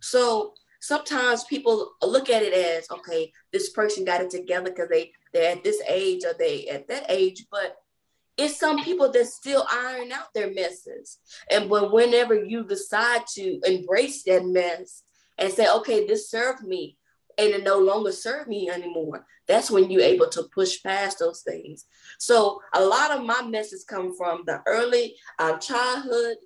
So 0.00 0.54
sometimes 0.84 1.44
people 1.44 1.92
look 2.02 2.28
at 2.28 2.42
it 2.42 2.52
as 2.52 2.86
okay, 2.90 3.32
this 3.52 3.70
person 3.70 4.04
got 4.04 4.20
it 4.20 4.30
together 4.30 4.70
because 4.70 4.88
they 4.90 5.12
they're 5.32 5.52
at 5.52 5.64
this 5.64 5.80
age 5.88 6.24
or 6.24 6.34
they 6.38 6.66
at 6.68 6.86
that 6.88 7.06
age, 7.08 7.46
but 7.50 7.76
it's 8.36 8.58
some 8.58 8.82
people 8.82 9.10
that 9.10 9.26
still 9.26 9.64
iron 9.70 10.12
out 10.12 10.34
their 10.34 10.52
messes. 10.52 11.18
And 11.50 11.70
but 11.70 11.92
whenever 11.92 12.34
you 12.34 12.64
decide 12.64 13.26
to 13.34 13.60
embrace 13.64 14.24
that 14.24 14.44
mess 14.44 15.02
and 15.38 15.52
say, 15.52 15.68
okay, 15.68 16.06
this 16.06 16.30
served 16.30 16.62
me, 16.62 16.98
and 17.38 17.50
it 17.50 17.64
no 17.64 17.78
longer 17.78 18.12
serve 18.12 18.46
me 18.46 18.68
anymore. 18.68 19.24
That's 19.48 19.70
when 19.70 19.90
you're 19.90 20.02
able 20.02 20.28
to 20.30 20.44
push 20.54 20.82
past 20.82 21.18
those 21.18 21.42
things. 21.42 21.86
So 22.18 22.60
a 22.74 22.84
lot 22.84 23.10
of 23.10 23.24
my 23.24 23.42
messes 23.42 23.84
come 23.84 24.16
from 24.16 24.42
the 24.46 24.62
early 24.66 25.16
uh, 25.38 25.56
childhood 25.58 26.36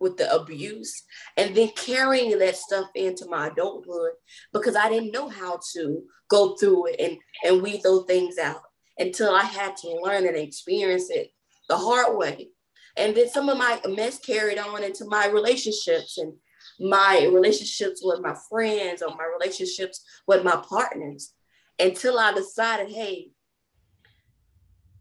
with 0.00 0.16
the 0.16 0.32
abuse 0.34 1.04
and 1.36 1.54
then 1.54 1.70
carrying 1.76 2.38
that 2.38 2.56
stuff 2.56 2.86
into 2.94 3.26
my 3.28 3.48
adulthood 3.48 4.12
because 4.52 4.76
I 4.76 4.88
didn't 4.88 5.12
know 5.12 5.28
how 5.28 5.60
to 5.74 6.02
go 6.28 6.56
through 6.56 6.88
it 6.88 7.00
and, 7.00 7.18
and 7.44 7.62
weed 7.62 7.82
those 7.82 8.06
things 8.06 8.38
out 8.38 8.62
until 8.98 9.34
I 9.34 9.42
had 9.42 9.76
to 9.78 10.00
learn 10.02 10.26
and 10.26 10.36
experience 10.36 11.10
it 11.10 11.30
the 11.68 11.76
hard 11.76 12.16
way. 12.16 12.48
And 12.96 13.14
then 13.14 13.28
some 13.28 13.48
of 13.48 13.58
my 13.58 13.80
mess 13.88 14.18
carried 14.18 14.58
on 14.58 14.82
into 14.82 15.04
my 15.06 15.26
relationships 15.28 16.18
and 16.18 16.32
my 16.80 17.28
relationships 17.32 18.00
with 18.02 18.20
my 18.20 18.34
friends 18.48 19.02
or 19.02 19.10
my 19.10 19.26
relationships 19.38 20.02
with 20.26 20.44
my 20.44 20.56
partners 20.68 21.32
until 21.78 22.18
I 22.18 22.32
decided, 22.32 22.90
hey, 22.90 23.30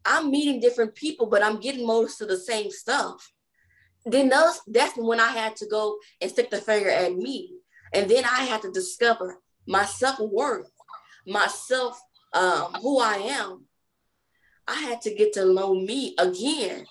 I'm 0.06 0.30
meeting 0.30 0.60
different 0.60 0.94
people, 0.94 1.26
but 1.26 1.42
I'm 1.42 1.60
getting 1.60 1.88
most 1.88 2.22
of 2.22 2.28
the 2.28 2.38
same 2.38 2.70
stuff. 2.70 3.32
Then 4.06 4.30
those, 4.30 4.62
that's 4.68 4.96
when 4.98 5.20
I 5.20 5.30
had 5.30 5.56
to 5.58 5.68
go 5.68 5.98
and 6.22 6.30
stick 6.30 6.50
the 6.52 6.58
finger 6.58 6.90
at 6.90 7.16
me. 7.16 7.54
And 7.94 8.10
then 8.10 8.24
I 8.26 8.44
had 8.44 8.62
to 8.62 8.72
discover 8.72 9.40
my 9.68 9.86
self-worth, 9.86 10.70
myself, 11.26 12.00
um, 12.34 12.74
who 12.82 13.00
I 13.00 13.16
am. 13.16 13.66
I 14.68 14.76
had 14.76 15.02
to 15.02 15.14
get 15.14 15.34
to 15.34 15.54
know 15.54 15.74
me 15.74 16.16
again. 16.18 16.86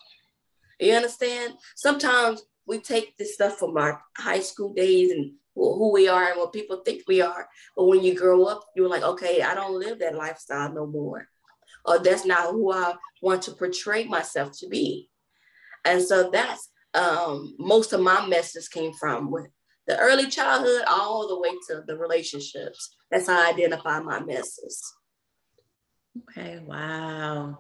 You 0.81 0.95
understand? 0.95 1.55
Sometimes 1.77 2.43
we 2.67 2.81
take 2.81 3.17
this 3.17 3.35
stuff 3.35 3.59
from 3.59 3.77
our 3.77 4.03
high 4.17 4.41
school 4.41 4.73
days 4.73 5.11
and 5.11 5.33
who 5.55 5.93
we 5.93 6.09
are 6.09 6.31
and 6.31 6.39
what 6.39 6.53
people 6.53 6.79
think 6.79 7.03
we 7.07 7.21
are. 7.21 7.49
But 7.77 7.85
when 7.85 8.03
you 8.03 8.15
grow 8.15 8.45
up, 8.45 8.65
you're 8.75 8.89
like, 8.89 9.03
okay, 9.03 9.43
I 9.43 9.55
don't 9.55 9.79
live 9.79 10.01
that 10.01 10.17
lifestyle 10.17 10.73
no 10.73 10.87
more. 10.87 11.29
Or 11.85 11.99
that's 11.99 12.25
not 12.25 12.51
who 12.51 12.73
I 12.73 12.95
want 13.23 13.43
to 13.43 13.53
portray 13.53 14.05
myself 14.05 14.59
to 14.59 14.69
be. 14.69 15.11
And 15.85 16.03
so 16.03 16.31
that's 16.31 16.71
um, 16.95 17.55
most 17.59 17.93
of 17.93 18.01
my 18.01 18.27
messages 18.27 18.69
came 18.69 18.93
from 18.93 19.31
with 19.31 19.47
the 19.87 19.99
early 19.99 20.29
childhood 20.29 20.83
all 20.87 21.29
the 21.29 21.39
way 21.39 21.51
to 21.69 21.83
the 21.87 21.97
relationships. 21.97 22.95
That's 23.11 23.27
how 23.27 23.45
I 23.45 23.51
identify 23.51 24.01
my 24.01 24.21
messes. 24.21 24.83
Okay, 26.23 26.61
wow. 26.61 27.59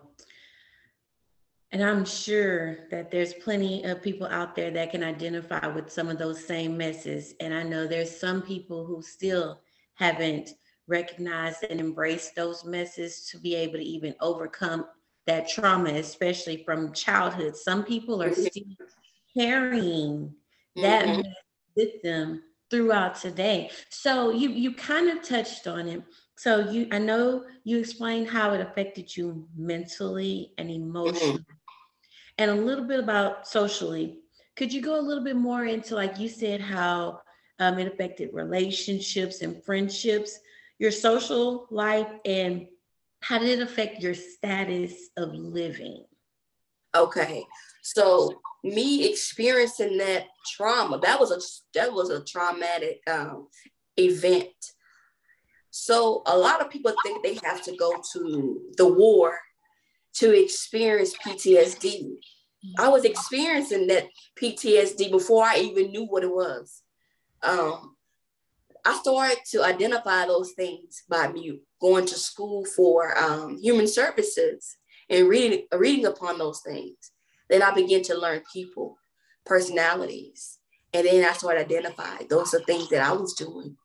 And 1.73 1.83
I'm 1.83 2.05
sure 2.05 2.89
that 2.93 3.11
there's 3.11 3.35
plenty 3.35 3.83
of 3.83 4.01
people 4.01 4.29
out 4.29 4.55
there 4.55 4.71
that 4.71 4.93
can 4.93 5.03
identify 5.03 5.67
with 5.67 5.91
some 5.91 6.09
of 6.09 6.19
those 6.19 6.45
same 6.45 6.77
messes. 6.77 7.35
And 7.41 7.53
I 7.53 7.65
know 7.65 7.87
there's 7.87 8.17
some 8.17 8.43
people 8.43 8.87
who 8.87 9.03
still 9.03 9.61
haven't 9.95 10.51
recognized 10.87 11.65
and 11.69 11.81
embraced 11.81 12.37
those 12.37 12.65
messes 12.65 13.29
to 13.31 13.39
be 13.41 13.57
able 13.57 13.75
to 13.75 13.85
even 13.85 14.15
overcome 14.21 14.87
that 15.27 15.49
trauma, 15.49 15.91
especially 15.91 16.63
from 16.65 16.93
childhood. 16.93 17.57
Some 17.57 17.85
people 17.85 18.23
are 18.23 18.31
mm-hmm. 18.31 18.43
still 18.45 18.63
carrying 19.37 20.35
that 20.77 21.07
mm-hmm. 21.07 21.21
with 21.77 22.03
them 22.03 22.43
throughout 22.71 23.17
today. 23.17 23.71
So 23.91 24.31
you 24.31 24.51
you 24.51 24.75
kind 24.75 25.11
of 25.11 25.23
touched 25.23 25.67
on 25.67 25.89
it. 25.89 26.03
So 26.37 26.71
you 26.71 26.89
I 26.91 26.99
know 26.99 27.45
you 27.65 27.79
explained 27.79 28.29
how 28.29 28.53
it 28.55 28.61
affected 28.61 29.17
you 29.17 29.49
mentally 29.57 30.53
and 30.59 30.69
mm-hmm. 30.69 30.83
emotionally. 30.83 31.33
Mm-hmm 31.39 31.53
and 32.39 32.51
a 32.51 32.55
little 32.55 32.85
bit 32.85 33.01
about 33.01 33.47
socially. 33.47 34.21
Could 34.57 34.73
you 34.73 34.81
go 34.81 34.99
a 34.99 35.03
little 35.03 35.25
bit 35.25 35.37
more 35.37 35.65
into, 35.65 35.95
like 35.95 36.19
you 36.19 36.29
said, 36.29 36.61
how 36.61 37.21
um, 37.59 37.79
it 37.79 37.93
affected 37.93 38.31
relationships 38.33 39.43
and 39.43 39.63
friendships, 39.65 40.39
your 40.79 40.91
social 40.91 41.67
life, 41.71 42.09
and 42.25 42.67
how 43.21 43.39
did 43.39 43.59
it 43.59 43.63
affect 43.63 44.03
your 44.03 44.15
status 44.15 45.11
of 45.17 45.35
living? 45.35 46.05
Okay, 46.95 47.45
so 47.85 48.41
me 48.63 49.11
experiencing 49.11 49.99
that 49.99 50.25
trauma 50.57 50.99
that 51.01 51.21
was 51.21 51.31
a 51.31 51.79
that 51.79 51.93
was 51.93 52.09
a 52.09 52.25
traumatic 52.25 53.03
um, 53.07 53.49
event. 53.99 54.49
So 55.71 56.23
a 56.27 56.37
lot 56.37 56.63
of 56.63 56.71
people 56.71 56.95
think 57.03 57.23
they 57.23 57.39
have 57.45 57.63
to 57.65 57.77
go 57.77 57.93
to 58.15 58.63
the 58.79 58.89
war 58.89 59.39
to 60.15 60.33
experience 60.33 61.15
PTSD. 61.15 62.15
I 62.79 62.89
was 62.89 63.05
experiencing 63.05 63.89
that 63.89 64.07
PTSD 64.41 65.11
before 65.11 65.45
I 65.45 65.59
even 65.59 65.91
knew 65.91 66.07
what 66.07 66.23
it 66.23 66.31
was. 66.31 66.81
Um, 67.43 67.97
I 68.87 68.97
started 68.99 69.39
to 69.51 69.63
identify 69.63 70.25
those 70.25 70.53
things 70.53 71.03
by 71.09 71.31
me 71.31 71.61
going 71.83 72.07
to 72.07 72.15
school 72.15 72.65
for 72.65 73.19
um, 73.19 73.59
human 73.59 73.87
services 73.87 74.79
and 75.11 75.29
reading, 75.29 75.67
reading 75.73 76.07
upon 76.07 76.39
those 76.39 76.63
things. 76.65 77.11
Then 77.49 77.63
I 77.63 77.73
began 77.75 78.03
to 78.05 78.19
learn 78.19 78.43
people, 78.53 78.97
personalities, 79.45 80.59
and 80.93 81.07
then 81.07 81.25
I 81.29 81.33
started 81.33 81.61
identifying 81.61 82.29
those 82.29 82.55
are 82.55 82.61
things 82.61 82.89
that 82.91 83.03
I 83.03 83.13
was 83.13 83.35
doing, 83.35 83.77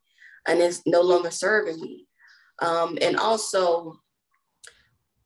and 0.47 0.59
it's 0.59 0.81
no 0.85 1.01
longer 1.01 1.31
serving 1.31 1.79
me. 1.81 2.07
Um, 2.61 2.97
and 3.01 3.17
also, 3.17 3.99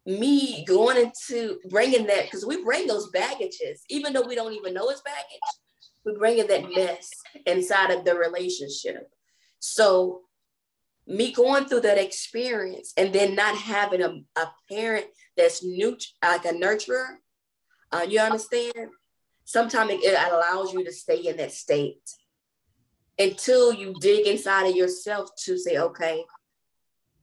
me 0.06 0.66
going 0.66 0.98
into 0.98 1.60
bringing 1.70 2.08
that 2.08 2.26
because 2.26 2.46
we 2.46 2.64
bring 2.64 2.88
those 2.88 3.10
baggages, 3.12 3.84
even 3.90 4.14
though 4.14 4.28
we 4.28 4.36
don't 4.36 4.54
even 4.54 4.74
know 4.74 4.90
it's 4.90 5.02
baggage, 5.02 5.40
we 6.06 6.14
bringing 6.18 6.48
that 6.48 6.70
mess 6.70 7.10
inside 7.46 7.92
of 7.92 8.04
the 8.04 8.16
relationship. 8.16 9.10
So 9.60 10.22
me 11.08 11.32
going 11.32 11.66
through 11.66 11.82
that 11.82 11.98
experience 11.98 12.94
and 12.98 13.14
then 13.14 13.36
not 13.36 13.56
having 13.58 14.02
a, 14.02 14.10
a 14.40 14.52
parent 14.70 15.06
that's 15.38 15.64
new, 15.64 15.98
like 16.22 16.46
a 16.46 16.50
nurturer, 16.50 17.16
uh, 17.94 18.02
you 18.02 18.20
understand? 18.20 18.90
Sometimes 19.46 19.92
it, 19.94 20.32
allows 20.32 20.74
you 20.74 20.84
to 20.84 20.92
stay 20.92 21.28
in 21.28 21.38
that 21.38 21.52
state 21.52 22.10
until 23.20 23.74
you 23.74 23.94
dig 24.00 24.26
inside 24.26 24.68
of 24.68 24.76
yourself 24.76 25.30
to 25.46 25.58
say, 25.58 25.78
okay, 25.78 26.24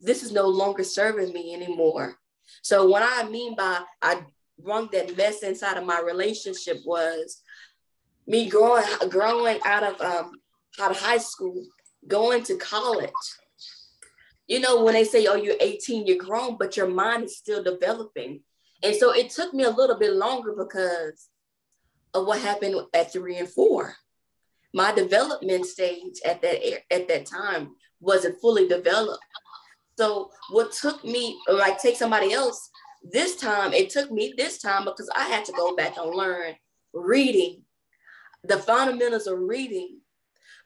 this 0.00 0.22
is 0.22 0.32
no 0.32 0.46
longer 0.46 0.84
serving 0.84 1.32
me 1.32 1.54
anymore. 1.54 2.16
So 2.62 2.86
what 2.86 3.02
I 3.04 3.28
mean 3.28 3.54
by 3.56 3.80
I 4.02 4.22
brung 4.58 4.88
that 4.92 5.16
mess 5.16 5.42
inside 5.42 5.78
of 5.78 5.86
my 5.86 6.00
relationship 6.00 6.78
was 6.84 7.42
me 8.26 8.48
growing 8.48 8.84
growing 9.08 9.58
out 9.64 9.82
of 9.82 10.00
um 10.00 10.32
out 10.80 10.90
of 10.90 11.00
high 11.00 11.18
school, 11.18 11.64
going 12.06 12.42
to 12.44 12.56
college. 12.56 13.10
You 14.46 14.60
know, 14.60 14.82
when 14.84 14.94
they 14.94 15.04
say, 15.04 15.26
oh, 15.26 15.36
you're 15.36 15.54
18, 15.60 16.06
you're 16.06 16.16
grown, 16.16 16.56
but 16.58 16.76
your 16.76 16.88
mind 16.88 17.24
is 17.24 17.36
still 17.36 17.62
developing. 17.62 18.42
And 18.82 18.94
so 18.96 19.12
it 19.12 19.30
took 19.30 19.52
me 19.52 19.64
a 19.64 19.70
little 19.70 19.98
bit 19.98 20.14
longer 20.14 20.54
because 20.56 21.28
of 22.14 22.26
what 22.26 22.40
happened 22.40 22.76
at 22.94 23.12
three 23.12 23.36
and 23.36 23.48
four. 23.48 23.94
My 24.72 24.92
development 24.92 25.66
stage 25.66 26.20
at 26.24 26.42
that 26.42 26.60
at 26.90 27.08
that 27.08 27.26
time 27.26 27.74
wasn't 28.00 28.40
fully 28.40 28.68
developed. 28.68 29.22
So 29.98 30.30
what 30.50 30.72
took 30.72 31.04
me, 31.04 31.38
like 31.48 31.78
take 31.80 31.96
somebody 31.96 32.32
else, 32.32 32.70
this 33.02 33.36
time, 33.36 33.72
it 33.72 33.90
took 33.90 34.10
me 34.10 34.34
this 34.36 34.58
time 34.58 34.84
because 34.84 35.10
I 35.14 35.24
had 35.24 35.44
to 35.46 35.52
go 35.52 35.74
back 35.76 35.96
and 35.96 36.14
learn 36.14 36.54
reading, 36.92 37.62
the 38.44 38.58
fundamentals 38.58 39.26
of 39.26 39.38
reading. 39.38 40.00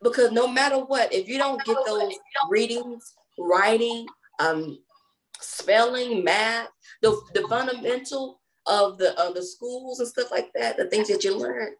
Because 0.02 0.32
no 0.32 0.46
matter 0.46 0.78
what, 0.78 1.12
if 1.12 1.28
you 1.28 1.38
don't 1.38 1.64
get 1.64 1.78
those 1.86 2.12
readings, 2.50 3.14
writing, 3.38 4.06
um, 4.38 4.78
spelling, 5.40 6.24
math, 6.24 6.68
the, 7.02 7.20
the 7.34 7.46
fundamental 7.48 8.40
of 8.66 8.96
the 8.96 9.18
of 9.20 9.34
the 9.34 9.42
schools 9.42 10.00
and 10.00 10.08
stuff 10.08 10.30
like 10.30 10.50
that, 10.54 10.76
the 10.76 10.86
things 10.86 11.08
that 11.08 11.22
you 11.22 11.36
learn, 11.36 11.72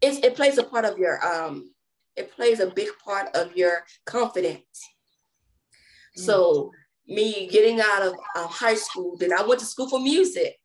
it, 0.00 0.24
it 0.24 0.34
plays 0.34 0.58
a 0.58 0.64
part 0.64 0.84
of 0.84 0.98
your 0.98 1.24
um, 1.24 1.72
it 2.16 2.32
plays 2.32 2.60
a 2.60 2.66
big 2.70 2.88
part 3.04 3.34
of 3.36 3.56
your 3.56 3.84
confidence 4.04 4.88
so 6.18 6.72
me 7.06 7.46
getting 7.46 7.80
out 7.80 8.02
of 8.02 8.14
uh, 8.34 8.46
high 8.46 8.74
school, 8.74 9.16
then 9.16 9.32
I 9.32 9.42
went 9.46 9.60
to 9.60 9.66
school 9.66 9.88
for 9.88 10.00
music. 10.00 10.56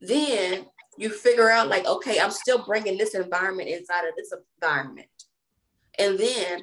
Then 0.00 0.66
you 0.98 1.10
figure 1.10 1.50
out 1.50 1.68
like, 1.68 1.86
okay, 1.86 2.20
I'm 2.20 2.30
still 2.30 2.64
bringing 2.64 2.98
this 2.98 3.14
environment 3.14 3.68
inside 3.68 4.06
of 4.06 4.14
this 4.16 4.32
environment. 4.60 5.08
And 5.98 6.18
then 6.18 6.62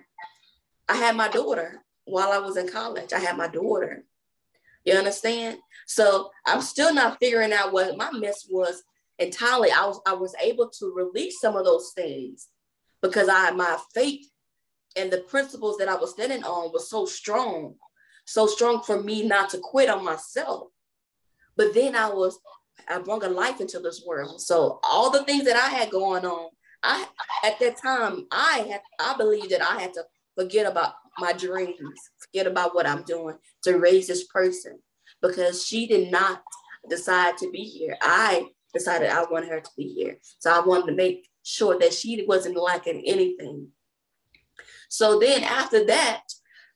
I 0.87 0.95
had 0.95 1.15
my 1.15 1.27
daughter 1.27 1.83
while 2.05 2.31
I 2.31 2.37
was 2.37 2.55
in 2.57 2.69
college. 2.69 3.13
I 3.13 3.19
had 3.19 3.37
my 3.37 3.47
daughter. 3.47 4.05
You 4.87 4.93
understand? 4.93 5.57
So 5.85 6.31
I'm 6.45 6.61
still 6.61 6.93
not 6.93 7.19
figuring 7.19 7.51
out 7.51 7.73
what 7.73 7.97
my 7.97 8.09
mess 8.13 8.47
was 8.49 8.83
entirely. 9.19 9.69
I 9.69 9.85
was 9.85 9.99
I 10.07 10.13
was 10.13 10.33
able 10.41 10.69
to 10.79 10.93
release 10.95 11.41
some 11.41 11.57
of 11.57 11.65
those 11.65 11.91
things 11.93 12.47
because 13.01 13.27
I 13.27 13.51
my 13.51 13.77
faith 13.93 14.25
and 14.95 15.11
the 15.11 15.17
principles 15.17 15.75
that 15.77 15.89
I 15.89 15.95
was 15.95 16.11
standing 16.11 16.41
on 16.45 16.71
was 16.71 16.89
so 16.89 17.05
strong, 17.05 17.75
so 18.23 18.47
strong 18.47 18.81
for 18.81 19.03
me 19.03 19.27
not 19.27 19.49
to 19.49 19.57
quit 19.57 19.89
on 19.89 20.05
myself. 20.05 20.69
But 21.57 21.73
then 21.73 21.93
I 21.93 22.07
was 22.07 22.39
I 22.87 22.99
brought 22.99 23.25
a 23.25 23.27
life 23.27 23.59
into 23.59 23.79
this 23.79 24.05
world. 24.07 24.39
So 24.39 24.79
all 24.83 25.09
the 25.09 25.25
things 25.25 25.43
that 25.43 25.57
I 25.57 25.67
had 25.67 25.91
going 25.91 26.25
on, 26.25 26.49
I 26.81 27.07
at 27.43 27.59
that 27.59 27.75
time 27.75 28.25
I 28.31 28.65
had 28.69 28.81
I 29.01 29.17
believed 29.17 29.49
that 29.49 29.61
I 29.61 29.81
had 29.81 29.93
to 29.95 30.05
forget 30.37 30.65
about 30.65 30.93
my 31.17 31.33
dreams, 31.33 31.77
forget 32.19 32.47
about 32.47 32.75
what 32.75 32.87
I'm 32.87 33.03
doing 33.03 33.37
to 33.63 33.77
raise 33.77 34.07
this 34.07 34.25
person 34.25 34.79
because 35.21 35.65
she 35.65 35.87
did 35.87 36.11
not 36.11 36.41
decide 36.89 37.37
to 37.37 37.49
be 37.51 37.63
here. 37.63 37.97
I 38.01 38.47
decided 38.73 39.09
I 39.09 39.23
wanted 39.23 39.49
her 39.49 39.61
to 39.61 39.69
be 39.75 39.87
here. 39.87 40.17
So 40.39 40.51
I 40.51 40.65
wanted 40.65 40.87
to 40.87 40.95
make 40.95 41.27
sure 41.43 41.79
that 41.79 41.93
she 41.93 42.23
wasn't 42.27 42.57
lacking 42.57 43.03
anything. 43.05 43.69
So 44.89 45.19
then 45.19 45.43
after 45.43 45.85
that, 45.85 46.23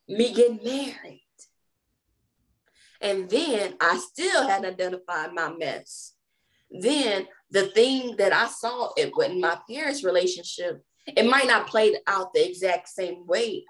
me 0.08 0.34
getting 0.34 0.60
married. 0.64 1.26
And 3.00 3.30
then 3.30 3.76
I 3.80 3.98
still 3.98 4.48
hadn't 4.48 4.74
identified 4.74 5.34
my 5.34 5.52
mess. 5.54 6.14
Then 6.70 7.28
the 7.50 7.68
thing 7.68 8.16
that 8.18 8.32
I 8.32 8.48
saw 8.48 8.92
it 8.96 9.12
in 9.26 9.42
my 9.42 9.60
parents' 9.70 10.04
relationship, 10.04 10.84
it 11.08 11.26
might 11.26 11.48
not 11.48 11.68
played 11.68 11.98
out 12.08 12.34
the 12.34 12.48
exact 12.48 12.90
same 12.90 13.26
way 13.26 13.66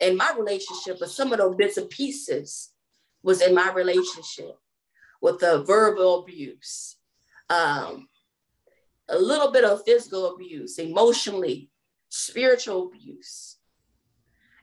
in 0.00 0.16
my 0.16 0.32
relationship, 0.36 0.98
but 0.98 1.10
some 1.10 1.32
of 1.32 1.38
those 1.38 1.56
bits 1.56 1.76
and 1.76 1.88
pieces 1.88 2.70
was 3.22 3.40
in 3.40 3.54
my 3.54 3.72
relationship 3.72 4.56
with 5.20 5.38
the 5.38 5.62
verbal 5.62 6.20
abuse, 6.20 6.96
um, 7.48 8.08
a 9.08 9.16
little 9.18 9.52
bit 9.52 9.64
of 9.64 9.84
physical 9.84 10.34
abuse, 10.34 10.78
emotionally, 10.78 11.70
spiritual 12.08 12.88
abuse. 12.88 13.58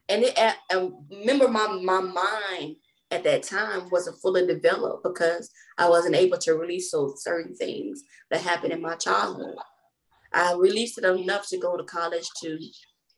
And, 0.09 0.23
it, 0.23 0.37
and 0.69 0.93
remember, 1.09 1.47
my, 1.47 1.67
my 1.81 2.01
mind 2.01 2.75
at 3.11 3.23
that 3.23 3.43
time 3.43 3.89
wasn't 3.89 4.17
fully 4.17 4.45
developed 4.45 5.03
because 5.03 5.49
I 5.77 5.87
wasn't 5.87 6.15
able 6.15 6.37
to 6.39 6.55
release 6.55 6.91
those 6.91 7.23
certain 7.23 7.55
things 7.55 8.03
that 8.29 8.41
happened 8.41 8.73
in 8.73 8.81
my 8.81 8.95
childhood. 8.95 9.55
I 10.33 10.53
released 10.53 10.97
it 10.97 11.05
enough 11.05 11.47
to 11.49 11.57
go 11.57 11.77
to 11.77 11.83
college 11.83 12.27
to 12.41 12.59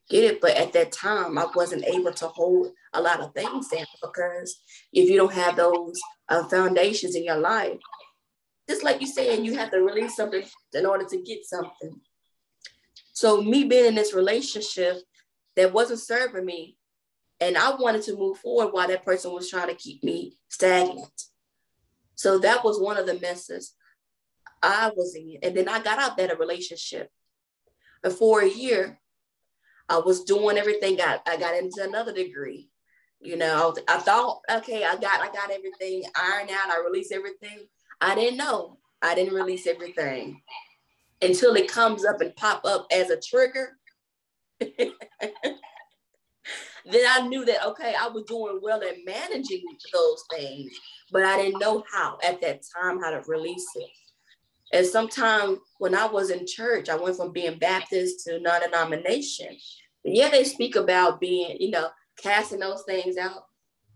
get 0.09 0.23
it, 0.23 0.41
but 0.41 0.55
at 0.57 0.73
that 0.73 0.91
time 0.91 1.37
I 1.37 1.47
wasn't 1.55 1.85
able 1.85 2.13
to 2.13 2.27
hold 2.27 2.71
a 2.93 3.01
lot 3.01 3.21
of 3.21 3.33
things 3.33 3.69
down 3.69 3.85
because 4.01 4.61
if 4.93 5.09
you 5.09 5.17
don't 5.17 5.33
have 5.33 5.55
those 5.55 5.99
uh, 6.29 6.43
foundations 6.47 7.15
in 7.15 7.23
your 7.23 7.37
life, 7.37 7.77
just 8.69 8.83
like 8.83 9.01
you 9.01 9.07
saying, 9.07 9.43
you 9.43 9.55
have 9.55 9.71
to 9.71 9.81
release 9.81 10.15
something 10.15 10.43
in 10.73 10.85
order 10.85 11.05
to 11.05 11.21
get 11.21 11.45
something. 11.45 11.99
So 13.13 13.41
me 13.41 13.65
being 13.65 13.85
in 13.85 13.95
this 13.95 14.13
relationship 14.13 14.97
that 15.55 15.73
wasn't 15.73 15.99
serving 15.99 16.45
me, 16.45 16.77
and 17.39 17.57
I 17.57 17.75
wanted 17.75 18.03
to 18.03 18.15
move 18.15 18.37
forward 18.37 18.71
while 18.71 18.87
that 18.87 19.03
person 19.03 19.33
was 19.33 19.49
trying 19.49 19.67
to 19.67 19.75
keep 19.75 20.03
me 20.03 20.37
stagnant. 20.49 21.09
So 22.15 22.37
that 22.39 22.63
was 22.63 22.79
one 22.79 22.97
of 22.97 23.07
the 23.07 23.19
messes 23.19 23.73
I 24.61 24.91
was 24.95 25.15
in. 25.15 25.37
And 25.43 25.55
then 25.55 25.67
I 25.67 25.81
got 25.81 25.99
out 25.99 26.17
that 26.17 26.39
relationship. 26.39 27.09
And 28.03 28.13
for 28.13 28.41
a 28.41 28.49
year, 28.49 28.99
I 29.89 29.99
was 29.99 30.23
doing 30.23 30.57
everything. 30.57 30.99
I, 31.01 31.19
I 31.27 31.37
got 31.37 31.57
into 31.57 31.83
another 31.83 32.13
degree. 32.13 32.69
You 33.19 33.37
know, 33.37 33.75
I 33.87 33.97
thought, 33.97 34.39
okay, 34.49 34.83
I 34.83 34.95
got 34.95 35.21
I 35.21 35.27
got 35.31 35.51
everything 35.51 36.03
ironed 36.15 36.49
out. 36.49 36.71
I 36.71 36.81
released 36.83 37.11
everything. 37.11 37.67
I 37.99 38.15
didn't 38.15 38.37
know. 38.37 38.79
I 39.01 39.13
didn't 39.13 39.35
release 39.35 39.67
everything 39.67 40.41
until 41.21 41.55
it 41.55 41.71
comes 41.71 42.03
up 42.03 42.21
and 42.21 42.35
pop 42.35 42.65
up 42.65 42.87
as 42.91 43.11
a 43.11 43.19
trigger. 43.19 43.77
then 44.59 44.93
I 46.87 47.27
knew 47.27 47.45
that 47.45 47.65
okay, 47.67 47.93
I 47.99 48.07
was 48.07 48.23
doing 48.23 48.59
well 48.61 48.81
at 48.81 49.05
managing 49.05 49.63
those 49.93 50.23
things, 50.31 50.71
but 51.11 51.23
I 51.23 51.37
didn't 51.37 51.59
know 51.59 51.83
how 51.91 52.17
at 52.23 52.41
that 52.41 52.61
time 52.75 52.99
how 53.01 53.11
to 53.11 53.21
release 53.27 53.67
it. 53.75 53.89
And 54.73 54.85
sometimes 54.85 55.59
when 55.79 55.95
I 55.95 56.05
was 56.05 56.29
in 56.29 56.47
church, 56.47 56.89
I 56.89 56.95
went 56.95 57.17
from 57.17 57.31
being 57.31 57.59
Baptist 57.59 58.25
to 58.25 58.39
non-denomination. 58.39 59.57
Yeah, 60.03 60.29
they 60.29 60.43
speak 60.43 60.75
about 60.75 61.19
being, 61.19 61.57
you 61.59 61.71
know, 61.71 61.89
casting 62.17 62.59
those 62.59 62.83
things 62.83 63.17
out, 63.17 63.45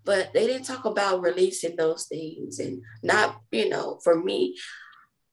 but 0.03 0.34
they 0.34 0.45
didn't 0.47 0.65
talk 0.65 0.86
about 0.86 1.21
releasing 1.21 1.76
those 1.76 2.05
things 2.07 2.59
and 2.59 2.82
not, 3.01 3.41
you 3.51 3.69
know, 3.69 3.99
for 4.03 4.21
me, 4.21 4.55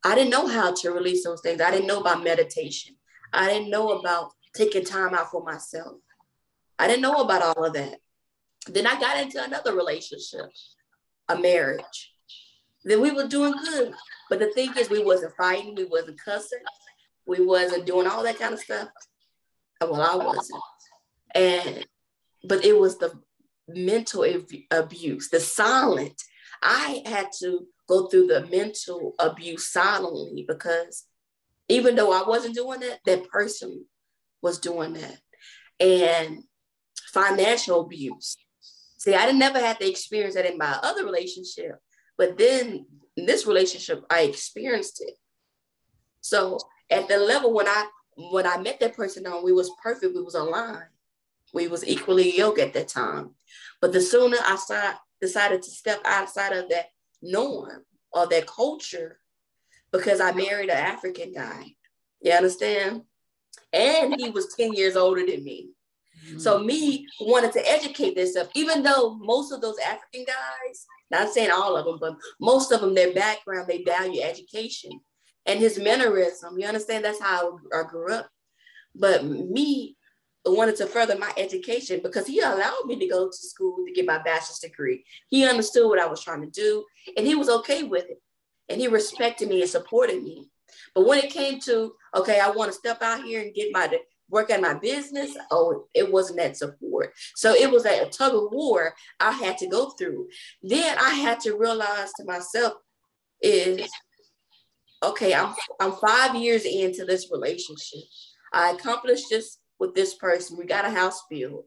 I 0.05 0.15
didn't 0.15 0.31
know 0.31 0.47
how 0.47 0.75
to 0.75 0.91
release 0.91 1.25
those 1.25 1.41
things. 1.41 1.61
I 1.61 1.71
didn't 1.71 1.87
know 1.87 2.01
about 2.01 2.25
meditation. 2.25 2.97
I 3.33 3.49
didn't 3.49 3.71
know 3.71 3.99
about 3.99 4.31
taking 4.55 4.85
time 4.85 5.15
out 5.15 5.31
for 5.31 5.43
myself. 5.43 5.99
I 6.79 6.87
didn't 6.87 7.03
know 7.03 7.17
about 7.17 7.43
all 7.43 7.65
of 7.65 7.73
that. 7.75 7.99
Then 8.67 8.87
I 8.87 8.99
got 8.99 9.19
into 9.21 9.43
another 9.43 9.75
relationship, 9.75 10.47
a 11.29 11.39
marriage. 11.39 12.12
Then 12.85 13.01
we 13.01 13.11
were 13.11 13.29
doing 13.29 13.53
good. 13.53 13.95
But 14.29 14.39
the 14.39 14.51
thing 14.53 14.73
is, 14.77 14.91
we 14.91 15.05
wasn't 15.05 15.37
fighting, 15.37 15.75
we 15.75 15.85
wasn't 15.85 16.21
cussing, 16.23 16.61
we 17.27 17.45
wasn't 17.45 17.87
doing 17.87 18.07
all 18.07 18.23
that 18.23 18.39
kind 18.39 18.55
of 18.55 18.61
stuff. 18.61 18.89
Uh, 19.81 19.89
well, 19.91 20.03
I 20.03 20.17
wasn't. 20.17 20.63
And 21.35 21.87
but 22.45 22.65
it 22.65 22.79
was 22.79 22.99
the 22.99 23.13
mental 23.69 24.25
abuse, 24.71 25.29
the 25.29 25.41
silent. 25.41 26.21
I 26.63 27.03
had 27.07 27.29
to 27.41 27.67
go 27.89 28.07
through 28.07 28.29
the 28.29 28.47
mental 28.47 29.15
abuse 29.19 29.69
silently 29.69 30.45
because 30.47 31.05
even 31.69 31.95
though 31.95 32.13
I 32.13 32.29
wasn't 32.29 32.55
doing 32.55 32.81
that, 32.81 33.01
that 33.07 33.29
person 33.29 33.85
was 34.43 34.59
doing 34.59 34.95
that. 34.95 35.19
And 35.81 36.43
financial 37.13 37.81
abuse. 37.81 38.37
See, 38.99 39.15
I 39.15 39.27
didn't 39.27 39.39
never 39.39 39.59
had 39.59 39.81
to 39.81 39.89
experience 39.89 40.35
that 40.35 40.51
in 40.51 40.59
my 40.59 40.79
other 40.83 41.05
relationship, 41.05 41.77
but 42.23 42.39
then 42.39 42.87
in 43.17 43.27
this 43.27 43.49
relationship, 43.49 44.05
I 44.09 44.21
experienced 44.21 45.03
it. 45.03 45.15
So 46.21 46.57
at 46.89 47.09
the 47.09 47.19
level 47.19 47.53
when 47.53 47.67
I 47.67 47.89
when 48.15 48.47
I 48.47 48.59
met 48.59 48.79
that 48.79 48.95
person 48.95 49.27
on, 49.27 49.43
we 49.43 49.51
was 49.51 49.73
perfect, 49.83 50.15
we 50.15 50.23
was 50.23 50.37
aligned. 50.37 50.85
We 51.53 51.67
was 51.67 51.85
equally 51.85 52.39
yoked 52.39 52.61
at 52.61 52.75
that 52.75 52.87
time. 52.87 53.31
But 53.81 53.93
the 53.93 54.01
sooner 54.01 54.37
I 54.41 54.55
start, 54.55 54.99
decided 55.21 55.63
to 55.63 55.71
step 55.71 56.01
outside 56.05 56.53
of 56.53 56.69
that 56.69 56.91
norm 57.23 57.83
or 58.13 58.29
that 58.29 58.47
culture, 58.47 59.19
because 59.91 60.21
I 60.21 60.31
married 60.31 60.71
an 60.71 60.77
African 60.77 61.33
guy. 61.33 61.75
You 62.21 62.35
understand? 62.35 63.03
And 63.73 64.15
he 64.17 64.31
was 64.31 64.55
10 64.55 64.75
years 64.75 64.95
older 64.95 65.27
than 65.27 65.43
me. 65.43 65.71
So 66.39 66.61
mm. 66.61 66.67
me 66.67 67.07
wanted 67.21 67.53
to 67.55 67.69
educate 67.69 68.15
themselves, 68.15 68.51
even 68.55 68.85
though 68.85 69.15
most 69.15 69.51
of 69.51 69.61
those 69.61 69.79
African 69.79 70.25
guys, 70.25 70.87
not 71.13 71.33
saying 71.33 71.51
all 71.51 71.77
of 71.77 71.85
them, 71.85 71.99
but 72.01 72.17
most 72.41 72.73
of 72.73 72.81
them, 72.81 72.95
their 72.95 73.13
background, 73.13 73.69
they 73.69 73.85
value 73.85 74.23
education 74.23 74.93
and 75.47 75.61
his 75.61 75.79
mannerism. 75.79 76.59
You 76.59 76.67
understand? 76.67 77.05
That's 77.05 77.21
how 77.21 77.59
I 77.73 77.83
grew 77.89 78.13
up. 78.13 78.29
But 78.95 79.25
me 79.25 79.97
wanted 80.45 80.75
to 80.77 80.87
further 80.87 81.17
my 81.17 81.33
education 81.37 82.01
because 82.03 82.27
he 82.27 82.41
allowed 82.41 82.87
me 82.87 82.99
to 82.99 83.07
go 83.07 83.29
to 83.29 83.37
school 83.37 83.85
to 83.87 83.93
get 83.93 84.07
my 84.07 84.19
bachelor's 84.19 84.59
degree. 84.59 85.05
He 85.29 85.47
understood 85.47 85.89
what 85.89 86.01
I 86.01 86.07
was 86.07 86.23
trying 86.23 86.43
to 86.43 86.51
do 86.51 86.85
and 87.17 87.27
he 87.27 87.37
was 87.37 87.49
okay 87.49 87.85
with 87.85 88.05
it. 88.05 88.21
And 88.69 88.81
he 88.81 88.89
respected 88.89 89.49
me 89.49 89.61
and 89.61 89.71
supported 89.71 90.23
me. 90.23 90.51
But 90.95 91.07
when 91.07 91.19
it 91.19 91.31
came 91.31 91.61
to, 91.61 91.93
okay, 92.17 92.41
I 92.41 92.51
want 92.51 92.73
to 92.73 92.79
step 92.79 93.03
out 93.03 93.23
here 93.23 93.43
and 93.43 93.55
get 93.55 93.73
my 93.73 93.87
work 94.33 94.51
at 94.51 94.63
my 94.63 94.75
business, 94.75 95.37
oh, 95.51 95.85
it 95.95 96.11
wasn't 96.11 96.39
that 96.39 96.57
support. 96.57 97.13
So 97.37 97.53
it 97.53 97.71
was 97.71 97.85
a 97.85 98.07
tug 98.07 98.35
of 98.35 98.51
war 98.51 98.95
I 99.21 99.31
had 99.31 99.59
to 99.59 99.69
go 99.69 99.91
through. 99.91 100.29
Then 100.63 100.99
I 100.99 101.11
had 101.11 101.39
to 101.41 101.57
realize 101.57 102.13
to 102.15 102.25
myself 102.25 102.73
is, 103.43 103.89
okay, 105.03 105.35
I'm 105.35 105.55
I'm 105.79 105.93
five 105.93 106.35
years 106.35 106.65
into 106.65 107.05
this 107.05 107.31
relationship. 107.31 108.01
I 108.53 108.71
accomplished 108.71 109.27
this 109.31 109.59
with 109.79 109.95
this 109.95 110.15
person. 110.15 110.57
We 110.57 110.65
got 110.65 110.87
a 110.87 110.91
house 110.91 111.23
built. 111.31 111.67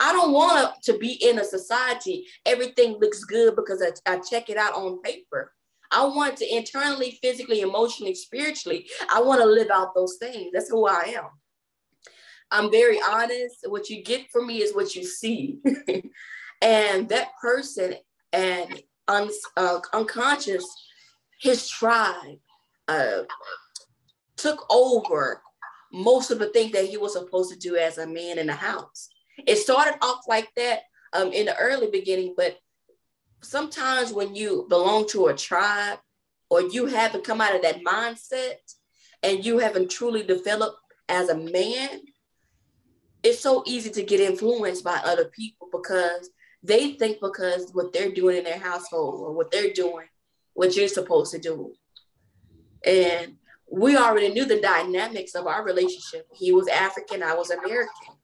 I 0.00 0.12
don't 0.12 0.32
want 0.32 0.82
to 0.84 0.98
be 0.98 1.12
in 1.12 1.38
a 1.38 1.44
society, 1.44 2.26
everything 2.46 2.98
looks 2.98 3.22
good 3.24 3.54
because 3.54 3.82
I, 3.82 4.14
I 4.14 4.18
check 4.18 4.48
it 4.48 4.56
out 4.56 4.74
on 4.74 5.02
paper. 5.02 5.52
I 5.92 6.04
want 6.06 6.38
to 6.38 6.56
internally, 6.56 7.18
physically, 7.22 7.60
emotionally, 7.60 8.14
spiritually, 8.14 8.88
I 9.12 9.20
want 9.20 9.40
to 9.42 9.46
live 9.46 9.70
out 9.70 9.94
those 9.94 10.16
things. 10.18 10.52
That's 10.52 10.70
who 10.70 10.86
I 10.86 11.14
am. 11.16 11.24
I'm 12.50 12.70
very 12.70 13.00
honest. 13.08 13.64
What 13.68 13.88
you 13.90 14.02
get 14.02 14.30
from 14.30 14.46
me 14.46 14.62
is 14.62 14.74
what 14.74 14.94
you 14.94 15.04
see. 15.04 15.58
and 16.62 17.08
that 17.08 17.28
person 17.40 17.94
and 18.32 18.82
un, 19.08 19.30
uh, 19.56 19.80
unconscious, 19.92 20.66
his 21.40 21.68
tribe 21.68 22.38
uh, 22.88 23.22
took 24.36 24.64
over 24.70 25.42
most 25.92 26.30
of 26.30 26.38
the 26.38 26.48
things 26.48 26.72
that 26.72 26.86
he 26.86 26.96
was 26.96 27.14
supposed 27.14 27.52
to 27.52 27.58
do 27.58 27.76
as 27.76 27.98
a 27.98 28.06
man 28.06 28.38
in 28.38 28.46
the 28.46 28.52
house. 28.52 29.08
It 29.46 29.56
started 29.56 29.96
off 30.02 30.24
like 30.28 30.48
that 30.56 30.80
um, 31.12 31.32
in 31.32 31.46
the 31.46 31.56
early 31.56 31.88
beginning, 31.90 32.34
but 32.36 32.58
sometimes 33.42 34.12
when 34.12 34.34
you 34.34 34.66
belong 34.68 35.08
to 35.08 35.26
a 35.26 35.34
tribe 35.34 35.98
or 36.48 36.62
you 36.62 36.86
haven't 36.86 37.24
come 37.24 37.40
out 37.40 37.54
of 37.54 37.62
that 37.62 37.82
mindset 37.84 38.56
and 39.22 39.44
you 39.44 39.58
haven't 39.58 39.90
truly 39.90 40.22
developed 40.22 40.78
as 41.08 41.28
a 41.28 41.36
man, 41.36 42.00
it's 43.22 43.40
so 43.40 43.62
easy 43.66 43.90
to 43.90 44.02
get 44.02 44.20
influenced 44.20 44.84
by 44.84 45.00
other 45.04 45.26
people 45.26 45.68
because 45.72 46.30
they 46.62 46.92
think 46.92 47.20
because 47.20 47.70
what 47.72 47.92
they're 47.92 48.12
doing 48.12 48.38
in 48.38 48.44
their 48.44 48.58
household 48.58 49.20
or 49.20 49.32
what 49.32 49.50
they're 49.50 49.72
doing, 49.72 50.06
what 50.54 50.76
you're 50.76 50.88
supposed 50.88 51.32
to 51.32 51.38
do. 51.38 51.72
And 52.84 53.36
we 53.70 53.96
already 53.96 54.30
knew 54.30 54.44
the 54.44 54.60
dynamics 54.60 55.34
of 55.34 55.46
our 55.46 55.64
relationship. 55.64 56.26
He 56.34 56.52
was 56.52 56.68
African, 56.68 57.22
I 57.22 57.34
was 57.34 57.50
American. 57.50 58.14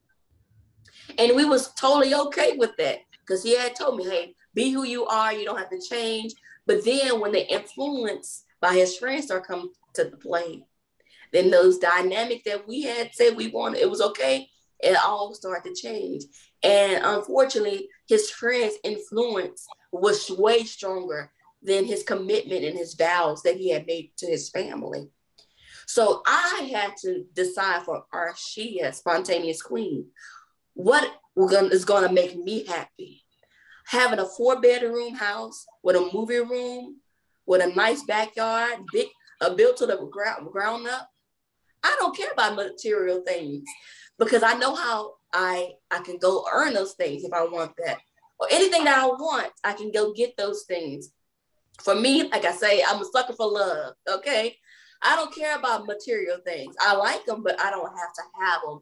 And 1.18 1.36
we 1.36 1.44
was 1.44 1.72
totally 1.74 2.14
okay 2.14 2.56
with 2.56 2.76
that 2.78 2.98
because 3.20 3.42
he 3.42 3.56
had 3.56 3.76
told 3.76 3.96
me, 3.96 4.04
hey, 4.04 4.34
be 4.54 4.70
who 4.70 4.84
you 4.84 5.06
are, 5.06 5.32
you 5.32 5.44
don't 5.44 5.58
have 5.58 5.70
to 5.70 5.80
change. 5.80 6.34
But 6.66 6.84
then 6.84 7.20
when 7.20 7.32
the 7.32 7.46
influence 7.46 8.44
by 8.60 8.74
his 8.74 8.96
friends 8.96 9.26
start 9.26 9.46
come 9.46 9.70
to 9.94 10.04
the 10.04 10.16
play, 10.16 10.64
then 11.32 11.50
those 11.50 11.78
dynamics 11.78 12.42
that 12.46 12.66
we 12.66 12.82
had 12.82 13.14
said 13.14 13.36
we 13.36 13.48
wanted, 13.48 13.80
it 13.80 13.90
was 13.90 14.00
okay, 14.00 14.48
it 14.80 14.96
all 15.04 15.34
started 15.34 15.74
to 15.74 15.80
change. 15.80 16.24
And 16.62 17.04
unfortunately, 17.04 17.88
his 18.08 18.30
friends' 18.30 18.76
influence 18.84 19.66
was 19.92 20.30
way 20.30 20.64
stronger 20.64 21.30
than 21.62 21.84
his 21.84 22.02
commitment 22.02 22.64
and 22.64 22.76
his 22.76 22.94
vows 22.94 23.42
that 23.42 23.56
he 23.56 23.70
had 23.70 23.86
made 23.86 24.12
to 24.18 24.26
his 24.26 24.50
family. 24.50 25.08
So 25.86 26.22
I 26.26 26.68
had 26.72 26.96
to 27.02 27.24
decide 27.34 27.84
for 27.84 28.04
Arshia, 28.12 28.94
spontaneous 28.94 29.62
queen, 29.62 30.06
what 30.74 31.08
is 31.36 31.84
going 31.84 32.06
to 32.06 32.12
make 32.12 32.36
me 32.36 32.64
happy. 32.66 33.22
Having 33.86 34.18
a 34.18 34.26
four 34.26 34.60
bedroom 34.60 35.14
house 35.14 35.64
with 35.82 35.94
a 35.94 36.10
movie 36.12 36.40
room, 36.40 36.96
with 37.46 37.62
a 37.62 37.68
nice 37.74 38.02
backyard, 38.02 38.80
big, 38.92 39.06
uh, 39.40 39.54
built 39.54 39.76
to 39.76 39.86
the 39.86 39.96
ground, 40.10 40.50
ground 40.50 40.88
up. 40.88 41.08
I 41.84 41.96
don't 42.00 42.16
care 42.16 42.32
about 42.32 42.56
material 42.56 43.22
things 43.24 43.62
because 44.18 44.42
I 44.42 44.54
know 44.54 44.74
how 44.74 45.14
I 45.32 45.74
I 45.90 46.00
can 46.00 46.18
go 46.18 46.44
earn 46.52 46.74
those 46.74 46.94
things 46.94 47.24
if 47.24 47.32
I 47.32 47.44
want 47.44 47.72
that. 47.84 47.98
Or 48.38 48.48
anything 48.50 48.84
that 48.84 48.98
I 48.98 49.06
want, 49.06 49.50
I 49.64 49.72
can 49.72 49.90
go 49.90 50.12
get 50.12 50.36
those 50.36 50.64
things. 50.64 51.10
For 51.82 51.94
me, 51.94 52.24
like 52.24 52.44
I 52.44 52.52
say, 52.52 52.82
I'm 52.86 53.00
a 53.00 53.04
sucker 53.04 53.32
for 53.32 53.50
love. 53.50 53.94
Okay. 54.08 54.56
I 55.02 55.16
don't 55.16 55.34
care 55.34 55.56
about 55.56 55.86
material 55.86 56.38
things. 56.44 56.74
I 56.80 56.94
like 56.96 57.24
them, 57.26 57.42
but 57.42 57.60
I 57.60 57.70
don't 57.70 57.86
have 57.86 58.12
to 58.14 58.22
have 58.40 58.60
them 58.62 58.80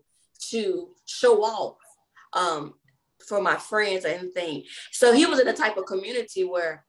to 0.51 0.89
show 1.07 1.43
off 1.43 1.77
um, 2.33 2.75
for 3.27 3.41
my 3.41 3.57
friends 3.57 4.05
or 4.05 4.09
anything. 4.09 4.65
So 4.93 5.13
he 5.13 5.27
was 5.27 5.41
in 5.41 5.49
a 5.49 5.53
type 5.53 5.77
of 5.77 5.87
community 5.87 6.45
where 6.45 6.85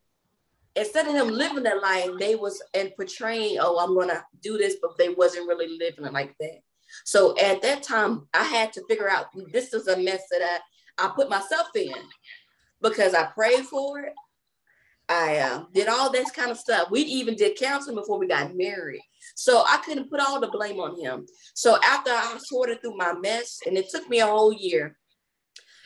instead 0.75 1.07
of 1.07 1.15
him 1.15 1.29
living 1.29 1.63
that 1.63 1.81
life, 1.81 2.09
they 2.19 2.35
was 2.35 2.61
and 2.73 2.91
portraying, 2.95 3.57
oh, 3.59 3.79
I'm 3.79 3.95
gonna 3.95 4.23
do 4.41 4.57
this, 4.57 4.75
but 4.81 4.97
they 4.97 5.09
wasn't 5.09 5.47
really 5.47 5.77
living 5.77 6.05
it 6.05 6.13
like 6.13 6.35
that. 6.39 6.59
So 7.03 7.37
at 7.37 7.61
that 7.61 7.83
time, 7.83 8.27
I 8.33 8.43
had 8.43 8.73
to 8.73 8.85
figure 8.87 9.09
out 9.09 9.27
this 9.51 9.73
is 9.73 9.87
a 9.87 9.97
mess 9.97 10.21
that 10.31 10.41
I, 10.97 11.05
I 11.05 11.11
put 11.15 11.29
myself 11.29 11.67
in 11.75 11.93
because 12.81 13.13
I 13.13 13.25
prayed 13.25 13.65
for 13.65 13.99
it. 13.99 14.13
I 15.07 15.37
uh, 15.37 15.65
did 15.73 15.87
all 15.87 16.11
this 16.11 16.31
kind 16.31 16.49
of 16.49 16.57
stuff. 16.57 16.89
We 16.89 17.01
even 17.01 17.35
did 17.35 17.57
counseling 17.57 17.95
before 17.95 18.17
we 18.17 18.27
got 18.27 18.55
married. 18.55 19.01
So 19.35 19.63
I 19.67 19.77
couldn't 19.85 20.09
put 20.09 20.19
all 20.19 20.39
the 20.39 20.47
blame 20.47 20.79
on 20.79 20.99
him. 20.99 21.27
So 21.53 21.77
after 21.83 22.11
I 22.11 22.37
sorted 22.39 22.81
through 22.81 22.97
my 22.97 23.13
mess, 23.13 23.59
and 23.65 23.77
it 23.77 23.89
took 23.89 24.09
me 24.09 24.19
a 24.19 24.25
whole 24.25 24.53
year, 24.53 24.97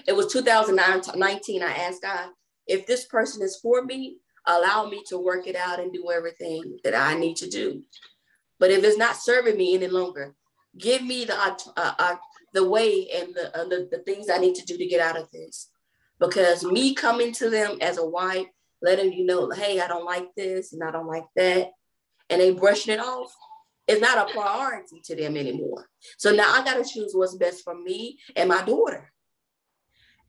it 0.08 0.16
was 0.16 0.32
2019. 0.32 1.64
I 1.64 1.74
asked 1.74 2.02
God, 2.02 2.30
if 2.68 2.86
this 2.86 3.06
person 3.06 3.42
is 3.42 3.60
for 3.62 3.84
me, 3.84 4.18
allow 4.46 4.88
me 4.88 5.04
to 5.08 5.18
work 5.18 5.48
it 5.48 5.56
out 5.56 5.80
and 5.80 5.92
do 5.92 6.10
everything 6.12 6.80
that 6.84 6.96
I 6.96 7.16
need 7.16 7.36
to 7.38 7.50
do. 7.50 7.84
But 8.60 8.72
if 8.72 8.84
it's 8.84 8.98
not 8.98 9.16
serving 9.16 9.58
me 9.58 9.76
any 9.76 9.88
longer, 9.88 10.36
give 10.80 11.04
me 11.04 11.26
the 11.26 11.38
uh, 11.38 11.56
uh, 11.76 12.16
the 12.54 12.68
way 12.68 13.08
and 13.16 13.36
the, 13.36 13.56
uh, 13.56 13.66
the 13.66 13.88
the 13.92 14.00
things 14.00 14.30
I 14.30 14.38
need 14.38 14.56
to 14.56 14.66
do 14.66 14.78
to 14.78 14.88
get 14.88 15.02
out 15.02 15.18
of 15.18 15.30
this. 15.32 15.70
Because 16.20 16.64
me 16.64 16.94
coming 16.94 17.32
to 17.34 17.50
them 17.50 17.78
as 17.82 17.98
a 17.98 18.06
wife, 18.06 18.48
letting 18.82 19.14
you 19.14 19.26
know, 19.26 19.50
hey, 19.52 19.80
I 19.80 19.88
don't 19.88 20.06
like 20.06 20.28
this 20.36 20.74
and 20.74 20.84
I 20.84 20.92
don't 20.92 21.08
like 21.08 21.28
that, 21.36 21.70
and 22.30 22.42
they 22.42 22.52
brushing 22.52 22.94
it 22.94 23.00
off, 23.00 23.34
is 23.88 24.02
not 24.02 24.30
a 24.30 24.34
priority 24.34 25.02
to 25.06 25.16
them 25.16 25.38
anymore. 25.38 25.88
So 26.18 26.34
now 26.34 26.54
I 26.54 26.64
got 26.64 26.84
to 26.84 26.90
choose 26.90 27.12
what's 27.14 27.36
best 27.36 27.64
for 27.64 27.76
me 27.76 28.20
and 28.36 28.50
my 28.50 28.64
daughter. 28.64 29.12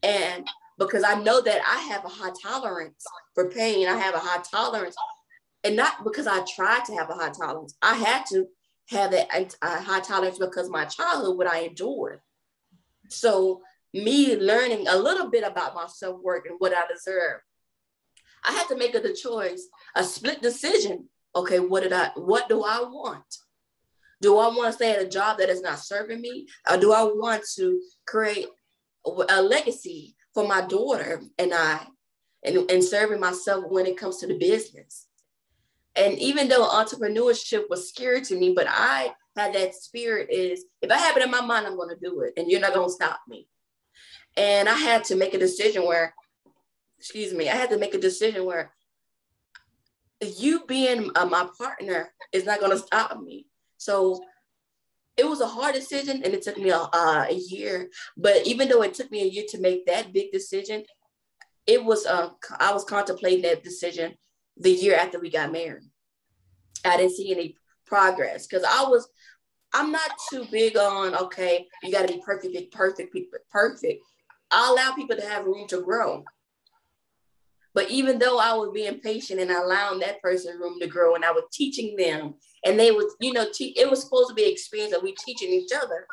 And 0.02 0.46
because 0.78 1.04
I 1.04 1.20
know 1.22 1.40
that 1.42 1.60
I 1.66 1.78
have 1.92 2.04
a 2.04 2.08
high 2.08 2.32
tolerance 2.42 3.04
for 3.34 3.50
pain, 3.50 3.86
I 3.86 3.96
have 3.96 4.14
a 4.14 4.18
high 4.18 4.42
tolerance, 4.50 4.96
and 5.62 5.76
not 5.76 6.04
because 6.04 6.26
I 6.26 6.44
tried 6.54 6.84
to 6.86 6.94
have 6.94 7.10
a 7.10 7.14
high 7.14 7.32
tolerance. 7.32 7.74
I 7.82 7.94
had 7.94 8.24
to 8.32 8.46
have 8.90 9.12
that 9.12 9.54
high 9.62 10.00
tolerance 10.00 10.38
because 10.38 10.68
my 10.68 10.84
childhood, 10.84 11.38
what 11.38 11.46
I 11.46 11.60
endured. 11.60 12.20
So 13.08 13.62
me 13.94 14.36
learning 14.36 14.88
a 14.88 14.96
little 14.96 15.30
bit 15.30 15.44
about 15.44 15.74
my 15.74 15.86
self 15.86 16.20
work 16.22 16.46
and 16.46 16.56
what 16.58 16.74
I 16.74 16.82
deserve, 16.92 17.40
I 18.44 18.52
had 18.52 18.68
to 18.68 18.76
make 18.76 18.94
a 18.94 19.12
choice, 19.12 19.66
a 19.94 20.02
split 20.04 20.42
decision. 20.42 21.08
Okay, 21.36 21.60
what 21.60 21.82
did 21.82 21.92
I? 21.92 22.10
What 22.16 22.48
do 22.48 22.64
I 22.64 22.80
want? 22.80 23.24
Do 24.20 24.38
I 24.38 24.48
want 24.48 24.68
to 24.68 24.72
stay 24.72 24.92
at 24.92 25.02
a 25.02 25.08
job 25.08 25.38
that 25.38 25.48
is 25.48 25.62
not 25.62 25.78
serving 25.78 26.20
me, 26.20 26.46
or 26.68 26.76
do 26.76 26.92
I 26.92 27.02
want 27.02 27.44
to 27.56 27.80
create 28.06 28.48
a 29.06 29.40
legacy 29.40 30.16
for 30.34 30.46
my 30.46 30.60
daughter 30.62 31.22
and 31.38 31.54
I, 31.54 31.86
and, 32.44 32.70
and 32.70 32.84
serving 32.84 33.20
myself 33.20 33.64
when 33.68 33.86
it 33.86 33.96
comes 33.96 34.18
to 34.18 34.26
the 34.26 34.36
business? 34.36 35.06
And 35.96 36.18
even 36.18 36.48
though 36.48 36.68
entrepreneurship 36.68 37.64
was 37.68 37.88
scary 37.88 38.20
to 38.22 38.38
me, 38.38 38.52
but 38.54 38.66
I 38.68 39.12
had 39.36 39.54
that 39.54 39.74
spirit 39.74 40.28
is 40.30 40.64
if 40.82 40.90
I 40.90 40.96
have 40.96 41.16
it 41.16 41.22
in 41.22 41.30
my 41.30 41.40
mind, 41.40 41.66
I'm 41.66 41.76
going 41.76 41.94
to 41.94 42.00
do 42.00 42.20
it, 42.20 42.34
and 42.36 42.50
you're 42.50 42.60
not 42.60 42.74
going 42.74 42.88
to 42.88 42.92
stop 42.92 43.20
me. 43.28 43.48
And 44.36 44.68
I 44.68 44.74
had 44.74 45.04
to 45.04 45.16
make 45.16 45.34
a 45.34 45.38
decision 45.38 45.84
where, 45.84 46.14
excuse 46.98 47.34
me, 47.34 47.48
I 47.48 47.54
had 47.54 47.70
to 47.70 47.78
make 47.78 47.94
a 47.94 47.98
decision 47.98 48.44
where 48.44 48.72
you 50.20 50.64
being 50.66 51.10
uh, 51.16 51.26
my 51.26 51.48
partner 51.58 52.12
is 52.32 52.44
not 52.44 52.60
going 52.60 52.72
to 52.72 52.78
stop 52.78 53.20
me. 53.20 53.46
So 53.78 54.22
it 55.16 55.28
was 55.28 55.40
a 55.40 55.46
hard 55.46 55.74
decision, 55.74 56.22
and 56.24 56.32
it 56.32 56.42
took 56.42 56.56
me 56.56 56.70
a, 56.70 56.78
uh, 56.78 57.26
a 57.28 57.34
year. 57.34 57.90
But 58.16 58.46
even 58.46 58.68
though 58.68 58.82
it 58.82 58.94
took 58.94 59.10
me 59.10 59.22
a 59.22 59.26
year 59.26 59.44
to 59.48 59.60
make 59.60 59.86
that 59.86 60.12
big 60.12 60.30
decision, 60.30 60.84
it 61.66 61.84
was 61.84 62.06
uh, 62.06 62.30
I 62.58 62.72
was 62.72 62.84
contemplating 62.84 63.42
that 63.42 63.64
decision 63.64 64.14
the 64.56 64.70
year 64.70 64.96
after 64.96 65.18
we 65.18 65.30
got 65.30 65.52
married. 65.52 65.84
I 66.84 66.96
didn't 66.96 67.16
see 67.16 67.32
any 67.32 67.56
progress 67.86 68.46
because 68.46 68.64
I 68.64 68.84
was, 68.84 69.08
I'm 69.72 69.92
not 69.92 70.10
too 70.30 70.46
big 70.50 70.76
on, 70.76 71.14
okay, 71.14 71.66
you 71.82 71.92
got 71.92 72.06
to 72.06 72.14
be 72.14 72.22
perfect, 72.24 72.72
perfect, 72.72 73.14
perfect. 73.50 74.02
I 74.50 74.70
allow 74.70 74.94
people 74.94 75.16
to 75.16 75.26
have 75.26 75.44
room 75.44 75.66
to 75.68 75.82
grow. 75.82 76.24
But 77.72 77.90
even 77.90 78.18
though 78.18 78.38
I 78.38 78.52
was 78.54 78.70
being 78.74 78.98
patient 79.00 79.38
and 79.40 79.50
allowing 79.50 80.00
that 80.00 80.20
person 80.20 80.58
room 80.58 80.80
to 80.80 80.88
grow 80.88 81.14
and 81.14 81.24
I 81.24 81.30
was 81.30 81.44
teaching 81.52 81.94
them 81.96 82.34
and 82.64 82.78
they 82.78 82.90
was, 82.90 83.14
you 83.20 83.32
know, 83.32 83.46
te- 83.52 83.78
it 83.78 83.88
was 83.88 84.02
supposed 84.02 84.28
to 84.30 84.34
be 84.34 84.44
an 84.44 84.50
experience 84.50 84.92
that 84.92 85.02
we 85.02 85.14
teaching 85.14 85.50
each 85.50 85.70
other, 85.72 86.06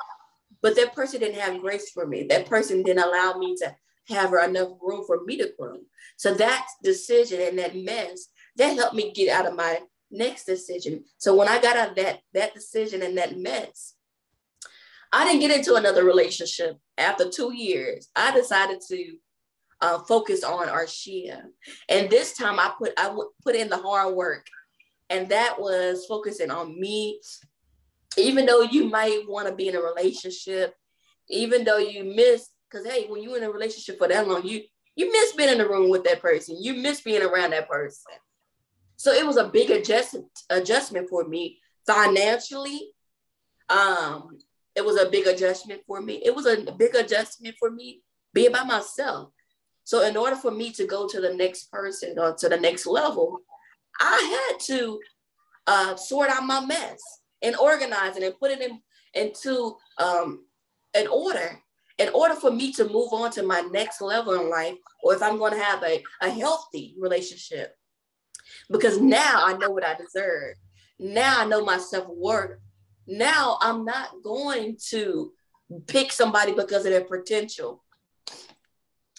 but 0.62 0.76
that 0.76 0.94
person 0.94 1.20
didn't 1.20 1.40
have 1.40 1.62
grace 1.62 1.90
for 1.92 2.06
me. 2.06 2.28
That 2.30 2.46
person 2.46 2.84
didn't 2.84 3.04
allow 3.04 3.38
me 3.40 3.56
to 3.58 3.76
have 4.10 4.34
enough 4.34 4.70
room 4.82 5.04
for 5.06 5.24
me 5.26 5.38
to 5.38 5.52
grow. 5.60 5.78
So 6.18 6.34
that 6.36 6.68
decision 6.84 7.42
and 7.42 7.60
that 7.60 7.76
mess 7.76 8.28
that 8.58 8.76
helped 8.76 8.96
me 8.96 9.12
get 9.12 9.30
out 9.30 9.46
of 9.46 9.56
my 9.56 9.80
next 10.12 10.46
decision. 10.46 11.04
So 11.18 11.36
when 11.36 11.48
I 11.48 11.62
got 11.62 11.78
out 11.78 11.90
of 11.90 11.96
that 11.96 12.20
that 12.34 12.54
decision 12.54 13.02
and 13.02 13.18
that 13.18 13.38
mess, 13.38 13.94
I 15.12 15.26
didn't 15.26 15.42
get 15.42 15.58
into 15.58 15.76
another 15.76 16.04
relationship. 16.04 16.78
After 16.98 17.30
two 17.30 17.54
years, 17.54 18.10
I 18.16 18.32
decided 18.32 18.80
to 18.90 19.18
uh, 19.82 20.00
focus 20.00 20.44
on 20.44 20.68
Arshia, 20.68 21.44
and 21.88 22.10
this 22.10 22.34
time 22.34 22.60
I 22.60 22.72
put 22.78 22.94
I 22.98 23.16
put 23.44 23.56
in 23.56 23.70
the 23.70 23.78
hard 23.78 24.16
work, 24.16 24.48
and 25.10 25.30
that 25.30 25.60
was 25.60 26.06
focusing 26.08 26.52
on 26.52 26.80
me. 26.80 27.20
Even 28.18 28.48
though 28.48 28.62
you 28.62 28.86
might 28.86 29.22
want 29.28 29.48
to 29.48 29.54
be 29.54 29.68
in 29.68 29.76
a 29.76 29.82
relationship, 29.82 30.74
even 31.30 31.64
though 31.64 31.78
you 31.78 32.04
miss, 32.04 32.50
because 32.70 32.86
hey, 32.86 33.08
when 33.08 33.24
you're 33.24 33.38
in 33.38 33.44
a 33.44 33.52
relationship 33.52 33.98
for 33.98 34.08
that 34.08 34.28
long, 34.28 34.46
you 34.46 34.64
you 34.96 35.12
miss 35.12 35.34
being 35.34 35.50
in 35.50 35.60
the 35.60 35.70
room 35.70 35.90
with 35.90 36.04
that 36.06 36.22
person. 36.22 36.58
You 36.60 36.74
miss 36.76 37.02
being 37.02 37.22
around 37.22 37.52
that 37.52 37.70
person. 37.70 38.14
So 38.96 39.12
it 39.12 39.26
was 39.26 39.38
a 39.38 39.48
big 39.48 39.70
adjustment 39.70 40.28
adjustment 40.50 41.10
for 41.10 41.24
me 41.28 41.60
financially. 41.86 42.92
Um, 43.70 44.40
it 44.76 44.86
was 44.86 45.00
a 45.00 45.10
big 45.10 45.28
adjustment 45.28 45.82
for 45.88 46.02
me. 46.02 46.22
It 46.24 46.36
was 46.36 46.46
a 46.46 46.72
big 46.72 46.96
adjustment 46.96 47.56
for 47.60 47.72
me 47.72 48.02
being 48.34 48.52
by 48.52 48.64
myself. 48.64 49.30
So 49.84 50.06
in 50.06 50.18
order 50.18 50.36
for 50.36 50.52
me 50.52 50.72
to 50.74 50.86
go 50.86 51.08
to 51.08 51.22
the 51.22 51.34
next 51.34 51.72
person 51.72 52.20
or 52.20 52.36
to 52.36 52.50
the 52.50 52.60
next 52.60 52.86
level, 52.86 53.40
I 54.00 54.50
had 54.52 54.60
to 54.66 55.00
uh, 55.66 55.96
sort 55.96 56.30
out 56.30 56.44
my 56.44 56.64
mess 56.66 57.00
and 57.42 57.56
organize 57.56 58.18
it 58.18 58.24
and 58.24 58.38
put 58.40 58.52
it 58.52 58.62
in 58.62 58.82
into 59.14 59.76
um, 59.98 60.46
an 60.94 61.08
order. 61.08 61.60
In 61.98 62.10
order 62.10 62.36
for 62.36 62.52
me 62.52 62.72
to 62.74 62.88
move 62.90 63.12
on 63.12 63.32
to 63.32 63.44
my 63.44 63.62
next 63.62 64.02
level 64.02 64.34
in 64.34 64.50
life, 64.50 64.76
or 65.04 65.16
if 65.16 65.22
I'm 65.22 65.38
going 65.38 65.54
to 65.54 65.64
have 65.64 65.84
a, 65.84 66.04
a 66.22 66.30
healthy 66.30 66.96
relationship, 67.00 67.76
because 68.70 69.00
now 69.00 69.44
I 69.44 69.58
know 69.58 69.72
what 69.72 69.86
I 69.86 69.96
deserve. 69.96 70.56
Now 71.00 71.42
I 71.42 71.46
know 71.46 71.64
my 71.64 71.78
self 71.78 72.08
worth. 72.08 72.60
Now 73.08 73.58
I'm 73.62 73.86
not 73.86 74.10
going 74.24 74.78
to 74.90 75.32
pick 75.88 76.12
somebody 76.12 76.54
because 76.54 76.86
of 76.86 76.92
their 76.92 77.04
potential. 77.04 77.84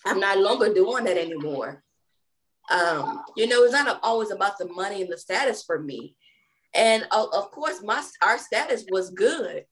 I'm 0.04 0.20
not 0.20 0.38
longer 0.38 0.72
doing 0.72 1.04
that 1.04 1.16
anymore. 1.16 1.82
Um, 2.70 3.22
you 3.36 3.46
know, 3.46 3.64
it's 3.64 3.72
not 3.72 3.98
always 4.02 4.30
about 4.30 4.58
the 4.58 4.68
money 4.68 5.02
and 5.02 5.10
the 5.10 5.18
status 5.18 5.62
for 5.62 5.80
me. 5.80 6.16
And 6.74 7.06
of, 7.10 7.28
of 7.32 7.50
course, 7.50 7.82
my 7.82 8.02
our 8.22 8.38
status 8.38 8.84
was 8.90 9.10
good, 9.10 9.64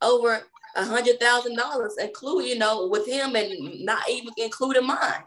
over 0.00 0.42
a 0.76 0.84
hundred 0.84 1.20
thousand 1.20 1.56
dollars, 1.56 1.96
include 1.98 2.46
you 2.46 2.58
know 2.58 2.88
with 2.88 3.06
him 3.06 3.36
and 3.36 3.84
not 3.84 4.08
even 4.08 4.32
including 4.36 4.86
mine. 4.86 5.24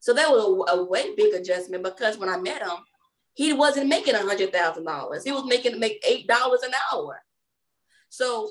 So 0.00 0.12
that 0.14 0.30
was 0.30 0.66
a, 0.70 0.76
a 0.76 0.84
way 0.84 1.14
big 1.16 1.34
adjustment 1.34 1.82
because 1.82 2.18
when 2.18 2.28
I 2.28 2.36
met 2.38 2.62
him, 2.62 2.78
he 3.34 3.52
wasn't 3.52 3.88
making 3.88 4.14
a 4.14 4.22
hundred 4.22 4.52
thousand 4.52 4.84
dollars. 4.84 5.24
He 5.24 5.32
was 5.32 5.44
making 5.44 5.78
make 5.78 6.02
eight 6.06 6.26
dollars 6.26 6.62
an 6.62 6.72
hour. 6.92 7.20
So 8.08 8.50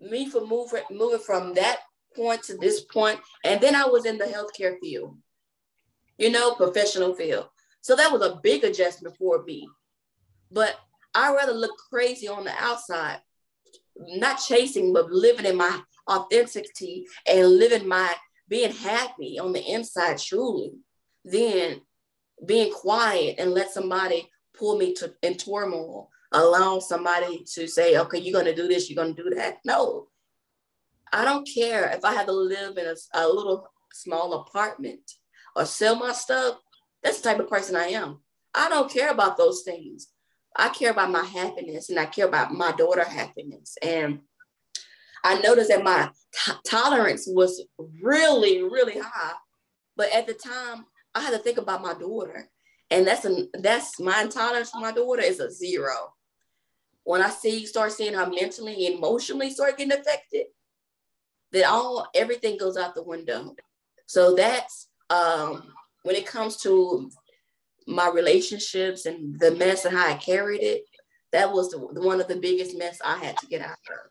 me 0.00 0.28
for 0.28 0.46
moving 0.46 0.82
moving 0.90 1.20
from 1.20 1.54
that 1.54 1.80
point 2.16 2.42
to 2.44 2.56
this 2.56 2.80
point, 2.82 3.20
and 3.44 3.60
then 3.60 3.74
I 3.74 3.86
was 3.86 4.06
in 4.06 4.18
the 4.18 4.24
healthcare 4.24 4.78
field, 4.80 5.16
you 6.18 6.30
know, 6.30 6.54
professional 6.54 7.14
field. 7.14 7.46
So 7.82 7.96
that 7.96 8.12
was 8.12 8.22
a 8.22 8.40
big 8.42 8.64
adjustment 8.64 9.16
for 9.16 9.42
me. 9.44 9.68
But 10.50 10.76
I 11.14 11.32
rather 11.34 11.52
look 11.52 11.76
crazy 11.88 12.28
on 12.28 12.44
the 12.44 12.52
outside, 12.58 13.20
not 14.00 14.40
chasing, 14.40 14.92
but 14.92 15.10
living 15.10 15.46
in 15.46 15.56
my 15.56 15.80
authenticity 16.08 17.06
and 17.26 17.58
living 17.58 17.86
my 17.86 18.14
being 18.48 18.72
happy 18.72 19.38
on 19.38 19.52
the 19.52 19.62
inside 19.62 20.18
truly, 20.18 20.72
then 21.24 21.80
being 22.44 22.72
quiet 22.72 23.36
and 23.38 23.52
let 23.52 23.70
somebody 23.70 24.28
pull 24.54 24.76
me 24.76 24.92
to 24.94 25.14
in 25.22 25.36
turmoil, 25.36 26.10
allow 26.32 26.78
somebody 26.78 27.44
to 27.54 27.66
say, 27.68 27.98
okay, 27.98 28.18
you're 28.18 28.38
gonna 28.38 28.54
do 28.54 28.66
this, 28.66 28.90
you're 28.90 29.02
gonna 29.02 29.14
do 29.14 29.30
that. 29.30 29.58
No, 29.64 30.08
I 31.12 31.24
don't 31.24 31.48
care 31.48 31.88
if 31.90 32.04
I 32.04 32.14
have 32.14 32.26
to 32.26 32.32
live 32.32 32.76
in 32.76 32.86
a, 32.86 32.94
a 33.14 33.28
little 33.28 33.68
small 33.92 34.34
apartment 34.34 35.12
or 35.56 35.64
sell 35.64 35.96
my 35.96 36.12
stuff. 36.12 36.58
That's 37.02 37.20
the 37.20 37.30
type 37.30 37.40
of 37.40 37.48
person 37.48 37.76
I 37.76 37.88
am. 37.88 38.20
I 38.54 38.68
don't 38.68 38.90
care 38.90 39.10
about 39.10 39.36
those 39.36 39.62
things. 39.62 40.08
I 40.56 40.68
care 40.70 40.90
about 40.90 41.10
my 41.10 41.24
happiness 41.24 41.90
and 41.90 41.98
I 41.98 42.06
care 42.06 42.26
about 42.26 42.52
my 42.52 42.72
daughter 42.72 43.04
happiness. 43.04 43.76
And 43.82 44.20
I 45.22 45.40
noticed 45.40 45.68
that 45.68 45.84
my 45.84 46.10
t- 46.32 46.52
tolerance 46.66 47.24
was 47.28 47.62
really, 47.78 48.62
really 48.62 48.98
high. 48.98 49.34
But 49.96 50.12
at 50.12 50.26
the 50.26 50.34
time, 50.34 50.86
I 51.14 51.20
had 51.20 51.30
to 51.30 51.38
think 51.38 51.58
about 51.58 51.82
my 51.82 51.94
daughter. 51.94 52.48
And 52.90 53.06
that's 53.06 53.24
a, 53.24 53.46
that's 53.54 54.00
my 54.00 54.22
intolerance 54.22 54.70
for 54.70 54.80
my 54.80 54.92
daughter 54.92 55.22
is 55.22 55.40
a 55.40 55.50
zero. 55.50 56.14
When 57.04 57.22
I 57.22 57.30
see 57.30 57.66
start 57.66 57.92
seeing 57.92 58.14
her 58.14 58.26
mentally, 58.26 58.94
emotionally 58.94 59.50
start 59.50 59.78
getting 59.78 59.98
affected, 59.98 60.46
then 61.52 61.64
all 61.66 62.06
everything 62.14 62.58
goes 62.58 62.76
out 62.76 62.94
the 62.94 63.02
window. 63.02 63.54
So 64.06 64.34
that's 64.34 64.88
um, 65.08 65.72
when 66.02 66.16
it 66.16 66.26
comes 66.26 66.56
to 66.58 67.10
my 67.90 68.08
relationships 68.08 69.06
and 69.06 69.38
the 69.38 69.52
mess 69.52 69.84
and 69.84 69.96
how 69.96 70.08
I 70.08 70.14
carried 70.14 70.62
it. 70.62 70.84
That 71.32 71.52
was 71.52 71.70
the, 71.70 71.78
one 71.78 72.20
of 72.20 72.28
the 72.28 72.36
biggest 72.36 72.76
mess 72.76 73.00
I 73.04 73.16
had 73.18 73.36
to 73.38 73.46
get 73.46 73.60
out 73.60 73.70
of. 73.70 74.10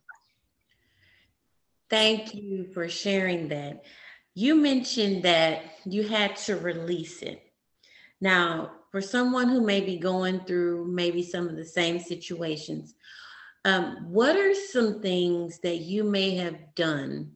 Thank 1.89 2.35
you 2.35 2.67
for 2.73 2.87
sharing 2.87 3.49
that. 3.49 3.83
You 4.35 4.55
mentioned 4.55 5.23
that 5.23 5.63
you 5.85 6.07
had 6.07 6.35
to 6.37 6.55
release 6.55 7.21
it. 7.21 7.41
Now, 8.21 8.71
for 8.91 9.01
someone 9.01 9.49
who 9.49 9.61
may 9.61 9.81
be 9.81 9.97
going 9.97 10.41
through 10.41 10.85
maybe 10.85 11.23
some 11.23 11.47
of 11.47 11.55
the 11.55 11.65
same 11.65 11.99
situations, 11.99 12.95
um, 13.65 14.05
what 14.07 14.35
are 14.35 14.53
some 14.53 15.01
things 15.01 15.59
that 15.59 15.77
you 15.77 16.03
may 16.03 16.35
have 16.35 16.57
done 16.75 17.31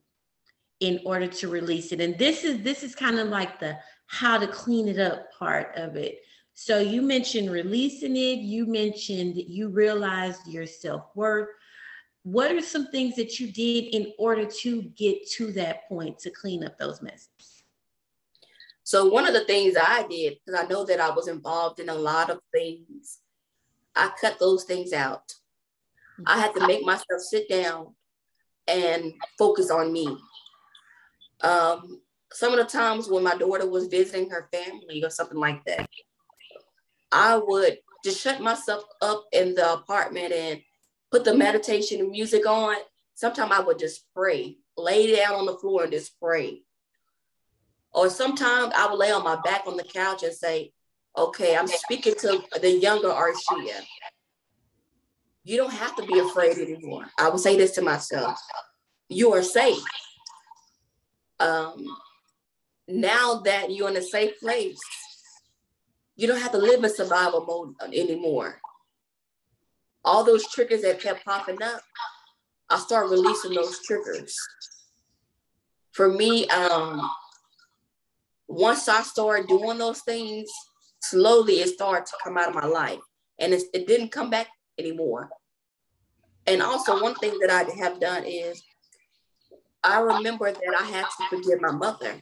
in 0.80 1.00
order 1.06 1.28
to 1.28 1.48
release 1.48 1.92
it? 1.92 2.00
And 2.00 2.18
this 2.18 2.44
is 2.44 2.62
this 2.64 2.84
is 2.84 2.96
kind 2.96 3.20
of 3.20 3.28
like 3.28 3.60
the 3.60 3.78
how 4.08 4.38
to 4.38 4.48
clean 4.48 4.88
it 4.88 5.00
up 5.00 5.32
part 5.38 5.76
of 5.76 5.96
it. 5.96 6.20
So 6.54 6.80
you 6.80 7.02
mentioned 7.02 7.52
releasing 7.52 8.16
it. 8.16 8.40
You 8.40 8.66
mentioned 8.66 9.36
you 9.36 9.70
realized 9.70 10.48
your 10.48 10.66
self 10.66 11.06
worth. 11.16 11.50
What 12.24 12.52
are 12.52 12.62
some 12.62 12.88
things 12.88 13.16
that 13.16 13.40
you 13.40 13.52
did 13.52 13.94
in 13.94 14.14
order 14.18 14.46
to 14.46 14.82
get 14.96 15.30
to 15.32 15.52
that 15.54 15.88
point 15.90 16.20
to 16.20 16.30
clean 16.30 16.64
up 16.64 16.78
those 16.78 17.02
messes? 17.02 17.64
So 18.84 19.10
one 19.10 19.26
of 19.26 19.34
the 19.34 19.46
things 19.46 19.76
I 19.82 20.06
did, 20.08 20.38
because 20.46 20.62
I 20.62 20.68
know 20.68 20.86
that 20.86 21.00
I 21.00 21.10
was 21.10 21.28
involved 21.28 21.80
in 21.80 21.90
a 21.90 21.96
lot 21.96 22.30
of 22.30 22.40
things, 22.54 23.20
I 23.96 24.12
cut 24.20 24.40
those 24.40 24.64
things 24.64 24.94
out. 24.94 25.34
I 26.26 26.40
had 26.40 26.54
to 26.56 26.68
make 26.68 26.84
myself 26.86 27.20
sit 27.20 27.50
down 27.50 27.96
and 28.68 29.14
focus 29.38 29.72
on 29.72 29.92
me. 29.92 30.06
Um, 31.42 32.02
some 32.32 32.54
of 32.54 32.60
the 32.60 32.66
times 32.66 33.10
when 33.10 33.24
my 33.24 33.36
daughter 33.36 33.68
was 33.68 33.88
visiting 33.88 34.30
her 34.30 34.50
family 34.52 35.04
or 35.04 35.10
something 35.10 35.38
like 35.38 35.64
that, 35.66 35.90
I 37.14 37.38
would 37.38 37.78
just 38.04 38.20
shut 38.20 38.42
myself 38.42 38.84
up 39.02 39.26
in 39.32 39.54
the 39.54 39.74
apartment 39.74 40.34
and 40.34 40.62
put 41.12 41.24
the 41.24 41.36
meditation 41.36 42.10
music 42.10 42.46
on. 42.48 42.76
Sometimes 43.14 43.52
I 43.54 43.60
would 43.62 43.78
just 43.78 44.06
pray, 44.16 44.58
lay 44.76 45.16
down 45.16 45.36
on 45.36 45.46
the 45.46 45.56
floor 45.56 45.84
and 45.84 45.92
just 45.92 46.20
pray. 46.20 46.64
Or 47.94 48.10
sometimes 48.10 48.74
I 48.76 48.88
would 48.90 48.98
lay 48.98 49.12
on 49.12 49.24
my 49.24 49.40
back 49.42 49.62
on 49.68 49.78
the 49.78 49.84
couch 49.84 50.24
and 50.24 50.34
say, 50.34 50.74
okay, 51.16 51.56
I'm 51.56 51.68
speaking 51.68 52.16
to 52.22 52.42
the 52.60 52.72
younger 52.72 53.10
Arshia. 53.10 53.80
You 55.44 55.58
don't 55.58 55.74
have 55.74 55.96
to 55.98 56.06
be 56.06 56.18
afraid 56.18 56.58
anymore. 56.58 57.06
I 57.20 57.30
would 57.30 57.40
say 57.40 57.56
this 57.56 57.72
to 57.74 57.84
myself. 57.84 58.40
You 59.08 59.34
are 59.34 59.44
safe. 59.44 59.84
Um, 61.40 61.86
now 62.88 63.42
that 63.46 63.72
you're 63.72 63.90
in 63.90 63.98
a 63.98 64.02
safe 64.02 64.40
place, 64.40 64.80
you 66.16 66.28
don't 66.28 66.42
have 66.42 66.52
to 66.52 66.58
live 66.58 66.84
in 66.84 66.94
survival 66.94 67.46
mode 67.46 67.94
anymore. 67.94 68.60
All 70.06 70.24
those 70.24 70.48
triggers 70.52 70.82
that 70.82 71.02
kept 71.02 71.26
popping 71.26 71.62
up, 71.62 71.82
I 72.70 72.78
start 72.78 73.10
releasing 73.10 73.54
those 73.54 73.80
triggers. 73.86 74.36
For 75.92 76.10
me, 76.10 76.48
um, 76.48 77.10
once 78.48 78.88
I 78.88 79.02
started 79.02 79.48
doing 79.48 79.78
those 79.78 80.02
things, 80.02 80.50
slowly 81.02 81.56
it 81.56 81.70
started 81.70 82.06
to 82.08 82.14
come 82.24 82.38
out 82.38 82.50
of 82.50 82.56
my 82.56 82.66
life. 82.66 83.00
And 83.40 83.54
it 83.54 83.88
didn't 83.88 84.12
come 84.12 84.30
back 84.30 84.48
anymore. 84.78 85.30
And 86.46 86.62
also, 86.62 87.02
one 87.02 87.16
thing 87.16 87.38
that 87.40 87.50
I 87.50 87.64
have 87.80 88.00
done 88.00 88.26
is 88.26 88.62
I 89.84 90.00
remember 90.00 90.52
that 90.52 90.76
I 90.78 90.84
had 90.84 91.06
to 91.06 91.38
forgive 91.38 91.62
my 91.62 91.72
mother. 91.72 92.14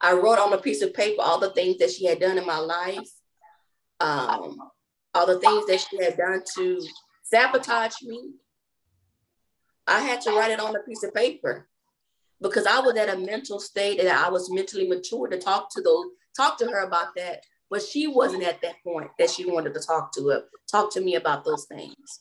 I 0.00 0.12
wrote 0.12 0.38
on 0.38 0.52
a 0.52 0.58
piece 0.58 0.82
of 0.82 0.94
paper 0.94 1.22
all 1.22 1.40
the 1.40 1.50
things 1.50 1.78
that 1.78 1.90
she 1.90 2.06
had 2.06 2.20
done 2.20 2.38
in 2.38 2.46
my 2.46 2.58
life, 2.58 3.08
um, 4.00 4.58
all 5.14 5.26
the 5.26 5.40
things 5.40 5.66
that 5.66 5.80
she 5.80 6.02
had 6.02 6.16
done 6.16 6.42
to 6.56 6.80
sabotage 7.24 8.00
me. 8.02 8.30
I 9.86 10.00
had 10.00 10.20
to 10.22 10.30
write 10.30 10.50
it 10.50 10.60
on 10.60 10.76
a 10.76 10.80
piece 10.80 11.02
of 11.02 11.14
paper 11.14 11.68
because 12.40 12.66
I 12.66 12.80
was 12.80 12.96
at 12.96 13.08
a 13.08 13.18
mental 13.18 13.58
state 13.58 14.00
that 14.00 14.24
I 14.24 14.28
was 14.30 14.52
mentally 14.52 14.86
mature 14.86 15.28
to 15.28 15.38
talk 15.38 15.72
to 15.74 15.82
those, 15.82 16.06
talk 16.36 16.58
to 16.58 16.66
her 16.66 16.84
about 16.84 17.16
that. 17.16 17.42
But 17.70 17.82
she 17.82 18.06
wasn't 18.06 18.44
at 18.44 18.62
that 18.62 18.76
point 18.84 19.10
that 19.18 19.30
she 19.30 19.50
wanted 19.50 19.74
to 19.74 19.80
talk 19.80 20.12
to 20.12 20.28
her, 20.28 20.44
talk 20.70 20.92
to 20.94 21.00
me 21.00 21.16
about 21.16 21.44
those 21.44 21.66
things. 21.66 22.20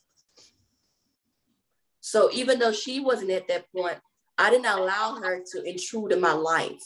So 2.01 2.29
even 2.31 2.59
though 2.59 2.71
she 2.71 2.99
wasn't 2.99 3.31
at 3.31 3.47
that 3.49 3.71
point, 3.73 3.97
I 4.37 4.49
didn't 4.49 4.65
allow 4.65 5.15
her 5.15 5.43
to 5.53 5.63
intrude 5.63 6.11
in 6.11 6.21
my 6.21 6.33
life. 6.33 6.83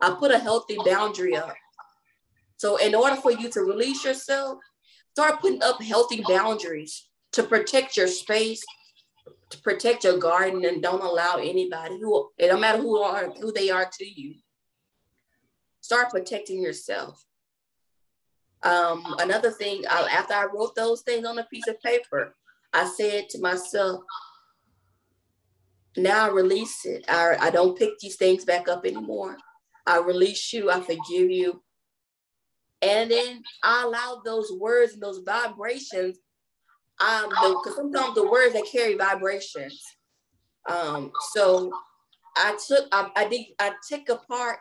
I 0.00 0.16
put 0.18 0.30
a 0.30 0.38
healthy 0.38 0.76
boundary 0.84 1.36
up. 1.36 1.54
So 2.56 2.76
in 2.76 2.94
order 2.94 3.16
for 3.16 3.32
you 3.32 3.48
to 3.50 3.60
release 3.60 4.04
yourself, 4.04 4.58
start 5.12 5.40
putting 5.40 5.62
up 5.62 5.82
healthy 5.82 6.22
boundaries 6.26 7.08
to 7.32 7.42
protect 7.42 7.96
your 7.96 8.06
space, 8.06 8.62
to 9.50 9.60
protect 9.62 10.04
your 10.04 10.18
garden, 10.18 10.64
and 10.64 10.82
don't 10.82 11.02
allow 11.02 11.36
anybody 11.36 11.98
who 12.00 12.30
it 12.38 12.48
don't 12.48 12.60
matter 12.60 12.78
who 12.78 12.98
are 12.98 13.30
who 13.40 13.52
they 13.52 13.70
are 13.70 13.88
to 13.98 14.04
you. 14.04 14.34
Start 15.80 16.10
protecting 16.10 16.62
yourself. 16.62 17.24
Um, 18.62 19.02
another 19.18 19.50
thing, 19.50 19.84
I, 19.88 20.02
after 20.12 20.34
I 20.34 20.44
wrote 20.44 20.74
those 20.74 21.00
things 21.00 21.26
on 21.26 21.38
a 21.38 21.44
piece 21.44 21.66
of 21.66 21.80
paper, 21.80 22.36
I 22.72 22.84
said 22.86 23.30
to 23.30 23.40
myself, 23.40 24.02
now 25.96 26.26
I 26.26 26.30
release 26.30 26.84
it. 26.84 27.04
I, 27.08 27.36
I 27.40 27.50
don't 27.50 27.78
pick 27.78 27.98
these 27.98 28.16
things 28.16 28.44
back 28.44 28.68
up 28.68 28.84
anymore. 28.84 29.36
I 29.86 29.98
release 29.98 30.52
you, 30.52 30.70
I 30.70 30.80
forgive 30.80 31.30
you. 31.30 31.62
And 32.82 33.10
then 33.10 33.42
I 33.62 33.82
allow 33.84 34.22
those 34.24 34.50
words 34.52 34.94
and 34.94 35.02
those 35.02 35.18
vibrations, 35.18 36.18
um, 37.00 37.28
because 37.28 37.76
sometimes 37.76 38.14
the 38.14 38.30
words 38.30 38.54
that 38.54 38.66
carry 38.70 38.94
vibrations. 38.94 39.82
Um, 40.68 41.12
so 41.32 41.70
I 42.36 42.56
took, 42.66 42.86
I, 42.92 43.10
I 43.16 43.28
did, 43.28 43.46
I 43.58 43.72
took 43.88 44.08
apart 44.08 44.58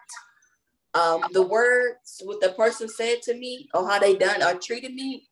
um, 0.93 1.21
the 1.31 1.43
words 1.43 2.21
what 2.23 2.41
the 2.41 2.49
person 2.49 2.89
said 2.89 3.21
to 3.23 3.33
me 3.33 3.69
or 3.73 3.87
how 3.87 3.99
they 3.99 4.15
done 4.15 4.41
or 4.43 4.59
treated 4.59 4.93
me. 4.93 5.27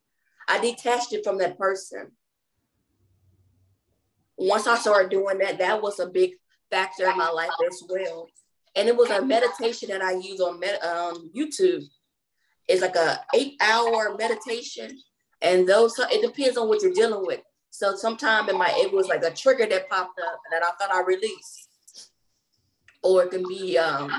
I 0.47 0.59
detached 0.59 1.11
it 1.13 1.25
from 1.25 1.39
that 1.39 1.57
person. 1.57 2.11
Once 4.37 4.67
I 4.67 4.77
started 4.77 5.09
doing 5.09 5.39
that, 5.39 5.57
that 5.57 5.81
was 5.81 5.99
a 5.99 6.07
big 6.07 6.33
factor 6.69 7.09
in 7.09 7.17
my 7.17 7.29
life 7.29 7.49
as 7.65 7.83
well. 7.89 8.27
And 8.75 8.87
it 8.87 8.95
was 8.95 9.09
a 9.09 9.23
meditation 9.23 9.89
that 9.89 10.01
I 10.01 10.13
use 10.13 10.39
on 10.39 10.59
med- 10.59 10.83
um, 10.83 11.31
YouTube. 11.35 11.83
It's 12.67 12.81
like 12.81 12.95
a 12.95 13.19
eight 13.33 13.55
hour 13.61 14.15
meditation 14.17 14.99
and 15.41 15.67
those, 15.67 15.97
it 15.99 16.21
depends 16.21 16.57
on 16.57 16.67
what 16.67 16.81
you're 16.81 16.93
dealing 16.93 17.25
with. 17.25 17.41
So 17.69 17.95
sometime 17.95 18.49
in 18.49 18.57
my, 18.57 18.71
it 18.77 18.91
was 18.91 19.07
like 19.07 19.23
a 19.23 19.31
trigger 19.31 19.67
that 19.67 19.89
popped 19.89 20.19
up 20.19 20.39
that 20.51 20.63
I 20.63 20.71
thought 20.79 20.93
I 20.93 21.03
released. 21.03 21.69
Or 23.03 23.23
it 23.23 23.31
can 23.31 23.43
be 23.47 23.77
um, 23.77 24.11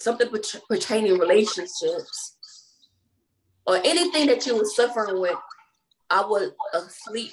something 0.00 0.28
pertaining 0.68 1.18
relationships 1.18 2.36
or 3.66 3.76
anything 3.84 4.26
that 4.26 4.46
you 4.46 4.56
were 4.56 4.64
suffering 4.64 5.20
with. 5.20 5.36
I 6.08 6.22
was 6.22 6.52
asleep 6.72 7.30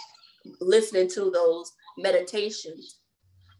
listening 0.59 1.09
to 1.09 1.31
those 1.31 1.71
meditations. 1.97 2.98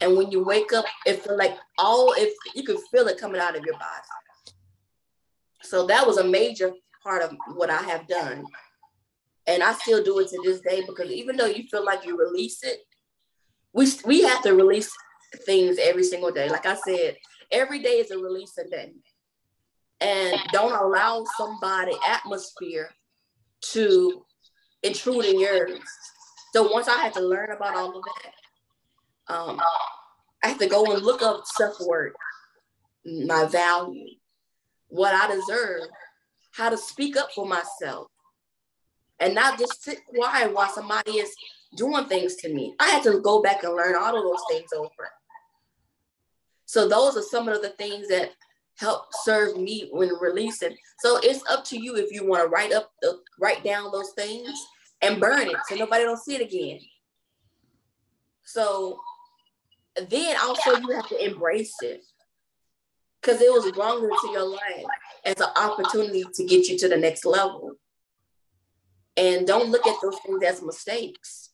And 0.02 0.16
when 0.16 0.32
you 0.32 0.44
wake 0.44 0.72
up, 0.74 0.86
it 1.06 1.24
feel 1.24 1.38
like 1.38 1.58
all 1.78 2.14
if 2.16 2.34
you 2.56 2.64
can 2.64 2.78
feel 2.92 3.08
it 3.08 3.20
coming 3.20 3.42
out 3.42 3.58
of 3.58 3.66
your 3.66 3.74
body. 3.74 4.56
So 5.62 5.86
that 5.88 6.08
was 6.08 6.18
a 6.18 6.24
major 6.24 6.72
part 7.04 7.22
of 7.22 7.36
what 7.56 7.70
I 7.70 7.82
have 7.84 8.08
done. 8.08 8.46
And 9.48 9.62
I 9.64 9.74
still 9.74 10.04
do 10.04 10.20
it 10.20 10.30
to 10.30 10.42
this 10.44 10.62
day 10.62 10.84
because 10.88 11.12
even 11.12 11.36
though 11.36 11.48
you 11.48 11.64
feel 11.70 11.84
like 11.84 12.06
you 12.06 12.18
release 12.18 12.64
it, 12.64 12.80
we 13.74 13.88
we 14.06 14.24
have 14.24 14.42
to 14.44 14.54
release 14.54 14.92
things 15.46 15.78
every 15.82 16.04
single 16.04 16.32
day. 16.32 16.50
Like 16.50 16.66
I 16.66 16.76
said, 16.76 17.18
every 17.52 17.80
day 17.80 18.00
is 18.00 18.12
a 18.12 18.18
releasing 18.18 18.70
day. 18.70 18.94
And 20.02 20.40
don't 20.54 20.72
allow 20.72 21.26
somebody 21.38 21.92
atmosphere 22.08 22.90
to 23.74 24.24
intrude 24.82 25.26
in 25.26 25.40
yours. 25.40 25.80
So 26.54 26.72
once 26.72 26.88
I 26.88 26.98
had 26.98 27.14
to 27.14 27.22
learn 27.22 27.52
about 27.52 27.76
all 27.76 27.98
of 27.98 28.04
that, 28.04 28.34
um, 29.30 29.60
I 30.44 30.50
have 30.50 30.58
to 30.60 30.68
go 30.68 30.86
and 30.92 31.04
look 31.04 31.22
up 31.22 31.44
self-worth, 31.46 32.14
my 33.06 33.46
value, 33.46 34.08
what 34.88 35.14
I 35.14 35.34
deserve, 35.34 35.88
how 36.52 36.70
to 36.70 36.78
speak 36.78 37.16
up 37.16 37.32
for 37.34 37.46
myself 37.46 38.08
and 39.20 39.36
not 39.36 39.60
just 39.60 39.84
sit 39.84 40.00
quiet 40.06 40.54
while 40.54 40.70
somebody 40.70 41.12
is 41.12 41.34
doing 41.76 42.06
things 42.06 42.36
to 42.38 42.54
me. 42.54 42.74
I 42.80 42.90
had 42.90 43.04
to 43.04 43.20
go 43.20 43.42
back 43.42 43.64
and 43.64 43.76
learn 43.76 43.96
all 43.96 44.18
of 44.18 44.24
those 44.24 44.44
things 44.50 44.72
over. 44.76 45.12
So 46.66 46.88
those 46.88 47.18
are 47.18 47.24
some 47.24 47.48
of 47.48 47.62
the 47.62 47.70
things 47.70 48.08
that 48.10 48.32
help 48.78 49.06
serve 49.24 49.58
me 49.58 49.90
when 49.92 50.10
releasing. 50.22 50.76
So 51.00 51.20
it's 51.22 51.44
up 51.50 51.66
to 51.66 51.80
you 51.80 51.96
if 51.96 52.12
you 52.12 52.26
want 52.26 52.44
to 52.44 52.50
write 52.50 52.74
up 52.74 52.92
the 53.02 53.20
write 53.40 53.64
down 53.64 53.92
those 53.92 54.12
things 54.12 54.50
and 55.02 55.20
burn 55.20 55.48
it 55.48 55.58
so 55.68 55.76
nobody 55.76 56.04
don't 56.04 56.18
see 56.18 56.36
it 56.36 56.42
again. 56.42 56.80
So 58.44 59.00
then 60.08 60.36
also 60.42 60.78
you 60.78 60.90
have 60.96 61.08
to 61.10 61.26
embrace 61.26 61.76
it 61.82 62.04
because 63.22 63.42
it 63.42 63.52
was 63.52 63.76
wrong 63.76 64.04
into 64.04 64.32
your 64.32 64.48
life 64.48 64.86
as 65.26 65.36
an 65.40 65.50
opportunity 65.56 66.24
to 66.34 66.46
get 66.46 66.68
you 66.68 66.78
to 66.78 66.88
the 66.88 66.98
next 66.98 67.26
level. 67.26 67.74
And 69.18 69.46
don't 69.46 69.70
look 69.70 69.86
at 69.86 69.98
those 70.02 70.18
things 70.26 70.44
as 70.44 70.62
mistakes. 70.62 71.50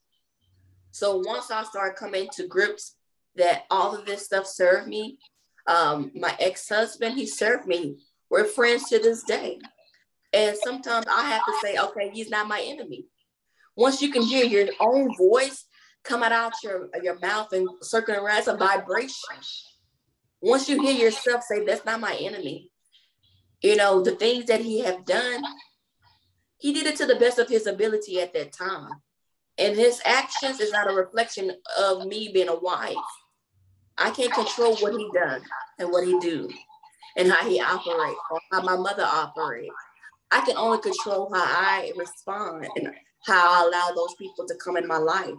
So 0.91 1.17
once 1.25 1.49
I 1.49 1.63
started 1.63 1.97
coming 1.97 2.29
to 2.33 2.47
grips 2.47 2.95
that 3.35 3.63
all 3.71 3.95
of 3.95 4.05
this 4.05 4.25
stuff 4.25 4.45
served 4.45 4.87
me, 4.87 5.17
um, 5.67 6.11
my 6.13 6.35
ex-husband, 6.39 7.15
he 7.15 7.25
served 7.25 7.65
me. 7.65 7.97
We're 8.29 8.45
friends 8.45 8.89
to 8.89 8.99
this 8.99 9.23
day. 9.23 9.59
And 10.31 10.55
sometimes 10.63 11.05
I 11.09 11.23
have 11.29 11.45
to 11.45 11.53
say, 11.61 11.77
okay, 11.77 12.11
he's 12.13 12.29
not 12.29 12.47
my 12.47 12.61
enemy. 12.61 13.07
Once 13.75 14.01
you 14.01 14.11
can 14.11 14.21
hear 14.21 14.45
your 14.45 14.67
own 14.79 15.15
voice 15.17 15.65
coming 16.05 16.31
out 16.31 16.53
your, 16.63 16.89
your 17.01 17.19
mouth 17.19 17.51
and 17.53 17.67
circling 17.81 18.19
around, 18.19 18.39
it's 18.39 18.47
a 18.47 18.55
vibration. 18.55 19.37
Once 20.41 20.69
you 20.69 20.81
hear 20.81 20.93
yourself 20.93 21.43
say, 21.43 21.65
that's 21.65 21.85
not 21.85 21.99
my 21.99 22.15
enemy, 22.15 22.69
you 23.61 23.75
know, 23.75 24.01
the 24.01 24.11
things 24.11 24.45
that 24.45 24.61
he 24.61 24.79
have 24.81 25.05
done, 25.05 25.43
he 26.59 26.71
did 26.71 26.85
it 26.85 26.95
to 26.97 27.05
the 27.05 27.15
best 27.15 27.39
of 27.39 27.49
his 27.49 27.67
ability 27.67 28.21
at 28.21 28.33
that 28.33 28.53
time. 28.53 28.91
And 29.57 29.75
his 29.75 30.01
actions 30.05 30.59
is 30.59 30.71
not 30.71 30.89
a 30.89 30.93
reflection 30.93 31.51
of 31.79 32.05
me 32.05 32.31
being 32.33 32.49
a 32.49 32.59
wife. 32.59 32.95
I 33.97 34.11
can't 34.11 34.33
control 34.33 34.75
what 34.77 34.93
he 34.93 35.09
does 35.13 35.41
and 35.79 35.89
what 35.89 36.05
he 36.05 36.19
do 36.19 36.49
and 37.17 37.31
how 37.31 37.47
he 37.47 37.61
operate 37.61 38.17
or 38.29 38.39
how 38.51 38.61
my 38.61 38.75
mother 38.75 39.03
operate. 39.03 39.71
I 40.31 40.41
can 40.41 40.57
only 40.57 40.81
control 40.81 41.33
how 41.33 41.43
I 41.43 41.93
respond 41.97 42.67
and 42.75 42.89
how 43.25 43.63
I 43.63 43.67
allow 43.67 43.95
those 43.95 44.15
people 44.15 44.45
to 44.47 44.55
come 44.63 44.75
in 44.77 44.87
my 44.87 44.97
life. 44.97 45.33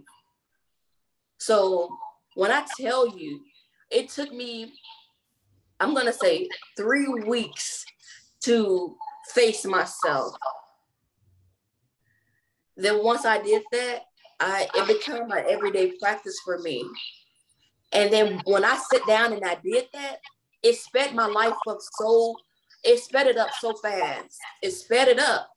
So 1.39 1.89
when 2.34 2.51
I 2.51 2.64
tell 2.78 3.16
you, 3.16 3.41
it 3.91 4.09
took 4.09 4.32
me, 4.32 4.72
I'm 5.80 5.95
gonna 5.95 6.12
say 6.12 6.49
three 6.76 7.09
weeks 7.09 7.84
to 8.45 8.97
face 9.34 9.64
myself. 9.64 10.34
Then 12.76 13.03
once 13.03 13.24
I 13.24 13.43
did 13.43 13.62
that, 13.72 14.03
I 14.39 14.68
it 14.74 14.87
became 14.87 15.30
an 15.30 15.45
everyday 15.49 15.93
practice 16.01 16.39
for 16.45 16.59
me. 16.59 16.84
And 17.93 18.12
then 18.12 18.41
when 18.45 18.64
I 18.64 18.76
sit 18.91 19.07
down 19.07 19.32
and 19.32 19.45
I 19.45 19.57
did 19.64 19.87
that, 19.95 20.18
it 20.62 20.76
sped 20.76 21.14
my 21.14 21.26
life 21.26 21.55
up 21.68 21.78
so 21.80 22.34
it 22.84 22.99
sped 22.99 23.26
it 23.26 23.37
up 23.37 23.51
so 23.61 23.74
fast. 23.74 24.37
It 24.62 24.72
sped 24.72 25.09
it 25.09 25.18
up 25.18 25.49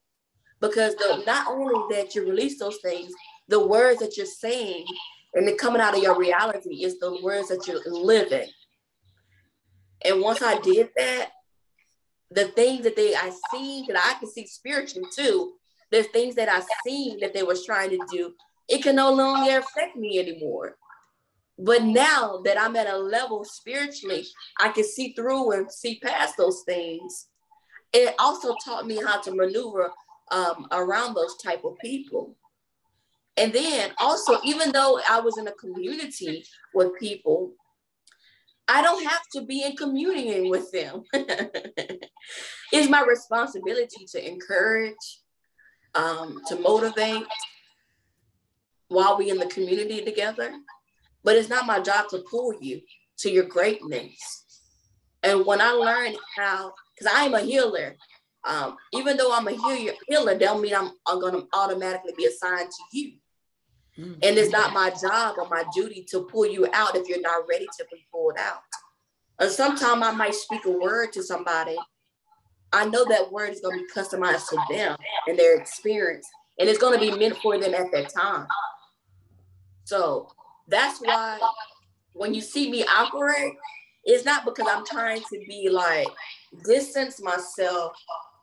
because 0.61 0.95
the, 0.95 1.23
not 1.25 1.47
only 1.47 1.95
that 1.95 2.15
you 2.15 2.23
release 2.23 2.59
those 2.59 2.77
things, 2.77 3.11
the 3.47 3.65
words 3.65 3.99
that 3.99 4.17
you're 4.17 4.25
saying 4.25 4.86
and 5.34 5.47
it 5.47 5.57
coming 5.57 5.82
out 5.82 5.95
of 5.95 6.03
your 6.03 6.17
reality 6.17 6.84
is 6.84 6.99
the 6.99 7.19
words 7.21 7.49
that 7.49 7.67
you're 7.67 7.82
living. 7.91 8.47
And 10.03 10.21
once 10.21 10.41
I 10.41 10.59
did 10.59 10.89
that, 10.97 11.30
the 12.32 12.45
things 12.45 12.84
that 12.84 12.95
they 12.95 13.15
I 13.15 13.32
see 13.51 13.86
that 13.88 13.97
I 13.97 14.19
can 14.19 14.30
see 14.30 14.45
spiritually 14.47 15.07
too. 15.15 15.53
the 15.91 16.03
things 16.03 16.36
that 16.36 16.49
I 16.49 16.61
seen 16.86 17.19
that 17.19 17.34
they 17.34 17.43
was 17.43 17.65
trying 17.65 17.89
to 17.91 17.99
do. 18.11 18.34
It 18.67 18.84
can 18.84 18.95
no 18.95 19.11
longer 19.11 19.57
affect 19.57 19.95
me 19.95 20.19
anymore. 20.19 20.77
But 21.57 21.84
now 21.84 22.41
that 22.45 22.59
I'm 22.59 22.75
at 22.75 22.88
a 22.88 22.97
level 22.97 23.43
spiritually, 23.43 24.25
I 24.59 24.69
can 24.69 24.84
see 24.84 25.13
through 25.13 25.51
and 25.51 25.71
see 25.71 25.99
past 25.99 26.36
those 26.38 26.63
things. 26.65 27.27
It 27.91 28.13
also 28.19 28.55
taught 28.63 28.86
me 28.86 29.01
how 29.03 29.19
to 29.21 29.34
maneuver 29.34 29.91
um, 30.32 30.67
around 30.71 31.15
those 31.15 31.36
type 31.43 31.65
of 31.65 31.77
people. 31.80 32.36
And 33.39 33.53
then 33.53 33.91
also, 33.99 34.37
even 34.43 34.73
though 34.73 34.99
I 35.09 35.21
was 35.21 35.37
in 35.37 35.47
a 35.47 35.53
community 35.53 36.43
with 36.73 36.99
people, 36.99 37.53
I 38.67 38.81
don't 38.81 39.03
have 39.05 39.21
to 39.33 39.41
be 39.41 39.63
in 39.63 39.77
communing 39.77 40.49
with 40.49 40.71
them. 40.71 41.03
it's 41.13 42.89
my 42.89 43.03
responsibility 43.03 44.05
to 44.11 44.27
encourage, 44.27 45.21
um, 45.95 46.41
to 46.47 46.59
motivate 46.59 47.23
while 48.89 49.17
we 49.17 49.29
in 49.29 49.37
the 49.37 49.47
community 49.47 50.03
together. 50.03 50.51
But 51.23 51.37
it's 51.37 51.49
not 51.49 51.65
my 51.65 51.79
job 51.79 52.09
to 52.09 52.23
pull 52.29 52.53
you 52.61 52.81
to 53.19 53.31
your 53.31 53.45
greatness. 53.45 54.43
And 55.23 55.45
when 55.45 55.61
I 55.61 55.71
learned 55.71 56.17
how, 56.37 56.73
because 56.93 57.13
I 57.13 57.23
am 57.23 57.33
a 57.33 57.41
healer, 57.41 57.95
um, 58.43 58.75
even 58.93 59.17
though 59.17 59.33
I'm 59.33 59.47
a 59.47 59.51
healer, 59.51 59.93
healer, 60.07 60.37
don't 60.37 60.61
mean 60.61 60.75
I'm, 60.75 60.91
I'm 61.07 61.19
going 61.19 61.33
to 61.33 61.47
automatically 61.53 62.13
be 62.17 62.25
assigned 62.25 62.69
to 62.69 62.97
you. 62.97 63.13
Mm-hmm. 63.99 64.13
And 64.23 64.37
it's 64.37 64.51
not 64.51 64.73
my 64.73 64.91
job 64.91 65.35
or 65.37 65.49
my 65.49 65.63
duty 65.73 66.05
to 66.09 66.21
pull 66.21 66.45
you 66.45 66.67
out 66.71 66.95
if 66.95 67.07
you're 67.09 67.21
not 67.21 67.43
ready 67.49 67.65
to 67.65 67.85
be 67.91 68.05
pulled 68.11 68.37
out. 68.39 68.61
And 69.39 69.51
sometimes 69.51 70.03
I 70.03 70.11
might 70.11 70.35
speak 70.35 70.65
a 70.65 70.71
word 70.71 71.11
to 71.13 71.23
somebody. 71.23 71.77
I 72.71 72.85
know 72.85 73.03
that 73.05 73.31
word 73.31 73.49
is 73.49 73.61
going 73.61 73.77
to 73.77 73.85
be 73.85 73.91
customized 73.93 74.47
to 74.49 74.57
them 74.69 74.95
and 75.27 75.37
their 75.37 75.57
experience, 75.57 76.27
and 76.59 76.69
it's 76.69 76.79
going 76.79 76.93
to 76.93 76.99
be 76.99 77.17
meant 77.17 77.37
for 77.37 77.57
them 77.57 77.73
at 77.73 77.91
that 77.91 78.13
time. 78.13 78.47
So 79.85 80.29
that's 80.67 80.99
why 80.99 81.39
when 82.13 82.33
you 82.33 82.41
see 82.41 82.69
me 82.69 82.85
operate, 82.85 83.53
it's 84.03 84.23
not 84.23 84.45
because 84.45 84.67
I'm 84.69 84.85
trying 84.85 85.21
to 85.21 85.39
be 85.47 85.69
like 85.69 86.07
distance 86.63 87.21
myself 87.21 87.93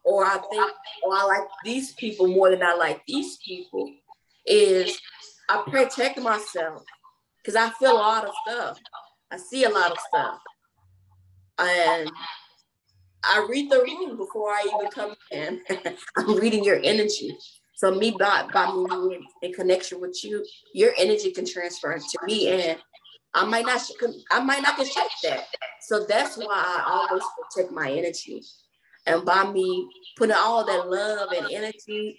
or 0.05 0.25
I 0.25 0.39
think, 0.51 0.73
or 1.05 1.15
I 1.15 1.25
like 1.25 1.49
these 1.65 1.93
people 1.93 2.27
more 2.27 2.51
than 2.51 2.63
I 2.63 2.75
like 2.75 3.03
these 3.07 3.39
people. 3.39 3.93
Is 4.49 5.01
I 5.49 5.63
protect 5.69 6.19
myself 6.21 6.83
because 7.43 7.57
I 7.57 7.71
feel 7.79 7.93
a 7.93 7.95
lot 7.95 8.25
of 8.25 8.35
stuff. 8.47 8.79
I 9.31 9.37
see 9.37 9.65
a 9.65 9.71
lot 9.71 9.93
of 9.93 9.99
stuff. 10.09 10.39
And 11.59 12.11
I 13.25 13.47
read 13.49 13.71
the 13.71 13.83
room 13.83 14.17
before 14.17 14.51
I 14.51 14.65
even 14.75 14.91
come 14.91 15.15
in. 15.31 15.61
I'm 16.17 16.37
reading 16.37 16.65
your 16.65 16.81
energy. 16.83 17.37
So 17.77 17.95
me 17.95 18.17
by 18.19 18.47
by 18.53 18.71
moving 18.71 19.27
in 19.43 19.53
connection 19.53 20.01
with 20.01 20.19
you, 20.25 20.45
your 20.75 20.93
energy 20.97 21.31
can 21.31 21.45
transfer 21.45 21.99
to 21.99 22.19
me, 22.25 22.49
and 22.49 22.79
I 23.35 23.45
might 23.45 23.67
not 23.67 23.83
I 24.31 24.41
might 24.41 24.63
not 24.63 24.79
get 24.79 25.11
that. 25.25 25.45
So 25.83 26.05
that's 26.05 26.37
why 26.37 26.47
I 26.49 27.07
always 27.09 27.23
protect 27.53 27.73
my 27.73 27.91
energy. 27.91 28.43
And 29.07 29.25
by 29.25 29.51
me 29.53 29.89
putting 30.17 30.35
all 30.35 30.65
that 30.65 30.89
love 30.89 31.33
and 31.33 31.47
energy 31.53 32.19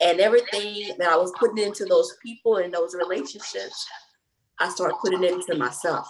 and 0.00 0.20
everything 0.20 0.94
that 0.98 1.08
I 1.08 1.16
was 1.16 1.32
putting 1.38 1.64
into 1.64 1.84
those 1.84 2.16
people 2.22 2.56
and 2.56 2.72
those 2.72 2.94
relationships, 2.94 3.86
I 4.58 4.68
started 4.68 4.96
putting 5.00 5.24
it 5.24 5.32
into 5.32 5.56
myself. 5.56 6.08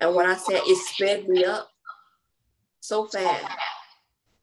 And 0.00 0.14
when 0.14 0.26
I 0.26 0.34
said 0.34 0.60
it 0.64 0.76
sped 0.88 1.28
me 1.28 1.44
up 1.44 1.68
so 2.80 3.06
fast. 3.06 3.46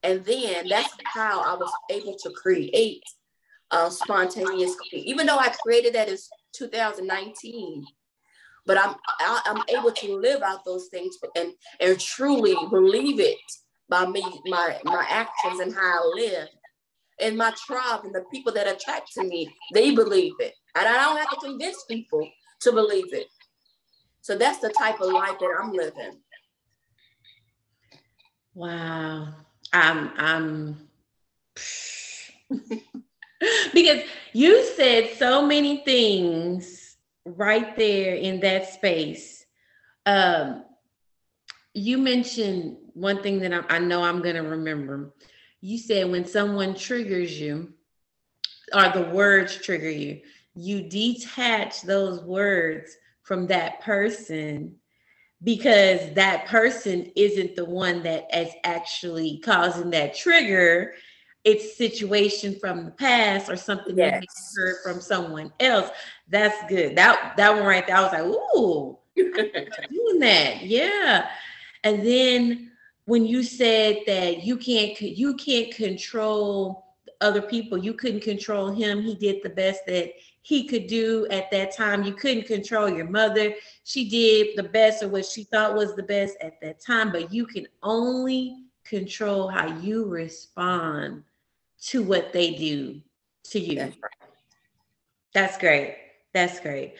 And 0.02 0.24
then 0.24 0.68
that's 0.68 0.94
how 1.04 1.42
I 1.42 1.54
was 1.54 1.70
able 1.90 2.16
to 2.16 2.30
create 2.30 3.02
uh, 3.70 3.90
spontaneous. 3.90 4.74
Even 4.92 5.26
though 5.26 5.36
I 5.36 5.52
created 5.62 5.94
that 5.94 6.08
in 6.08 6.16
2019, 6.54 7.84
but 8.66 8.78
I'm 8.78 8.94
I, 9.20 9.42
am 9.46 9.56
i 9.56 9.60
am 9.60 9.78
able 9.78 9.92
to 9.92 10.16
live 10.16 10.42
out 10.42 10.64
those 10.64 10.88
things 10.88 11.16
and 11.34 11.52
and 11.80 11.98
truly 11.98 12.54
believe 12.70 13.18
it 13.18 13.38
by 13.88 14.06
me 14.06 14.22
my 14.46 14.78
my 14.84 15.04
actions 15.08 15.60
and 15.60 15.74
how 15.74 15.80
I 15.80 16.12
live. 16.14 16.48
And 17.20 17.36
my 17.36 17.52
tribe 17.66 18.04
and 18.04 18.14
the 18.14 18.24
people 18.32 18.52
that 18.54 18.66
attract 18.66 19.12
to 19.14 19.24
me, 19.24 19.54
they 19.74 19.94
believe 19.94 20.34
it. 20.38 20.54
And 20.76 20.86
I 20.86 21.04
don't 21.04 21.16
have 21.16 21.30
to 21.30 21.36
convince 21.36 21.84
people 21.84 22.28
to 22.60 22.72
believe 22.72 23.12
it. 23.12 23.26
So 24.22 24.36
that's 24.36 24.58
the 24.58 24.70
type 24.70 25.00
of 25.00 25.12
life 25.12 25.38
that 25.38 25.56
I'm 25.60 25.72
living. 25.72 26.18
Wow. 28.54 29.28
I'm 29.72 30.10
I'm 30.16 30.88
because 33.72 34.02
you 34.32 34.64
said 34.76 35.10
so 35.16 35.46
many 35.46 35.84
things 35.84 36.96
right 37.24 37.76
there 37.76 38.14
in 38.14 38.40
that 38.40 38.72
space. 38.72 39.44
Um, 40.06 40.64
you 41.74 41.98
mentioned 41.98 42.76
one 42.94 43.22
thing 43.22 43.38
that 43.40 43.52
I, 43.52 43.76
I 43.76 43.78
know 43.78 44.02
I'm 44.02 44.22
going 44.22 44.34
to 44.34 44.42
remember. 44.42 45.14
You 45.60 45.78
said 45.78 46.10
when 46.10 46.24
someone 46.24 46.74
triggers 46.74 47.38
you, 47.38 47.72
or 48.74 48.88
the 48.90 49.10
words 49.12 49.56
trigger 49.56 49.90
you, 49.90 50.20
you 50.54 50.88
detach 50.88 51.82
those 51.82 52.22
words 52.22 52.96
from 53.22 53.46
that 53.48 53.80
person 53.80 54.76
because 55.42 56.12
that 56.14 56.46
person 56.46 57.10
isn't 57.16 57.56
the 57.56 57.64
one 57.64 58.02
that 58.02 58.26
is 58.36 58.52
actually 58.64 59.38
causing 59.38 59.90
that 59.90 60.14
trigger 60.14 60.94
it's 61.44 61.76
situation 61.76 62.58
from 62.58 62.84
the 62.84 62.90
past 62.90 63.48
or 63.48 63.56
something 63.56 63.96
yes. 63.96 64.22
you 64.22 64.62
heard 64.62 64.76
from 64.82 65.00
someone 65.00 65.52
else. 65.58 65.90
That's 66.28 66.68
good. 66.68 66.96
That 66.96 67.34
that 67.36 67.54
one 67.54 67.64
right 67.64 67.86
there, 67.86 67.96
I 67.96 68.02
was 68.02 68.12
like, 68.12 68.56
ooh, 68.56 68.98
doing 69.16 70.20
that. 70.20 70.62
Yeah. 70.62 71.28
And 71.82 72.06
then 72.06 72.69
when 73.10 73.26
you 73.26 73.42
said 73.42 73.98
that 74.06 74.44
you 74.44 74.56
can't 74.56 75.00
you 75.00 75.34
can't 75.34 75.74
control 75.74 76.94
other 77.20 77.42
people, 77.42 77.76
you 77.76 77.92
couldn't 77.92 78.20
control 78.20 78.70
him. 78.70 79.02
He 79.02 79.16
did 79.16 79.42
the 79.42 79.50
best 79.50 79.84
that 79.88 80.12
he 80.42 80.68
could 80.68 80.86
do 80.86 81.26
at 81.28 81.50
that 81.50 81.76
time. 81.76 82.04
You 82.04 82.14
couldn't 82.14 82.46
control 82.46 82.88
your 82.88 83.08
mother. 83.08 83.52
She 83.82 84.08
did 84.08 84.56
the 84.56 84.62
best 84.62 85.02
of 85.02 85.10
what 85.10 85.26
she 85.26 85.42
thought 85.42 85.74
was 85.74 85.96
the 85.96 86.04
best 86.04 86.36
at 86.40 86.60
that 86.60 86.80
time, 86.80 87.10
but 87.10 87.32
you 87.32 87.46
can 87.46 87.66
only 87.82 88.62
control 88.84 89.48
how 89.48 89.66
you 89.80 90.06
respond 90.06 91.24
to 91.88 92.04
what 92.04 92.32
they 92.32 92.54
do 92.54 93.00
to 93.46 93.58
you. 93.58 93.74
That's, 93.74 93.96
right. 94.00 94.30
that's 95.34 95.58
great. 95.58 95.96
That's 96.32 96.60
great. 96.60 96.94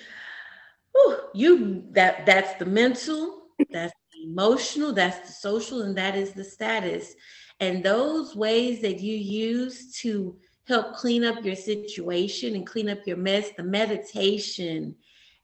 Whew, 0.93 1.19
you 1.35 1.85
that 1.93 2.27
that's 2.27 2.59
the 2.59 2.67
mental, 2.67 3.45
that's 3.71 3.95
emotional, 4.23 4.93
that's 4.93 5.27
the 5.27 5.33
social, 5.33 5.83
and 5.83 5.97
that 5.97 6.17
is 6.17 6.33
the 6.33 6.45
status. 6.45 7.15
And 7.61 7.83
those 7.83 8.35
ways 8.35 8.81
that 8.83 9.01
you 9.01 9.17
use 9.17 9.93
to 10.01 10.37
help 10.67 10.95
clean 10.95 11.25
up 11.25 11.45
your 11.45 11.57
situation 11.57 12.55
and 12.55 12.67
clean 12.67 12.89
up 12.89 13.07
your 13.07 13.17
mess, 13.17 13.51
the 13.57 13.63
meditation 13.63 14.95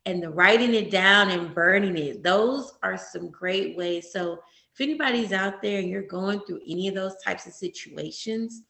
and 0.06 0.22
the 0.22 0.30
writing 0.30 0.74
it 0.74 0.90
down 0.90 1.30
and 1.30 1.54
burning 1.54 1.96
it, 1.96 2.22
those 2.22 2.72
are 2.82 2.96
some 2.96 3.30
great 3.30 3.76
ways. 3.76 4.12
So 4.12 4.38
if 4.72 4.80
anybody's 4.80 5.32
out 5.32 5.62
there 5.62 5.80
and 5.80 5.88
you're 5.88 6.02
going 6.02 6.40
through 6.40 6.60
any 6.66 6.88
of 6.88 6.94
those 6.94 7.16
types 7.24 7.46
of 7.46 7.54
situations, 7.54 8.62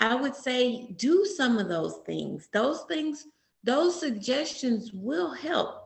I 0.00 0.14
would 0.14 0.34
say 0.34 0.92
do 0.96 1.24
some 1.24 1.58
of 1.58 1.68
those 1.68 1.98
things. 2.06 2.48
Those 2.52 2.84
things, 2.88 3.26
those 3.62 3.98
suggestions 3.98 4.92
will 4.92 5.32
help. 5.32 5.83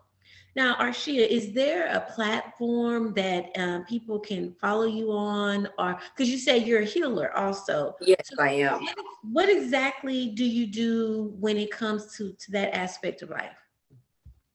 Now, 0.58 0.74
Arshia, 0.74 1.24
is 1.24 1.52
there 1.52 1.86
a 1.86 2.00
platform 2.00 3.14
that 3.14 3.56
um, 3.56 3.84
people 3.84 4.18
can 4.18 4.56
follow 4.60 4.86
you 4.86 5.12
on, 5.12 5.68
or 5.78 6.00
because 6.10 6.28
you 6.28 6.36
say 6.36 6.58
you're 6.58 6.80
a 6.80 6.84
healer 6.84 7.32
also? 7.36 7.94
Yes, 8.00 8.18
so 8.24 8.42
I 8.42 8.54
am. 8.54 8.82
What, 8.82 8.96
what 9.22 9.48
exactly 9.48 10.30
do 10.30 10.44
you 10.44 10.66
do 10.66 11.32
when 11.38 11.58
it 11.58 11.70
comes 11.70 12.16
to 12.16 12.32
to 12.32 12.50
that 12.50 12.76
aspect 12.76 13.22
of 13.22 13.30
life? 13.30 13.54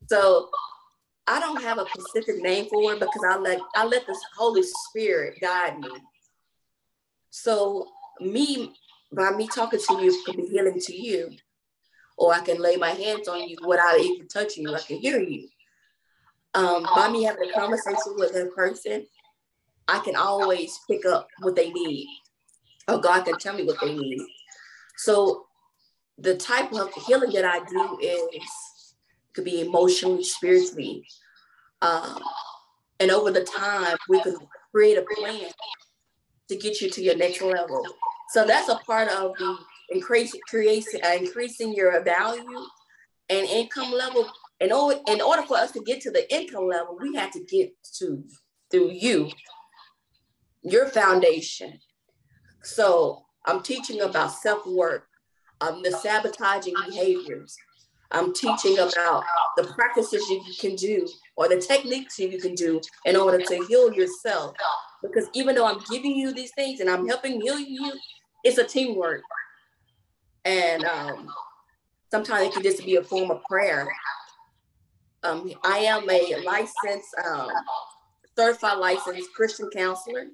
So, 0.09 0.49
I 1.25 1.39
don't 1.39 1.63
have 1.63 1.77
a 1.77 1.85
specific 1.87 2.43
name 2.43 2.65
for 2.65 2.91
it 2.91 2.99
because 2.99 3.23
I 3.25 3.37
let 3.37 3.61
I 3.73 3.85
let 3.85 4.05
the 4.05 4.17
Holy 4.37 4.63
Spirit 4.63 5.39
guide 5.39 5.79
me. 5.79 5.89
So, 7.29 7.87
me 8.19 8.73
by 9.13 9.31
me 9.31 9.47
talking 9.47 9.79
to 9.79 10.03
you 10.03 10.21
could 10.25 10.35
be 10.35 10.47
healing 10.47 10.81
to 10.81 10.93
you. 10.93 11.31
Or 12.17 12.33
I 12.33 12.41
can 12.41 12.61
lay 12.61 12.75
my 12.75 12.89
hands 12.89 13.29
on 13.29 13.47
you 13.47 13.55
without 13.65 14.01
even 14.01 14.27
touching 14.27 14.63
you. 14.63 14.75
I 14.75 14.81
can 14.81 14.97
hear 14.97 15.21
you. 15.21 15.47
Um, 16.55 16.85
by 16.95 17.09
me 17.09 17.23
having 17.23 17.49
a 17.49 17.53
conversation 17.53 18.15
with 18.15 18.33
that 18.33 18.53
person, 18.55 19.07
I 19.87 19.99
can 19.99 20.15
always 20.15 20.79
pick 20.87 21.05
up 21.05 21.27
what 21.41 21.55
they 21.55 21.71
need. 21.71 22.07
Or 22.87 22.99
God 22.99 23.23
can 23.25 23.37
tell 23.37 23.55
me 23.55 23.63
what 23.63 23.79
they 23.81 23.95
need. 23.95 24.21
So 24.97 25.45
the 26.17 26.35
type 26.35 26.71
of 26.73 26.93
healing 27.07 27.31
that 27.33 27.45
I 27.45 27.59
do 27.65 27.97
is 28.01 28.95
could 29.33 29.45
be 29.45 29.61
emotionally, 29.61 30.23
spiritually. 30.23 31.03
Um, 31.81 32.21
and 32.99 33.11
over 33.11 33.31
the 33.31 33.43
time, 33.43 33.97
we 34.07 34.21
can 34.21 34.37
create 34.71 34.97
a 34.97 35.05
plan 35.15 35.49
to 36.49 36.55
get 36.55 36.81
you 36.81 36.89
to 36.89 37.01
your 37.01 37.15
next 37.15 37.41
level. 37.41 37.83
So 38.29 38.45
that's 38.45 38.69
a 38.69 38.75
part 38.75 39.09
of 39.09 39.35
the 39.37 39.57
increase, 39.89 40.35
creating, 40.47 41.01
uh, 41.03 41.15
increasing 41.19 41.73
your 41.73 42.01
value 42.03 42.61
and 43.29 43.47
income 43.47 43.91
level. 43.91 44.29
In 44.63 44.71
order, 44.71 44.97
in 45.07 45.19
order 45.19 45.41
for 45.41 45.57
us 45.57 45.71
to 45.71 45.81
get 45.81 45.99
to 46.01 46.11
the 46.11 46.33
income 46.33 46.69
level, 46.69 46.97
we 47.01 47.13
have 47.15 47.31
to 47.31 47.43
get 47.43 47.73
to 47.97 48.23
through 48.71 48.91
you, 48.91 49.29
your 50.61 50.87
foundation. 50.87 51.79
So 52.63 53.25
I'm 53.45 53.61
teaching 53.61 53.99
about 53.99 54.31
self-work, 54.31 55.05
um, 55.59 55.83
the 55.83 55.91
sabotaging 55.91 56.75
behaviors. 56.85 57.57
I'm 58.11 58.33
teaching 58.33 58.79
about 58.79 59.25
the 59.57 59.65
practices 59.75 60.29
you 60.29 60.41
can 60.57 60.77
do 60.77 61.09
or 61.35 61.49
the 61.49 61.59
techniques 61.59 62.17
you 62.17 62.39
can 62.39 62.55
do 62.55 62.79
in 63.03 63.17
order 63.17 63.39
to 63.39 63.65
heal 63.67 63.91
yourself. 63.91 64.55
Because 65.01 65.27
even 65.33 65.55
though 65.55 65.65
I'm 65.65 65.81
giving 65.91 66.15
you 66.15 66.33
these 66.33 66.53
things 66.55 66.79
and 66.79 66.89
I'm 66.89 67.05
helping 67.05 67.41
heal 67.41 67.59
you, 67.59 67.91
it's 68.45 68.59
a 68.59 68.63
teamwork. 68.63 69.23
And 70.45 70.85
um, 70.85 71.27
sometimes 72.11 72.47
it 72.47 72.53
can 72.53 72.63
just 72.63 72.85
be 72.85 72.95
a 72.95 73.03
form 73.03 73.29
of 73.29 73.43
prayer. 73.43 73.89
Um, 75.23 75.51
I 75.63 75.79
am 75.79 76.09
a 76.09 76.35
licensed, 76.43 77.15
um, 77.25 77.49
certified 78.37 78.77
licensed 78.77 79.33
Christian 79.33 79.69
counselor, 79.69 80.27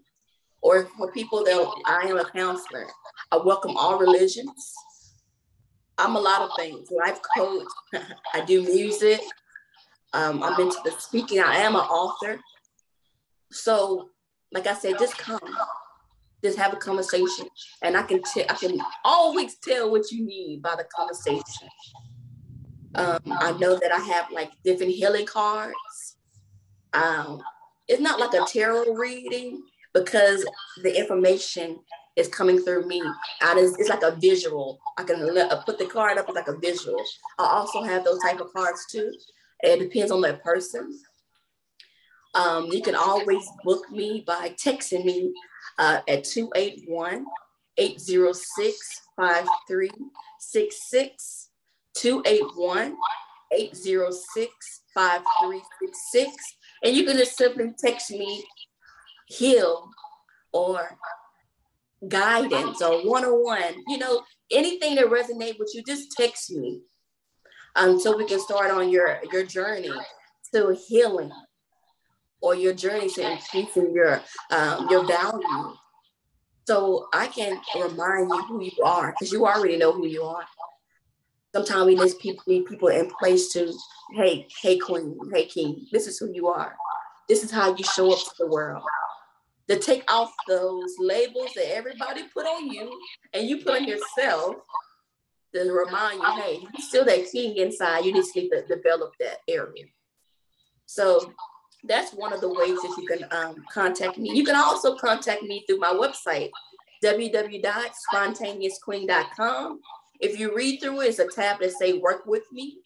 or 0.62 0.88
for 0.98 1.12
people 1.12 1.44
that 1.44 1.84
I 1.86 2.08
am 2.08 2.18
a 2.18 2.26
counselor. 2.26 2.88
I 3.32 3.38
welcome 3.38 3.78
all 3.78 4.00
religions. 4.00 4.74
I'm 5.98 6.16
a 6.16 6.20
lot 6.20 6.42
of 6.42 6.52
things. 6.58 6.90
Life 6.92 7.20
coach. 7.38 7.68
I 8.34 8.44
do 8.46 8.64
music. 8.64 9.22
Um, 10.14 10.42
I'm 10.42 10.60
into 10.60 10.78
the 10.84 10.92
speaking. 10.98 11.40
I 11.40 11.58
am 11.58 11.76
an 11.76 11.82
author. 11.82 12.40
So, 13.52 14.10
like 14.52 14.66
I 14.66 14.74
said, 14.74 14.98
just 14.98 15.18
come 15.18 15.40
just 16.44 16.58
have 16.58 16.74
a 16.74 16.78
conversation 16.78 17.48
and 17.84 17.98
i 17.98 18.02
can 18.02 18.22
t- 18.34 18.46
I 18.48 18.54
can 18.54 18.80
always 19.04 19.58
tell 19.58 19.92
what 19.92 20.12
you 20.12 20.26
need 20.26 20.62
by 20.62 20.76
the 20.78 20.86
conversation 20.96 21.68
um, 22.96 23.20
i 23.26 23.52
know 23.60 23.78
that 23.80 23.92
i 23.92 24.00
have 24.00 24.32
like 24.32 24.52
different 24.64 24.92
healing 24.92 25.26
cards. 25.26 26.18
Um, 26.94 27.42
it's 27.88 28.02
not 28.02 28.20
like 28.20 28.34
a 28.34 28.46
tarot 28.46 28.94
reading 28.94 29.64
because 29.94 30.46
the 30.84 30.98
information 30.98 31.80
is 32.16 32.28
coming 32.28 32.60
through 32.60 32.88
me. 32.88 33.02
It's 33.42 33.90
like 33.90 34.04
a 34.04 34.16
visual. 34.16 34.80
I 34.98 35.04
can 35.04 35.34
let, 35.34 35.52
uh, 35.52 35.62
put 35.64 35.78
the 35.78 35.86
card 35.86 36.18
up 36.18 36.26
it's 36.28 36.36
like 36.36 36.48
a 36.48 36.58
visual. 36.58 37.00
I 37.38 37.46
also 37.46 37.84
have 37.84 38.04
those 38.04 38.20
type 38.22 38.40
of 38.40 38.52
cards 38.54 38.86
too. 38.90 39.12
It 39.62 39.80
depends 39.80 40.12
on 40.12 40.22
the 40.22 40.34
person. 40.36 41.00
Um, 42.36 42.66
you 42.66 42.82
can 42.82 42.96
always 42.96 43.48
book 43.64 43.90
me 43.92 44.24
by 44.26 44.56
texting 44.64 45.06
me 45.06 45.34
uh, 45.80 46.02
at 46.08 46.24
281 46.24 47.26
806 47.78 49.02
5366 49.16 51.49
281 52.00 52.96
806 53.52 54.82
5366. 54.94 56.32
And 56.84 56.96
you 56.96 57.06
can 57.06 57.18
just 57.18 57.38
simply 57.38 57.74
text 57.78 58.12
me 58.12 58.44
heal 59.28 59.90
or 60.54 60.98
guidance 62.08 62.82
or 62.82 63.06
one-on-one, 63.06 63.84
you 63.88 63.98
know, 63.98 64.24
anything 64.52 64.96
that 64.96 65.06
resonate 65.06 65.60
with 65.60 65.72
you, 65.74 65.84
just 65.84 66.12
text 66.18 66.52
me. 66.52 66.82
Um, 67.76 68.00
so 68.00 68.18
we 68.18 68.26
can 68.26 68.40
start 68.40 68.72
on 68.72 68.90
your 68.90 69.20
your 69.32 69.46
journey 69.46 69.92
to 70.54 70.78
healing 70.88 71.32
or 72.42 72.56
your 72.56 72.74
journey 72.74 73.10
to 73.10 73.32
increasing 73.32 73.94
your 73.94 74.22
um, 74.52 74.88
your 74.90 75.06
value. 75.06 75.76
So 76.68 77.08
I 77.14 77.28
can 77.28 77.60
remind 77.76 78.30
you 78.30 78.44
who 78.48 78.64
you 78.64 78.84
are 78.84 79.12
because 79.12 79.32
you 79.32 79.46
already 79.46 79.78
know 79.78 79.92
who 79.92 80.08
you 80.08 80.24
are. 80.24 80.46
Sometimes 81.54 81.86
we 81.86 81.96
need 81.96 82.20
people, 82.20 82.44
need 82.48 82.66
people 82.66 82.90
in 82.90 83.10
place 83.20 83.52
to, 83.54 83.74
hey, 84.16 84.48
hey, 84.62 84.78
queen, 84.78 85.18
hey, 85.34 85.46
king, 85.46 85.88
this 85.92 86.08
is 86.08 86.20
who 86.20 86.32
you 86.32 86.48
are. 86.48 86.76
This 87.28 87.44
is 87.44 87.52
how 87.52 87.76
you 87.76 87.84
show 87.84 88.12
up 88.12 88.20
to 88.20 88.32
the 88.40 88.48
world. 88.48 88.84
To 89.70 89.78
take 89.78 90.04
off 90.12 90.32
those 90.48 90.96
labels 91.00 91.52
that 91.56 91.76
everybody 91.76 92.24
put 92.34 92.46
on 92.46 92.70
you 92.70 93.00
and 93.34 93.48
you 93.48 93.64
put 93.64 93.76
on 93.76 93.88
yourself 93.88 94.56
to 95.54 95.72
remind 95.72 96.22
you, 96.22 96.42
hey, 96.42 96.60
you're 96.62 96.72
still 96.80 97.06
that 97.06 97.32
king 97.32 97.56
inside. 97.58 98.06
You 98.06 98.14
need 98.14 98.26
to 98.34 98.64
develop 98.68 99.14
that 99.20 99.38
area. 99.48 99.86
So 100.86 101.34
that's 101.84 102.14
one 102.14 102.32
of 102.34 102.42
the 102.42 102.50
ways 102.50 102.82
that 102.82 102.96
you 102.98 103.06
can 103.08 103.26
um, 103.32 103.64
contact 103.72 104.18
me. 104.18 104.32
You 104.34 104.44
can 104.44 104.56
also 104.56 104.96
contact 104.96 105.44
me 105.44 105.64
through 105.68 105.78
my 105.80 105.94
website, 105.94 106.50
www.spontaneousqueen.com. 107.04 109.80
If 110.20 110.40
you 110.40 110.56
read 110.56 110.80
through 110.80 111.02
it, 111.02 111.08
it's 111.08 111.20
a 111.20 111.28
tab 111.28 111.60
that 111.60 111.72
say 111.72 111.94
work 111.94 112.26
with 112.26 112.44
me. 112.52 112.80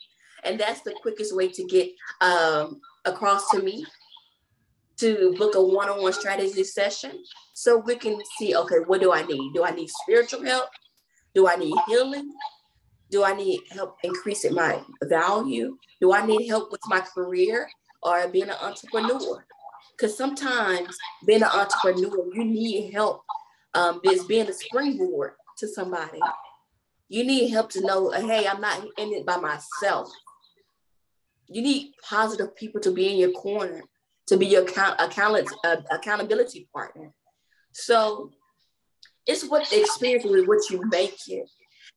And 0.43 0.59
that's 0.59 0.81
the 0.81 0.93
quickest 1.01 1.35
way 1.35 1.47
to 1.49 1.63
get 1.65 1.89
um, 2.21 2.81
across 3.05 3.49
to 3.51 3.61
me 3.61 3.85
to 4.97 5.33
book 5.37 5.55
a 5.55 5.63
one-on-one 5.63 6.13
strategy 6.13 6.63
session 6.63 7.23
so 7.53 7.77
we 7.77 7.95
can 7.95 8.19
see, 8.37 8.55
okay, 8.55 8.77
what 8.85 9.01
do 9.01 9.13
I 9.13 9.25
need? 9.25 9.53
Do 9.53 9.63
I 9.63 9.71
need 9.71 9.89
spiritual 9.89 10.43
help? 10.43 10.69
Do 11.33 11.47
I 11.47 11.55
need 11.55 11.73
healing? 11.87 12.31
Do 13.09 13.23
I 13.23 13.33
need 13.33 13.61
help 13.71 13.97
increasing 14.03 14.53
my 14.53 14.81
value? 15.03 15.77
Do 16.01 16.13
I 16.13 16.25
need 16.25 16.47
help 16.47 16.71
with 16.71 16.81
my 16.87 16.99
career? 16.99 17.67
or 18.03 18.27
being 18.27 18.49
an 18.49 18.55
entrepreneur. 18.61 19.45
Because 19.95 20.17
sometimes 20.17 20.95
being 21.25 21.43
an 21.43 21.49
entrepreneur, 21.53 22.27
you 22.33 22.45
need 22.45 22.91
help. 22.93 23.23
Um, 23.75 24.01
is 24.03 24.23
being 24.25 24.47
a 24.47 24.53
springboard 24.53 25.31
to 25.57 25.67
somebody. 25.67 26.19
You 27.13 27.23
need 27.23 27.49
help 27.49 27.69
to 27.73 27.81
know, 27.85 28.09
hey, 28.09 28.47
I'm 28.47 28.59
not 28.59 28.83
in 28.97 29.13
it 29.13 29.23
by 29.23 29.37
myself. 29.37 30.09
You 31.47 31.61
need 31.61 31.93
positive 32.01 32.55
people 32.55 32.81
to 32.81 32.89
be 32.89 33.07
in 33.07 33.17
your 33.17 33.33
corner, 33.33 33.83
to 34.29 34.35
be 34.35 34.47
your 34.47 34.63
account, 34.63 34.99
account 34.99 35.47
uh, 35.63 35.75
accountability 35.91 36.67
partner. 36.73 37.13
So 37.71 38.31
it's 39.27 39.47
what 39.47 39.69
the 39.69 39.81
experience 39.81 40.25
with 40.25 40.47
what 40.47 40.67
you 40.71 40.81
make 40.89 41.19
it. 41.27 41.47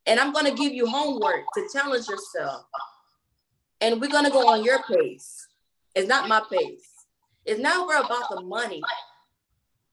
And 0.05 0.21
I'm 0.21 0.35
going 0.35 0.45
to 0.45 0.55
give 0.55 0.75
you 0.75 0.87
homework 0.87 1.45
to 1.55 1.67
challenge 1.73 2.09
yourself. 2.09 2.67
And 3.81 3.99
we're 4.03 4.11
going 4.11 4.27
to 4.27 4.31
go 4.31 4.47
on 4.51 4.65
your 4.65 4.83
pace. 4.83 5.49
It's 5.95 6.07
not 6.07 6.29
my 6.29 6.43
pace. 6.53 6.91
It's 7.47 7.59
never 7.59 7.95
about 7.95 8.29
the 8.29 8.43
money, 8.43 8.83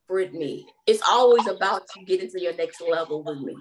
Brittany. 0.06 0.66
It's 0.86 1.02
always 1.08 1.48
about 1.48 1.84
you 1.96 2.06
getting 2.06 2.30
to 2.30 2.42
your 2.42 2.58
next 2.58 2.82
level 2.82 3.24
with 3.24 3.40
me. 3.40 3.56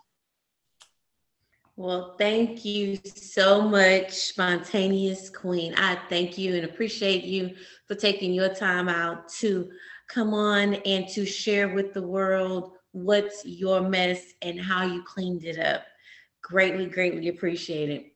Well, 1.78 2.16
thank 2.18 2.64
you 2.64 2.98
so 3.04 3.62
much, 3.62 4.10
spontaneous 4.10 5.30
queen. 5.30 5.74
I 5.76 5.96
thank 6.08 6.36
you 6.36 6.56
and 6.56 6.64
appreciate 6.64 7.22
you 7.22 7.54
for 7.86 7.94
taking 7.94 8.34
your 8.34 8.52
time 8.52 8.88
out 8.88 9.28
to 9.34 9.70
come 10.08 10.34
on 10.34 10.74
and 10.74 11.06
to 11.10 11.24
share 11.24 11.68
with 11.68 11.94
the 11.94 12.02
world 12.02 12.72
what's 12.90 13.46
your 13.46 13.80
mess 13.80 14.20
and 14.42 14.60
how 14.60 14.86
you 14.86 15.04
cleaned 15.04 15.44
it 15.44 15.56
up. 15.60 15.84
Greatly, 16.42 16.86
greatly 16.86 17.28
appreciate 17.28 17.90
it. 17.90 18.12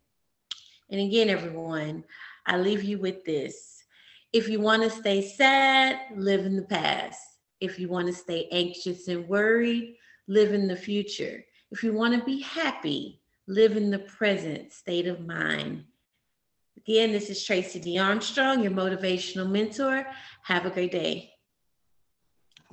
And 0.90 1.00
again, 1.00 1.30
everyone, 1.30 2.02
I 2.44 2.58
leave 2.58 2.82
you 2.82 2.98
with 2.98 3.24
this. 3.24 3.84
If 4.32 4.48
you 4.48 4.58
want 4.58 4.82
to 4.82 4.90
stay 4.90 5.22
sad, 5.22 6.00
live 6.16 6.44
in 6.46 6.56
the 6.56 6.62
past. 6.62 7.20
If 7.60 7.78
you 7.78 7.88
want 7.88 8.08
to 8.08 8.12
stay 8.12 8.48
anxious 8.50 9.06
and 9.06 9.28
worried, 9.28 9.94
live 10.26 10.52
in 10.52 10.66
the 10.66 10.74
future. 10.74 11.44
If 11.70 11.84
you 11.84 11.92
want 11.92 12.18
to 12.18 12.24
be 12.26 12.40
happy, 12.40 13.20
live 13.52 13.76
in 13.76 13.90
the 13.90 13.98
present 13.98 14.72
state 14.72 15.06
of 15.06 15.26
mind. 15.26 15.84
Again, 16.78 17.12
this 17.12 17.28
is 17.28 17.44
Tracy 17.44 17.80
D. 17.80 17.98
Armstrong, 17.98 18.62
your 18.62 18.72
motivational 18.72 19.48
mentor. 19.48 20.06
Have 20.44 20.64
a 20.64 20.70
great 20.70 20.90
day. 20.90 21.31